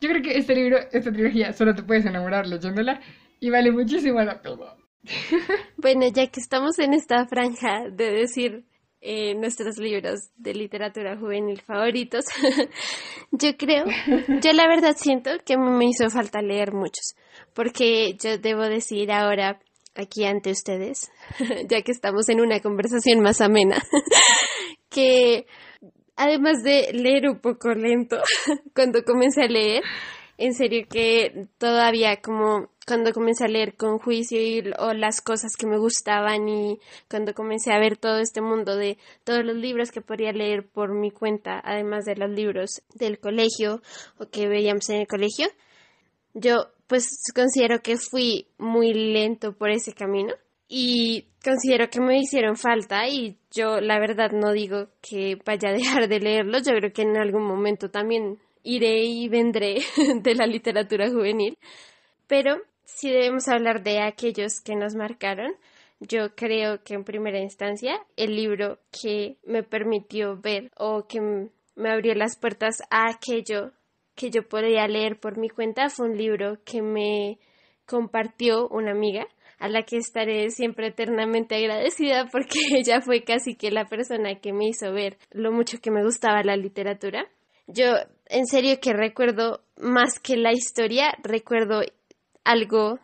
Yo 0.00 0.08
creo 0.10 0.22
que 0.22 0.36
este 0.36 0.54
libro, 0.54 0.78
esta 0.92 1.12
trilogía, 1.12 1.52
solo 1.52 1.74
te 1.74 1.82
puedes 1.82 2.04
enamorar 2.04 2.46
leyéndola 2.46 3.00
y 3.40 3.50
vale 3.50 3.70
muchísimo 3.70 4.20
la 4.20 4.42
pena. 4.42 4.74
Bueno, 5.76 6.06
ya 6.08 6.26
que 6.28 6.40
estamos 6.40 6.78
en 6.78 6.94
esta 6.94 7.26
franja 7.26 7.88
de 7.90 8.10
decir 8.10 8.64
eh, 9.00 9.34
nuestros 9.34 9.76
libros 9.78 10.30
de 10.36 10.54
literatura 10.54 11.16
juvenil 11.16 11.60
favoritos, 11.60 12.24
yo 13.30 13.56
creo, 13.56 13.84
yo 14.40 14.52
la 14.52 14.66
verdad 14.66 14.96
siento 14.96 15.30
que 15.44 15.58
me 15.58 15.84
hizo 15.84 16.08
falta 16.08 16.40
leer 16.40 16.72
muchos, 16.72 17.14
porque 17.52 18.16
yo 18.18 18.38
debo 18.38 18.62
decir 18.62 19.12
ahora 19.12 19.60
aquí 19.94 20.24
ante 20.24 20.50
ustedes, 20.50 21.10
ya 21.68 21.82
que 21.82 21.92
estamos 21.92 22.28
en 22.28 22.40
una 22.40 22.60
conversación 22.60 23.20
más 23.20 23.40
amena, 23.40 23.82
que 24.88 25.46
además 26.16 26.62
de 26.62 26.92
leer 26.92 27.28
un 27.28 27.40
poco 27.40 27.70
lento, 27.74 28.18
cuando 28.74 29.04
comencé 29.04 29.42
a 29.42 29.48
leer, 29.48 29.82
en 30.36 30.54
serio 30.54 30.86
que 30.88 31.46
todavía 31.58 32.20
como 32.20 32.68
cuando 32.86 33.12
comencé 33.12 33.44
a 33.44 33.48
leer 33.48 33.76
con 33.76 33.98
juicio 33.98 34.38
y, 34.40 34.62
o 34.78 34.92
las 34.92 35.20
cosas 35.22 35.56
que 35.56 35.66
me 35.66 35.78
gustaban 35.78 36.48
y 36.48 36.78
cuando 37.08 37.32
comencé 37.32 37.72
a 37.72 37.78
ver 37.78 37.96
todo 37.96 38.18
este 38.18 38.40
mundo 38.40 38.76
de 38.76 38.98
todos 39.24 39.44
los 39.44 39.56
libros 39.56 39.90
que 39.90 40.02
podía 40.02 40.32
leer 40.32 40.66
por 40.66 40.92
mi 40.92 41.10
cuenta, 41.10 41.60
además 41.64 42.04
de 42.04 42.16
los 42.16 42.30
libros 42.30 42.82
del 42.94 43.18
colegio 43.18 43.80
o 44.18 44.26
que 44.28 44.48
veíamos 44.48 44.90
en 44.90 45.00
el 45.00 45.06
colegio, 45.06 45.48
yo 46.34 46.73
pues 46.86 47.08
considero 47.34 47.80
que 47.82 47.96
fui 47.96 48.48
muy 48.58 48.92
lento 48.92 49.56
por 49.56 49.70
ese 49.70 49.92
camino 49.92 50.34
y 50.68 51.26
considero 51.42 51.88
que 51.90 52.00
me 52.00 52.18
hicieron 52.18 52.56
falta 52.56 53.06
y 53.08 53.38
yo 53.50 53.80
la 53.80 53.98
verdad 53.98 54.32
no 54.32 54.52
digo 54.52 54.88
que 55.00 55.38
vaya 55.44 55.70
a 55.70 55.72
dejar 55.78 56.08
de 56.08 56.20
leerlos, 56.20 56.62
yo 56.66 56.74
creo 56.74 56.92
que 56.92 57.02
en 57.02 57.16
algún 57.16 57.44
momento 57.44 57.90
también 57.90 58.38
iré 58.62 59.04
y 59.04 59.28
vendré 59.28 59.78
de 60.22 60.34
la 60.34 60.46
literatura 60.46 61.10
juvenil, 61.10 61.58
pero 62.26 62.56
si 62.84 63.10
debemos 63.10 63.48
hablar 63.48 63.82
de 63.82 64.00
aquellos 64.00 64.60
que 64.60 64.76
nos 64.76 64.94
marcaron, 64.94 65.52
yo 66.00 66.34
creo 66.34 66.82
que 66.82 66.94
en 66.94 67.04
primera 67.04 67.40
instancia 67.40 67.98
el 68.16 68.36
libro 68.36 68.78
que 68.90 69.36
me 69.44 69.62
permitió 69.62 70.36
ver 70.36 70.70
o 70.76 71.06
que 71.06 71.20
me 71.20 71.90
abrió 71.90 72.14
las 72.14 72.36
puertas 72.36 72.82
a 72.90 73.08
aquello 73.08 73.72
que 74.14 74.30
yo 74.30 74.48
podía 74.48 74.86
leer 74.86 75.18
por 75.18 75.38
mi 75.38 75.48
cuenta 75.48 75.88
fue 75.88 76.08
un 76.08 76.16
libro 76.16 76.58
que 76.64 76.82
me 76.82 77.38
compartió 77.86 78.68
una 78.68 78.92
amiga 78.92 79.26
a 79.58 79.68
la 79.68 79.82
que 79.82 79.96
estaré 79.96 80.50
siempre 80.50 80.88
eternamente 80.88 81.56
agradecida 81.56 82.26
porque 82.30 82.58
ella 82.74 83.00
fue 83.00 83.22
casi 83.22 83.54
que 83.54 83.70
la 83.70 83.86
persona 83.86 84.36
que 84.36 84.52
me 84.52 84.68
hizo 84.68 84.92
ver 84.92 85.18
lo 85.30 85.52
mucho 85.52 85.78
que 85.80 85.90
me 85.90 86.04
gustaba 86.04 86.42
la 86.42 86.56
literatura. 86.56 87.26
Yo 87.66 87.86
en 88.26 88.46
serio 88.46 88.78
que 88.80 88.92
recuerdo 88.92 89.60
más 89.76 90.18
que 90.20 90.36
la 90.36 90.52
historia, 90.52 91.14
recuerdo 91.22 91.80
algo 92.44 92.98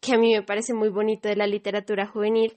que 0.00 0.14
a 0.14 0.18
mí 0.18 0.32
me 0.34 0.42
parece 0.42 0.74
muy 0.74 0.88
bonito 0.88 1.28
de 1.28 1.36
la 1.36 1.46
literatura 1.46 2.06
juvenil 2.06 2.56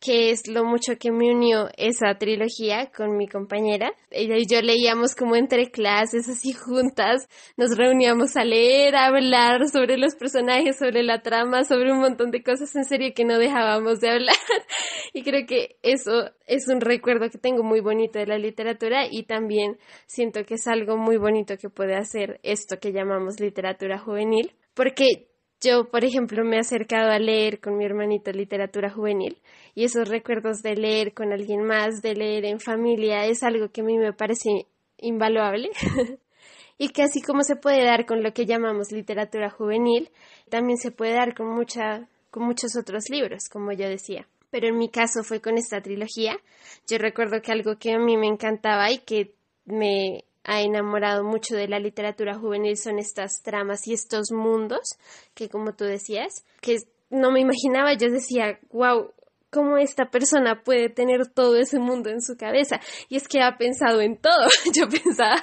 que 0.00 0.30
es 0.30 0.46
lo 0.46 0.64
mucho 0.64 0.96
que 0.98 1.10
me 1.10 1.34
unió 1.34 1.68
esa 1.76 2.14
trilogía 2.18 2.90
con 2.96 3.16
mi 3.16 3.26
compañera. 3.26 3.92
Ella 4.10 4.36
y 4.36 4.46
yo 4.46 4.60
leíamos 4.62 5.14
como 5.14 5.34
entre 5.34 5.70
clases, 5.70 6.28
así 6.28 6.52
juntas, 6.52 7.28
nos 7.56 7.76
reuníamos 7.76 8.36
a 8.36 8.44
leer, 8.44 8.94
a 8.94 9.06
hablar 9.06 9.68
sobre 9.68 9.98
los 9.98 10.14
personajes, 10.14 10.78
sobre 10.78 11.02
la 11.02 11.22
trama, 11.22 11.64
sobre 11.64 11.92
un 11.92 11.98
montón 11.98 12.30
de 12.30 12.42
cosas 12.42 12.74
en 12.76 12.84
serio 12.84 13.12
que 13.14 13.24
no 13.24 13.38
dejábamos 13.38 14.00
de 14.00 14.10
hablar. 14.10 14.36
y 15.12 15.22
creo 15.22 15.46
que 15.46 15.76
eso 15.82 16.30
es 16.46 16.68
un 16.68 16.80
recuerdo 16.80 17.28
que 17.28 17.38
tengo 17.38 17.64
muy 17.64 17.80
bonito 17.80 18.18
de 18.18 18.26
la 18.26 18.38
literatura 18.38 19.06
y 19.10 19.24
también 19.24 19.78
siento 20.06 20.44
que 20.44 20.54
es 20.54 20.66
algo 20.68 20.96
muy 20.96 21.16
bonito 21.16 21.56
que 21.56 21.70
puede 21.70 21.96
hacer 21.96 22.38
esto 22.44 22.78
que 22.78 22.92
llamamos 22.92 23.40
literatura 23.40 23.98
juvenil, 23.98 24.54
porque 24.74 25.28
yo, 25.60 25.88
por 25.90 26.04
ejemplo, 26.04 26.44
me 26.44 26.56
he 26.56 26.60
acercado 26.60 27.10
a 27.10 27.18
leer 27.18 27.60
con 27.60 27.76
mi 27.76 27.84
hermanito 27.84 28.30
literatura 28.30 28.90
juvenil 28.90 29.38
y 29.74 29.84
esos 29.84 30.08
recuerdos 30.08 30.62
de 30.62 30.76
leer 30.76 31.14
con 31.14 31.32
alguien 31.32 31.64
más, 31.64 32.00
de 32.00 32.14
leer 32.14 32.44
en 32.44 32.60
familia, 32.60 33.26
es 33.26 33.42
algo 33.42 33.70
que 33.70 33.80
a 33.80 33.84
mí 33.84 33.98
me 33.98 34.12
parece 34.12 34.66
invaluable. 34.98 35.70
y 36.78 36.90
que 36.90 37.02
así 37.02 37.20
como 37.20 37.42
se 37.42 37.56
puede 37.56 37.84
dar 37.84 38.06
con 38.06 38.22
lo 38.22 38.32
que 38.32 38.46
llamamos 38.46 38.92
literatura 38.92 39.50
juvenil, 39.50 40.10
también 40.48 40.78
se 40.78 40.92
puede 40.92 41.14
dar 41.14 41.34
con, 41.34 41.48
mucha, 41.48 42.08
con 42.30 42.44
muchos 42.44 42.76
otros 42.76 43.04
libros, 43.10 43.48
como 43.50 43.72
yo 43.72 43.88
decía. 43.88 44.26
Pero 44.50 44.68
en 44.68 44.78
mi 44.78 44.88
caso 44.88 45.22
fue 45.24 45.40
con 45.40 45.58
esta 45.58 45.82
trilogía. 45.82 46.38
Yo 46.88 46.98
recuerdo 46.98 47.42
que 47.42 47.52
algo 47.52 47.78
que 47.78 47.92
a 47.92 47.98
mí 47.98 48.16
me 48.16 48.28
encantaba 48.28 48.90
y 48.90 48.98
que 48.98 49.34
me 49.66 50.24
ha 50.48 50.62
enamorado 50.62 51.24
mucho 51.24 51.54
de 51.54 51.68
la 51.68 51.78
literatura 51.78 52.34
juvenil 52.34 52.78
son 52.78 52.98
estas 52.98 53.42
tramas 53.42 53.86
y 53.86 53.92
estos 53.92 54.32
mundos 54.32 54.80
que, 55.34 55.50
como 55.50 55.74
tú 55.74 55.84
decías, 55.84 56.46
que 56.62 56.78
no 57.10 57.30
me 57.30 57.40
imaginaba, 57.40 57.92
yo 57.92 58.08
decía, 58.10 58.58
wow, 58.70 59.12
cómo 59.50 59.76
esta 59.76 60.10
persona 60.10 60.62
puede 60.62 60.88
tener 60.88 61.26
todo 61.28 61.56
ese 61.56 61.78
mundo 61.78 62.08
en 62.08 62.22
su 62.22 62.38
cabeza. 62.38 62.80
Y 63.10 63.16
es 63.16 63.28
que 63.28 63.42
ha 63.42 63.58
pensado 63.58 64.00
en 64.00 64.16
todo. 64.16 64.48
Yo 64.74 64.88
pensaba, 64.88 65.40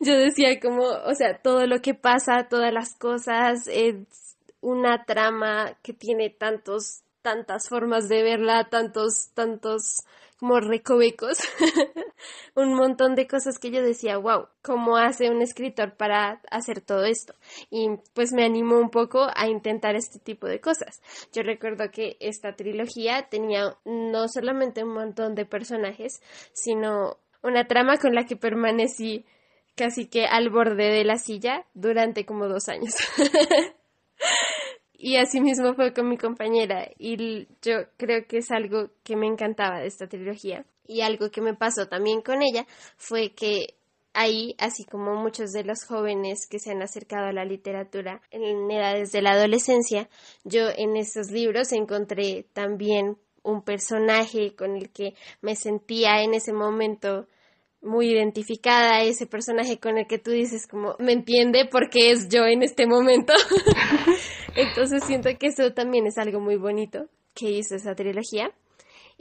yo 0.00 0.16
decía 0.16 0.60
como, 0.60 0.82
o 0.82 1.14
sea, 1.14 1.38
todo 1.42 1.66
lo 1.66 1.80
que 1.80 1.94
pasa, 1.94 2.46
todas 2.48 2.72
las 2.72 2.94
cosas, 2.94 3.66
es 3.66 3.96
una 4.60 5.04
trama 5.04 5.76
que 5.82 5.92
tiene 5.92 6.30
tantos, 6.30 7.02
tantas 7.22 7.68
formas 7.68 8.08
de 8.08 8.22
verla, 8.22 8.68
tantos, 8.68 9.30
tantos 9.34 10.04
como 10.38 10.58
recovecos, 10.58 11.38
un 12.54 12.74
montón 12.74 13.14
de 13.14 13.26
cosas 13.26 13.58
que 13.58 13.70
yo 13.70 13.82
decía, 13.82 14.18
wow, 14.18 14.46
¿cómo 14.62 14.96
hace 14.96 15.30
un 15.30 15.42
escritor 15.42 15.96
para 15.96 16.40
hacer 16.50 16.80
todo 16.80 17.04
esto? 17.04 17.34
Y 17.70 17.88
pues 18.14 18.32
me 18.32 18.44
animó 18.44 18.78
un 18.78 18.90
poco 18.90 19.26
a 19.34 19.48
intentar 19.48 19.94
este 19.96 20.18
tipo 20.18 20.46
de 20.46 20.60
cosas. 20.60 21.02
Yo 21.32 21.42
recuerdo 21.42 21.90
que 21.90 22.16
esta 22.20 22.54
trilogía 22.54 23.28
tenía 23.28 23.76
no 23.84 24.28
solamente 24.28 24.84
un 24.84 24.94
montón 24.94 25.34
de 25.34 25.46
personajes, 25.46 26.20
sino 26.52 27.18
una 27.42 27.66
trama 27.66 27.98
con 27.98 28.14
la 28.14 28.26
que 28.26 28.36
permanecí 28.36 29.24
casi 29.76 30.06
que 30.06 30.26
al 30.26 30.50
borde 30.50 30.90
de 30.90 31.04
la 31.04 31.16
silla 31.16 31.64
durante 31.74 32.26
como 32.26 32.48
dos 32.48 32.68
años. 32.68 32.94
Y 35.02 35.16
así 35.16 35.40
mismo 35.40 35.72
fue 35.72 35.94
con 35.94 36.10
mi 36.10 36.18
compañera 36.18 36.86
y 36.98 37.48
yo 37.62 37.86
creo 37.96 38.26
que 38.26 38.36
es 38.36 38.50
algo 38.50 38.90
que 39.02 39.16
me 39.16 39.26
encantaba 39.26 39.80
de 39.80 39.86
esta 39.86 40.06
trilogía. 40.06 40.66
Y 40.90 41.02
algo 41.02 41.30
que 41.30 41.40
me 41.40 41.54
pasó 41.54 41.86
también 41.86 42.20
con 42.20 42.42
ella 42.42 42.66
fue 42.96 43.30
que 43.30 43.74
ahí, 44.12 44.56
así 44.58 44.84
como 44.84 45.14
muchos 45.14 45.52
de 45.52 45.62
los 45.62 45.84
jóvenes 45.84 46.48
que 46.50 46.58
se 46.58 46.72
han 46.72 46.82
acercado 46.82 47.28
a 47.28 47.32
la 47.32 47.44
literatura 47.44 48.20
en 48.32 48.68
edades 48.68 49.12
de 49.12 49.22
la 49.22 49.34
adolescencia, 49.34 50.08
yo 50.42 50.62
en 50.76 50.96
esos 50.96 51.30
libros 51.30 51.70
encontré 51.70 52.44
también 52.52 53.16
un 53.44 53.62
personaje 53.62 54.56
con 54.56 54.74
el 54.74 54.90
que 54.90 55.14
me 55.42 55.54
sentía 55.54 56.24
en 56.24 56.34
ese 56.34 56.52
momento 56.52 57.28
muy 57.82 58.10
identificada, 58.10 59.02
ese 59.02 59.26
personaje 59.26 59.78
con 59.78 59.96
el 59.96 60.08
que 60.08 60.18
tú 60.18 60.32
dices 60.32 60.66
como, 60.66 60.96
me 60.98 61.12
entiende 61.12 61.68
porque 61.70 62.10
es 62.10 62.28
yo 62.28 62.46
en 62.46 62.64
este 62.64 62.88
momento. 62.88 63.32
Entonces 64.56 65.04
siento 65.04 65.30
que 65.38 65.46
eso 65.46 65.72
también 65.72 66.08
es 66.08 66.18
algo 66.18 66.40
muy 66.40 66.56
bonito 66.56 67.06
que 67.32 67.48
hizo 67.48 67.76
esa 67.76 67.94
trilogía. 67.94 68.50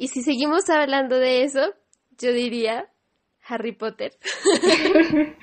Y 0.02 0.08
si 0.08 0.24
seguimos 0.24 0.70
hablando 0.70 1.20
de 1.20 1.44
eso, 1.44 1.74
yo 2.12 2.32
diría 2.32 2.90
Harry 3.46 3.74
Potter. 3.74 4.18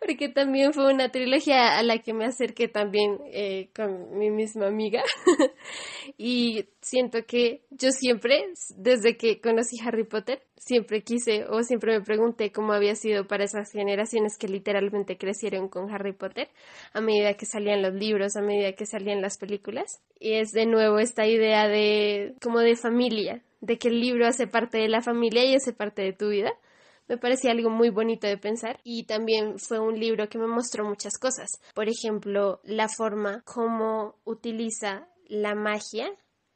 Porque 0.00 0.28
también 0.28 0.72
fue 0.72 0.92
una 0.92 1.10
trilogía 1.10 1.76
a 1.78 1.82
la 1.82 1.98
que 1.98 2.12
me 2.14 2.24
acerqué 2.24 2.68
también 2.68 3.18
eh, 3.32 3.68
con 3.74 4.16
mi 4.18 4.30
misma 4.30 4.66
amiga. 4.66 5.02
y 6.16 6.66
siento 6.80 7.24
que 7.26 7.62
yo 7.70 7.90
siempre, 7.90 8.52
desde 8.76 9.16
que 9.16 9.40
conocí 9.40 9.76
Harry 9.84 10.04
Potter, 10.04 10.42
siempre 10.56 11.02
quise 11.02 11.46
o 11.46 11.62
siempre 11.62 11.98
me 11.98 12.04
pregunté 12.04 12.52
cómo 12.52 12.72
había 12.72 12.94
sido 12.94 13.26
para 13.26 13.44
esas 13.44 13.72
generaciones 13.72 14.36
que 14.38 14.48
literalmente 14.48 15.16
crecieron 15.16 15.68
con 15.68 15.90
Harry 15.90 16.12
Potter 16.12 16.48
a 16.92 17.00
medida 17.00 17.34
que 17.34 17.46
salían 17.46 17.82
los 17.82 17.94
libros, 17.94 18.36
a 18.36 18.42
medida 18.42 18.72
que 18.72 18.86
salían 18.86 19.20
las 19.20 19.38
películas. 19.38 20.00
Y 20.20 20.34
es 20.34 20.52
de 20.52 20.66
nuevo 20.66 20.98
esta 20.98 21.26
idea 21.26 21.68
de 21.68 22.34
como 22.42 22.60
de 22.60 22.76
familia, 22.76 23.42
de 23.60 23.78
que 23.78 23.88
el 23.88 24.00
libro 24.00 24.26
hace 24.26 24.46
parte 24.46 24.78
de 24.78 24.88
la 24.88 25.02
familia 25.02 25.44
y 25.44 25.54
hace 25.54 25.72
parte 25.72 26.02
de 26.02 26.12
tu 26.12 26.28
vida 26.28 26.52
me 27.08 27.18
parecía 27.18 27.50
algo 27.50 27.70
muy 27.70 27.90
bonito 27.90 28.26
de 28.26 28.38
pensar 28.38 28.78
y 28.84 29.04
también 29.04 29.58
fue 29.58 29.78
un 29.78 29.98
libro 29.98 30.28
que 30.28 30.38
me 30.38 30.46
mostró 30.46 30.84
muchas 30.84 31.18
cosas. 31.18 31.48
Por 31.74 31.88
ejemplo, 31.88 32.60
la 32.64 32.88
forma 32.88 33.42
como 33.44 34.16
utiliza 34.24 35.08
la 35.26 35.54
magia 35.54 36.10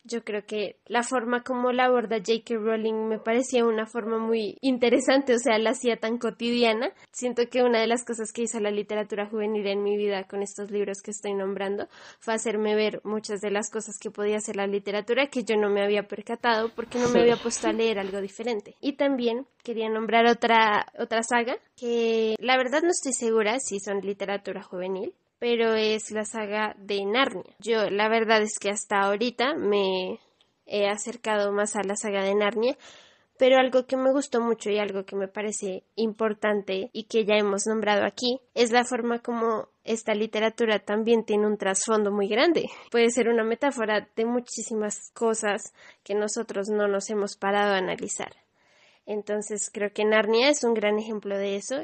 yo 0.04 0.24
creo 0.24 0.44
que 0.44 0.76
la 0.86 1.02
forma 1.02 1.42
como 1.42 1.72
la 1.72 1.84
aborda 1.84 2.16
J.K. 2.18 2.54
Rowling 2.56 3.08
me 3.08 3.18
parecía 3.18 3.64
una 3.64 3.86
forma 3.86 4.18
muy 4.18 4.56
interesante, 4.60 5.34
o 5.34 5.38
sea, 5.38 5.58
la 5.58 5.70
hacía 5.70 5.98
tan 5.98 6.18
cotidiana. 6.18 6.92
Siento 7.12 7.48
que 7.48 7.62
una 7.62 7.80
de 7.80 7.86
las 7.86 8.04
cosas 8.04 8.32
que 8.32 8.42
hizo 8.42 8.58
la 8.60 8.70
literatura 8.70 9.26
juvenil 9.26 9.66
en 9.66 9.82
mi 9.82 9.96
vida 9.96 10.24
con 10.24 10.42
estos 10.42 10.70
libros 10.70 11.02
que 11.02 11.12
estoy 11.12 11.34
nombrando 11.34 11.88
fue 12.18 12.34
hacerme 12.34 12.74
ver 12.74 13.00
muchas 13.04 13.40
de 13.40 13.50
las 13.50 13.70
cosas 13.70 13.98
que 14.00 14.10
podía 14.10 14.38
hacer 14.38 14.56
la 14.56 14.66
literatura 14.66 15.28
que 15.28 15.44
yo 15.44 15.56
no 15.56 15.70
me 15.70 15.82
había 15.82 16.08
percatado 16.08 16.70
porque 16.74 16.98
no 16.98 17.08
me 17.08 17.20
había 17.20 17.36
puesto 17.36 17.68
a 17.68 17.72
leer 17.72 17.98
algo 17.98 18.20
diferente. 18.20 18.76
Y 18.80 18.94
también 18.94 19.46
quería 19.62 19.88
nombrar 19.88 20.26
otra, 20.26 20.86
otra 20.98 21.22
saga 21.22 21.56
que 21.76 22.34
la 22.38 22.56
verdad 22.56 22.82
no 22.82 22.90
estoy 22.90 23.12
segura 23.12 23.58
si 23.60 23.78
son 23.78 24.00
literatura 24.00 24.62
juvenil, 24.62 25.14
pero 25.42 25.74
es 25.74 26.12
la 26.12 26.24
saga 26.24 26.76
de 26.78 27.04
Narnia. 27.04 27.42
Yo 27.58 27.90
la 27.90 28.08
verdad 28.08 28.42
es 28.42 28.60
que 28.60 28.70
hasta 28.70 29.00
ahorita 29.00 29.54
me 29.56 30.20
he 30.66 30.86
acercado 30.86 31.50
más 31.50 31.74
a 31.74 31.82
la 31.82 31.96
saga 31.96 32.22
de 32.22 32.32
Narnia, 32.32 32.78
pero 33.38 33.58
algo 33.58 33.84
que 33.84 33.96
me 33.96 34.12
gustó 34.12 34.40
mucho 34.40 34.70
y 34.70 34.78
algo 34.78 35.04
que 35.04 35.16
me 35.16 35.26
parece 35.26 35.82
importante 35.96 36.90
y 36.92 37.08
que 37.08 37.24
ya 37.24 37.34
hemos 37.34 37.66
nombrado 37.66 38.04
aquí 38.04 38.38
es 38.54 38.70
la 38.70 38.84
forma 38.84 39.18
como 39.18 39.66
esta 39.82 40.14
literatura 40.14 40.78
también 40.78 41.24
tiene 41.24 41.48
un 41.48 41.58
trasfondo 41.58 42.12
muy 42.12 42.28
grande. 42.28 42.70
Puede 42.92 43.10
ser 43.10 43.28
una 43.28 43.42
metáfora 43.42 44.08
de 44.14 44.24
muchísimas 44.24 45.10
cosas 45.12 45.74
que 46.04 46.14
nosotros 46.14 46.68
no 46.68 46.86
nos 46.86 47.10
hemos 47.10 47.36
parado 47.36 47.74
a 47.74 47.78
analizar. 47.78 48.32
Entonces 49.06 49.70
creo 49.72 49.92
que 49.92 50.04
Narnia 50.04 50.50
es 50.50 50.62
un 50.62 50.74
gran 50.74 51.00
ejemplo 51.00 51.36
de 51.36 51.56
eso. 51.56 51.82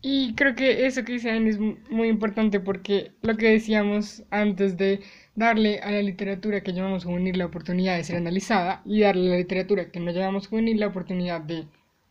Y 0.00 0.34
creo 0.36 0.54
que 0.54 0.86
eso 0.86 1.04
que 1.04 1.12
dicen 1.14 1.46
es 1.48 1.58
muy 1.58 2.08
importante 2.08 2.60
porque 2.60 3.12
lo 3.22 3.36
que 3.36 3.50
decíamos 3.50 4.24
antes 4.30 4.76
de 4.76 5.00
darle 5.34 5.80
a 5.80 5.90
la 5.90 6.02
literatura 6.02 6.62
que 6.62 6.72
llamamos 6.72 7.04
juvenil 7.04 7.38
la 7.38 7.46
oportunidad 7.46 7.96
de 7.96 8.04
ser 8.04 8.16
analizada 8.16 8.82
y 8.84 9.00
darle 9.00 9.28
a 9.28 9.30
la 9.32 9.36
literatura 9.38 9.90
que 9.90 10.00
no 10.00 10.12
llamamos 10.12 10.46
juvenil 10.48 10.78
la 10.80 10.86
oportunidad 10.88 11.40
de 11.40 11.66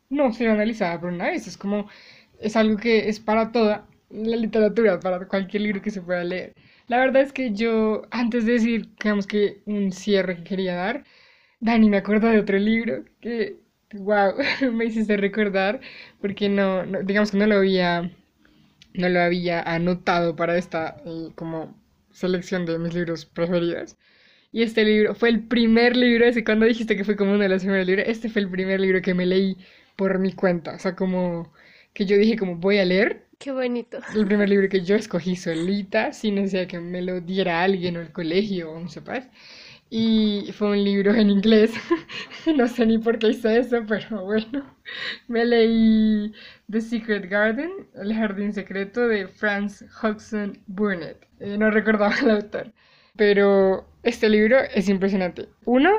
no 0.10 0.34
ser 0.34 0.50
analizada 0.50 1.00
por 1.00 1.12
una 1.14 1.26
vez. 1.28 1.48
Es 1.48 1.58
como, 1.58 1.88
es 2.40 2.56
algo 2.58 2.78
que 2.78 3.08
es 3.10 3.20
para 3.22 3.52
toda 3.52 3.88
la 4.10 4.36
literatura, 4.38 5.00
para 5.00 5.28
cualquier 5.28 5.64
libro 5.64 5.82
que 5.82 5.92
se 5.92 6.02
pueda 6.02 6.24
leer. 6.24 6.54
La 6.88 6.98
verdad 7.00 7.22
es 7.24 7.34
que 7.34 7.54
yo, 7.54 8.04
antes 8.12 8.46
de 8.46 8.54
decir, 8.54 8.90
digamos 9.02 9.28
que 9.28 9.62
un 9.66 9.92
cierre 9.94 10.38
que 10.38 10.44
quería 10.44 10.76
dar, 10.76 11.04
Dani, 11.60 11.90
me 11.90 11.98
acuerdo 11.98 12.28
de 12.30 12.40
otro 12.40 12.58
libro 12.60 13.06
que 13.22 13.58
Wow, 13.94 14.36
me 14.74 14.86
hiciste 14.86 15.16
recordar 15.18 15.80
porque 16.22 16.50
no, 16.50 16.84
digamos 17.04 17.32
que 17.32 17.38
no 17.38 17.48
lo 17.48 17.56
había 17.56 18.12
no 18.94 19.10
lo 19.10 19.22
había 19.22 19.62
anotado 19.62 20.36
para 20.36 20.58
esta 20.58 20.98
eh, 21.06 21.32
como 21.36 21.76
selección 22.12 22.66
de 22.66 22.80
mis 22.80 22.94
libros 22.96 23.26
preferidos. 23.26 23.98
Y 24.52 24.64
este 24.64 24.86
libro 24.86 25.16
fue 25.16 25.30
el 25.30 25.48
primer 25.48 25.98
libro, 25.98 26.28
así 26.28 26.44
cuando 26.44 26.66
dijiste 26.66 26.98
que 26.98 27.06
fue 27.06 27.16
como 27.18 27.32
uno 27.34 27.44
de 27.44 27.50
los 27.50 27.64
primeros 27.64 27.88
libros, 27.88 28.08
este 28.10 28.30
fue 28.30 28.42
el 28.44 28.50
primer 28.52 28.80
libro 28.82 29.02
que 29.02 29.14
me 29.16 29.26
leí 29.26 29.58
por 29.98 30.20
mi 30.20 30.34
cuenta, 30.34 30.76
o 30.76 30.80
sea, 30.80 30.96
como 30.96 31.54
que 31.94 32.06
yo 32.06 32.18
dije 32.18 32.38
como 32.38 32.58
voy 32.58 32.80
a 32.80 32.86
leer. 32.86 33.28
Qué 33.40 33.52
bonito. 33.52 34.00
El 34.16 34.28
primer 34.28 34.50
libro 34.50 34.70
que 34.70 34.82
yo 34.84 34.96
escogí 34.96 35.36
solita, 35.36 36.14
sin 36.14 36.36
necesidad 36.36 36.68
que 36.68 36.80
me 36.80 37.02
lo 37.04 37.22
diera 37.22 37.64
alguien 37.64 37.98
o 37.98 38.02
el 38.02 38.12
colegio 38.12 38.72
o 38.72 38.80
no 38.82 38.90
sepas 38.90 39.28
y 39.90 40.52
fue 40.54 40.72
un 40.72 40.84
libro 40.84 41.14
en 41.14 41.30
inglés. 41.30 41.74
no 42.56 42.68
sé 42.68 42.86
ni 42.86 42.98
por 42.98 43.20
qué 43.20 43.30
hice 43.30 43.60
eso, 43.60 43.84
pero 43.88 44.26
bueno. 44.26 44.66
Me 45.28 45.46
leí 45.46 46.34
The 46.70 46.82
Secret 46.82 47.30
Garden, 47.30 47.72
El 47.96 48.14
Jardín 48.14 48.54
Secreto 48.54 49.08
de 49.08 49.28
Franz 49.28 49.84
Hodgson 50.02 50.58
Burnett. 50.68 51.26
Eh, 51.40 51.58
no 51.58 51.72
recordaba 51.72 52.16
el 52.22 52.30
autor. 52.32 52.74
Pero 53.16 53.88
este 54.04 54.30
libro 54.30 54.58
es 54.74 54.90
impresionante. 54.90 55.50
Uno, 55.66 55.90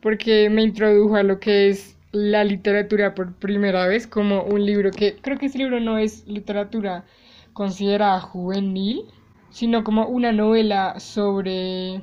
porque 0.00 0.50
me 0.50 0.62
introdujo 0.62 1.16
a 1.16 1.22
lo 1.22 1.40
que 1.40 1.70
es 1.70 1.96
la 2.12 2.44
literatura 2.44 3.14
por 3.14 3.34
primera 3.34 3.86
vez, 3.86 4.06
como 4.06 4.42
un 4.44 4.64
libro 4.64 4.90
que 4.90 5.16
creo 5.20 5.38
que 5.38 5.46
este 5.46 5.58
libro 5.58 5.78
no 5.80 5.98
es 5.98 6.26
literatura 6.26 7.04
considerada 7.52 8.20
juvenil, 8.20 9.04
sino 9.50 9.84
como 9.84 10.06
una 10.06 10.32
novela 10.32 10.98
sobre 11.00 12.02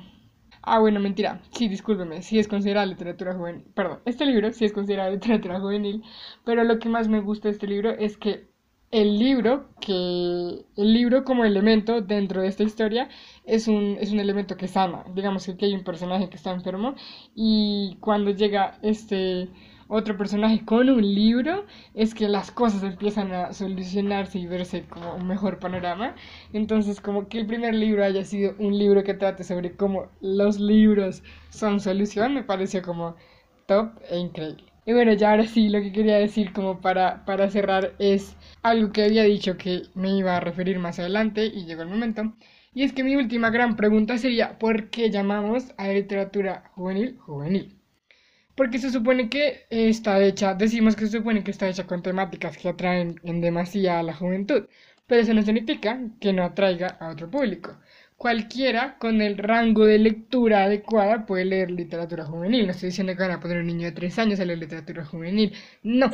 Ah, 0.66 0.80
bueno, 0.80 1.00
mentira. 1.00 1.42
Sí, 1.52 1.68
discúlpeme. 1.68 2.22
Sí 2.22 2.40
es 2.40 2.48
considerada 2.48 2.86
literatura 2.86 3.34
juvenil. 3.36 3.64
Perdón, 3.76 4.00
este 4.06 4.26
libro 4.26 4.52
sí 4.52 4.66
es 4.66 4.74
considerado 4.74 5.12
literatura 5.14 5.60
juvenil. 5.60 6.04
Pero 6.44 6.64
lo 6.64 6.80
que 6.80 6.90
más 6.90 7.08
me 7.08 7.22
gusta 7.22 7.48
de 7.48 7.54
este 7.54 7.68
libro 7.68 7.92
es 7.92 8.18
que 8.18 8.48
el 8.92 9.20
libro, 9.20 9.70
que 9.82 10.66
el 10.76 10.94
libro 10.94 11.24
como 11.24 11.44
elemento 11.46 12.02
dentro 12.02 12.42
de 12.42 12.48
esta 12.48 12.64
historia 12.64 13.10
es 13.46 13.68
un, 13.68 13.98
es 14.00 14.12
un 14.12 14.20
elemento 14.20 14.58
que 14.58 14.68
sana. 14.68 15.04
Digamos 15.14 15.46
que 15.46 15.52
aquí 15.54 15.66
hay 15.66 15.74
un 15.76 15.84
personaje 15.84 16.30
que 16.30 16.38
está 16.38 16.52
enfermo 16.52 16.96
y 17.36 17.98
cuando 18.00 18.32
llega 18.32 18.78
este 18.82 19.50
otro 19.88 20.18
personaje 20.18 20.66
con 20.66 20.90
un 20.90 21.02
libro 21.02 21.66
es 21.94 22.14
que 22.14 22.28
las 22.28 22.52
cosas 22.52 22.84
empiezan 22.84 23.32
a 23.34 23.54
solucionarse 23.54 24.40
y 24.40 24.48
verse 24.48 24.86
como 24.88 25.16
un 25.16 25.28
mejor 25.28 25.60
panorama. 25.60 26.16
Entonces, 26.54 27.02
como 27.02 27.28
que 27.28 27.40
el 27.40 27.48
primer 27.48 27.74
libro 27.76 28.04
haya 28.04 28.24
sido 28.26 28.56
un 28.60 28.78
libro 28.78 29.04
que 29.04 29.14
trate 29.14 29.44
sobre 29.44 29.76
cómo 29.76 30.08
los 30.22 30.60
libros 30.60 31.24
son 31.50 31.80
solución, 31.80 32.34
me 32.34 32.44
pareció 32.44 32.82
como 32.82 33.16
top 33.68 33.92
e 34.10 34.18
increíble. 34.20 34.64
Y 34.86 34.94
bueno, 34.94 35.14
ya 35.14 35.32
ahora 35.32 35.46
sí, 35.48 35.70
lo 35.70 35.82
que 35.82 35.92
quería 35.92 36.18
decir 36.18 36.54
como 36.54 36.80
para, 36.82 37.26
para 37.26 37.50
cerrar 37.50 37.94
es 38.00 38.36
algo 38.62 38.92
que 38.92 39.04
había 39.04 39.24
dicho 39.24 39.58
que 39.58 39.84
me 39.96 40.16
iba 40.18 40.38
a 40.38 40.40
referir 40.40 40.80
más 40.80 41.00
adelante 41.00 41.46
y 41.48 41.66
llegó 41.66 41.82
el 41.82 41.90
momento. 41.90 42.34
Y 42.74 42.84
es 42.84 42.94
que 42.94 43.04
mi 43.04 43.16
última 43.16 43.50
gran 43.50 43.76
pregunta 43.76 44.18
sería, 44.18 44.58
¿por 44.60 44.90
qué 44.90 45.10
llamamos 45.10 45.74
a 45.78 45.88
literatura 45.88 46.72
juvenil 46.76 47.18
juvenil? 47.20 47.85
Porque 48.56 48.80
se 48.80 48.90
supone 48.92 49.30
que 49.30 49.66
está 49.70 50.22
hecha, 50.24 50.54
decimos 50.54 50.96
que 50.96 51.06
se 51.06 51.18
supone 51.18 51.44
que 51.44 51.52
está 51.52 51.68
hecha 51.68 51.86
con 51.86 52.02
temáticas 52.02 52.58
que 52.58 52.70
atraen 52.70 53.20
en 53.24 53.42
demasía 53.42 54.00
a 54.00 54.04
la 54.04 54.14
juventud, 54.14 54.68
pero 55.08 55.22
eso 55.22 55.34
no 55.34 55.42
significa 55.44 56.00
que 56.20 56.34
no 56.34 56.44
atraiga 56.44 56.88
a 57.00 57.10
otro 57.10 57.30
público 57.30 57.78
cualquiera 58.18 58.98
con 58.98 59.22
el 59.22 59.38
rango 59.38 59.86
de 59.86 60.00
lectura 60.00 60.64
adecuada 60.64 61.26
puede 61.26 61.46
leer 61.46 61.72
literatura 61.72 62.26
juvenil. 62.26 62.66
No 62.66 62.72
estoy 62.72 62.90
diciendo 62.90 63.14
que 63.14 63.22
van 63.22 63.32
a 63.32 63.40
poner 63.40 63.58
un 63.60 63.68
niño 63.68 63.86
de 63.86 63.92
3 63.92 64.20
años 64.20 64.40
a 64.40 64.46
leer 64.46 64.60
literatura 64.60 65.06
juvenil. 65.06 65.54
No, 65.84 66.10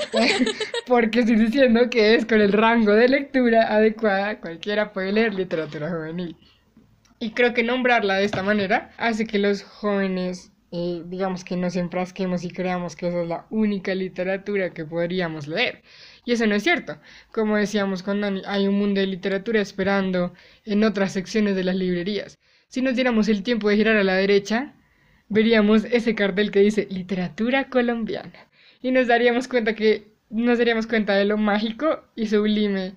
porque 0.88 1.20
estoy 1.22 1.36
diciendo 1.36 1.90
que 1.90 2.16
es 2.16 2.26
con 2.26 2.42
el 2.42 2.52
rango 2.52 2.94
de 2.94 3.08
lectura 3.08 3.74
adecuada 3.74 4.40
cualquiera 4.40 4.94
puede 4.94 5.12
leer 5.14 5.34
literatura 5.34 5.90
juvenil. 5.90 6.36
Y 7.20 7.32
creo 7.32 7.54
que 7.54 7.64
nombrarla 7.64 8.16
de 8.16 8.26
esta 8.26 8.42
manera 8.42 8.92
hace 8.98 9.28
que 9.28 9.38
los 9.38 9.64
jóvenes, 9.64 10.52
eh, 10.72 11.04
digamos 11.06 11.44
que 11.44 11.58
nos 11.58 11.76
enfrasquemos 11.76 12.46
y 12.46 12.50
creamos 12.50 12.96
que 12.96 13.10
esa 13.10 13.22
es 13.22 13.28
la 13.28 13.46
única 13.50 13.94
literatura 13.94 14.74
que 14.74 14.86
podríamos 14.86 15.48
leer. 15.48 15.82
Y 16.26 16.32
eso 16.32 16.48
no 16.48 16.56
es 16.56 16.64
cierto. 16.64 16.98
Como 17.32 17.58
decíamos 17.58 18.04
con 18.04 18.22
Dani, 18.22 18.42
hay 18.46 18.68
un 18.68 18.76
mundo 18.76 19.02
de 19.02 19.08
literatura 19.08 19.60
esperando 19.60 20.34
en 20.66 20.84
otras 20.84 21.12
secciones 21.12 21.56
de 21.56 21.66
las 21.66 21.76
librerías. 21.76 22.38
Si 22.68 22.82
nos 22.82 22.96
diéramos 22.96 23.28
el 23.28 23.44
tiempo 23.44 23.68
de 23.68 23.76
girar 23.76 23.98
a 23.98 24.04
la 24.04 24.16
derecha, 24.16 24.74
veríamos 25.28 25.84
ese 25.86 26.16
cartel 26.16 26.52
que 26.52 26.60
dice 26.60 26.88
literatura 26.90 27.70
colombiana. 27.70 28.48
Y 28.82 28.92
nos 28.92 29.08
daríamos 29.08 29.48
cuenta 29.50 29.76
que 29.76 30.08
nos 30.30 30.58
daríamos 30.58 30.88
cuenta 30.88 31.16
de 31.16 31.26
lo 31.26 31.38
mágico 31.38 32.04
y 32.16 32.28
sublime 32.28 32.94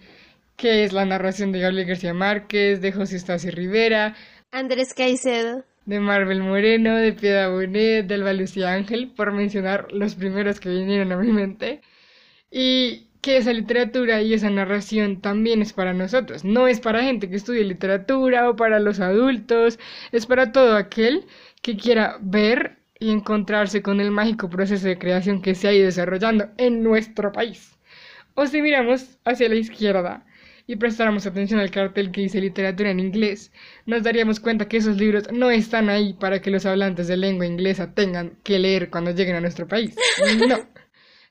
que 0.57 0.85
es 0.85 0.93
la 0.93 1.05
narración 1.05 1.51
de 1.51 1.59
Gabriel 1.59 1.89
García 1.89 2.15
Márquez, 2.15 2.81
de 2.81 2.93
José 2.93 3.17
Estacio 3.17 3.51
Rivera, 3.51 4.15
Andrés 4.53 4.95
Caicedo, 4.95 5.65
de 5.87 6.01
Marvel 6.01 6.41
Moreno, 6.43 6.97
de 6.97 7.13
Piedad 7.13 7.51
Bonet, 7.51 8.07
del 8.07 8.39
Lucía 8.39 8.73
Ángel, 8.73 9.13
por 9.15 9.33
mencionar 9.33 9.93
los 9.93 10.15
primeros 10.15 10.61
que 10.61 10.71
vinieron 10.71 11.13
a 11.13 11.17
mi 11.17 11.33
mente. 11.33 11.81
Y 12.51 13.09
que 13.21 13.39
esa 13.39 13.53
literatura 13.53 14.21
y 14.23 14.35
esa 14.35 14.51
narración 14.51 15.21
también 15.21 15.63
es 15.63 15.73
para 15.73 15.95
nosotros. 15.95 16.45
No 16.45 16.69
es 16.69 16.81
para 16.81 17.03
gente 17.03 17.31
que 17.31 17.37
estudie 17.37 17.65
literatura 17.65 18.51
o 18.51 18.57
para 18.57 18.81
los 18.81 19.01
adultos, 19.01 19.79
es 20.13 20.27
para 20.27 20.53
todo 20.53 20.77
aquel 20.77 21.25
que 21.63 21.77
quiera 21.77 22.19
ver 22.21 22.79
y 23.01 23.11
encontrarse 23.11 23.83
con 23.83 24.01
el 24.01 24.11
mágico 24.11 24.51
proceso 24.51 24.87
de 24.87 24.99
creación 24.99 25.43
que 25.43 25.55
se 25.55 25.69
ha 25.69 25.73
ido 25.73 25.87
desarrollando 25.87 26.51
en 26.59 26.83
nuestro 26.83 27.33
país. 27.33 27.79
O 28.35 28.47
si 28.47 28.61
miramos 28.63 29.19
hacia 29.25 29.49
la 29.49 29.55
izquierda 29.57 30.27
y 30.67 30.77
prestáramos 30.77 31.27
atención 31.27 31.61
al 31.61 31.71
cartel 31.71 32.11
que 32.11 32.23
dice 32.23 32.41
literatura 32.41 32.91
en 32.91 33.01
inglés, 33.01 33.53
nos 33.87 34.03
daríamos 34.03 34.41
cuenta 34.41 34.69
que 34.69 34.79
esos 34.79 34.97
libros 34.97 35.31
no 35.33 35.51
están 35.51 35.89
ahí 35.91 36.15
para 36.15 36.41
que 36.41 36.51
los 36.51 36.67
hablantes 36.67 37.09
de 37.09 37.17
lengua 37.17 37.47
inglesa 37.47 37.95
tengan 37.95 38.39
que 38.43 38.59
leer 38.59 38.91
cuando 38.91 39.11
lleguen 39.13 39.37
a 39.37 39.41
nuestro 39.41 39.69
país. 39.69 39.95
No 40.49 40.67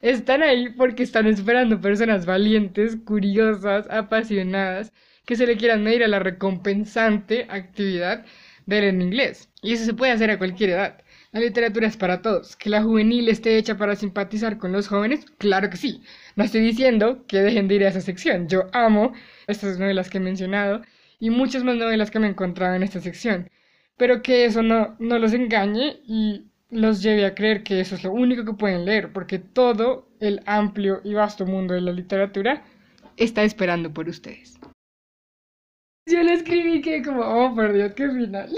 están 0.02 0.44
ahí 0.44 0.70
porque 0.70 1.04
están 1.04 1.28
esperando 1.28 1.80
personas 1.82 2.26
valientes, 2.26 2.98
curiosas, 3.06 3.88
apasionadas, 3.90 4.92
que 5.26 5.36
se 5.38 5.48
le 5.48 5.56
quieran 5.58 5.84
medir 5.84 6.04
a 6.04 6.10
la 6.10 6.20
recompensante 6.20 7.48
actividad 7.50 8.26
de 8.66 8.82
leer 8.82 8.94
en 8.96 9.02
inglés. 9.02 9.50
Y 9.62 9.74
eso 9.74 9.86
se 9.86 9.94
puede 9.94 10.12
hacer 10.12 10.30
a 10.30 10.38
cualquier 10.38 10.72
edad. 10.72 11.02
La 11.32 11.40
literatura 11.40 11.88
es 11.88 11.96
para 11.98 12.22
todos. 12.22 12.56
¿Que 12.58 12.70
la 12.70 12.84
juvenil 12.84 13.30
esté 13.30 13.58
hecha 13.58 13.78
para 13.78 13.96
simpatizar 13.96 14.58
con 14.58 14.74
los 14.74 14.88
jóvenes? 14.90 15.26
Claro 15.38 15.70
que 15.70 15.78
sí. 15.78 16.04
No 16.36 16.44
estoy 16.44 16.62
diciendo 16.62 17.26
que 17.28 17.42
dejen 17.42 17.68
de 17.68 17.76
ir 17.76 17.84
a 17.86 17.90
esa 17.90 18.02
sección. 18.02 18.48
Yo 18.48 18.68
amo 18.74 19.14
estas 19.48 19.80
novelas 19.80 20.10
que 20.10 20.18
he 20.18 20.22
mencionado 20.22 20.82
y 21.20 21.30
muchas 21.30 21.64
más 21.64 21.76
novelas 21.76 22.12
que 22.12 22.20
me 22.20 22.28
he 22.28 22.30
encontrado 22.32 22.76
en 22.76 22.84
esta 22.84 23.00
sección. 23.00 23.50
Pero 23.98 24.22
que 24.22 24.46
eso 24.46 24.64
no, 24.64 24.96
no 25.00 25.20
los 25.20 25.34
engañe 25.34 25.98
y 26.06 26.48
los 26.70 27.04
lleve 27.04 27.26
a 27.26 27.36
creer 27.36 27.64
que 27.64 27.80
eso 27.80 27.96
es 27.96 28.04
lo 28.04 28.12
único 28.12 28.44
que 28.44 28.54
pueden 28.54 28.86
leer, 28.86 29.14
porque 29.14 29.38
todo 29.38 30.10
el 30.20 30.42
amplio 30.46 31.02
y 31.04 31.14
vasto 31.14 31.46
mundo 31.46 31.76
de 31.76 31.82
la 31.82 31.92
literatura 31.92 32.64
está 33.16 33.44
esperando 33.44 33.94
por 33.94 34.10
ustedes. 34.10 34.60
Yo 36.10 36.22
le 36.24 36.34
escribí 36.34 36.82
que 36.82 37.02
como, 37.04 37.22
oh 37.22 37.54
por 37.54 37.72
Dios, 37.72 37.94
qué 37.94 38.10
final. 38.10 38.50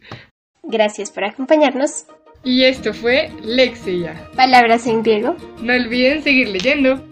Gracias 0.62 1.10
por 1.12 1.24
acompañarnos. 1.24 2.06
Y 2.42 2.64
esto 2.64 2.94
fue 2.94 3.30
Lexia. 3.44 4.28
Palabras 4.34 4.86
en 4.86 5.02
griego. 5.02 5.36
No 5.62 5.74
olviden 5.74 6.22
seguir 6.22 6.48
leyendo. 6.48 7.09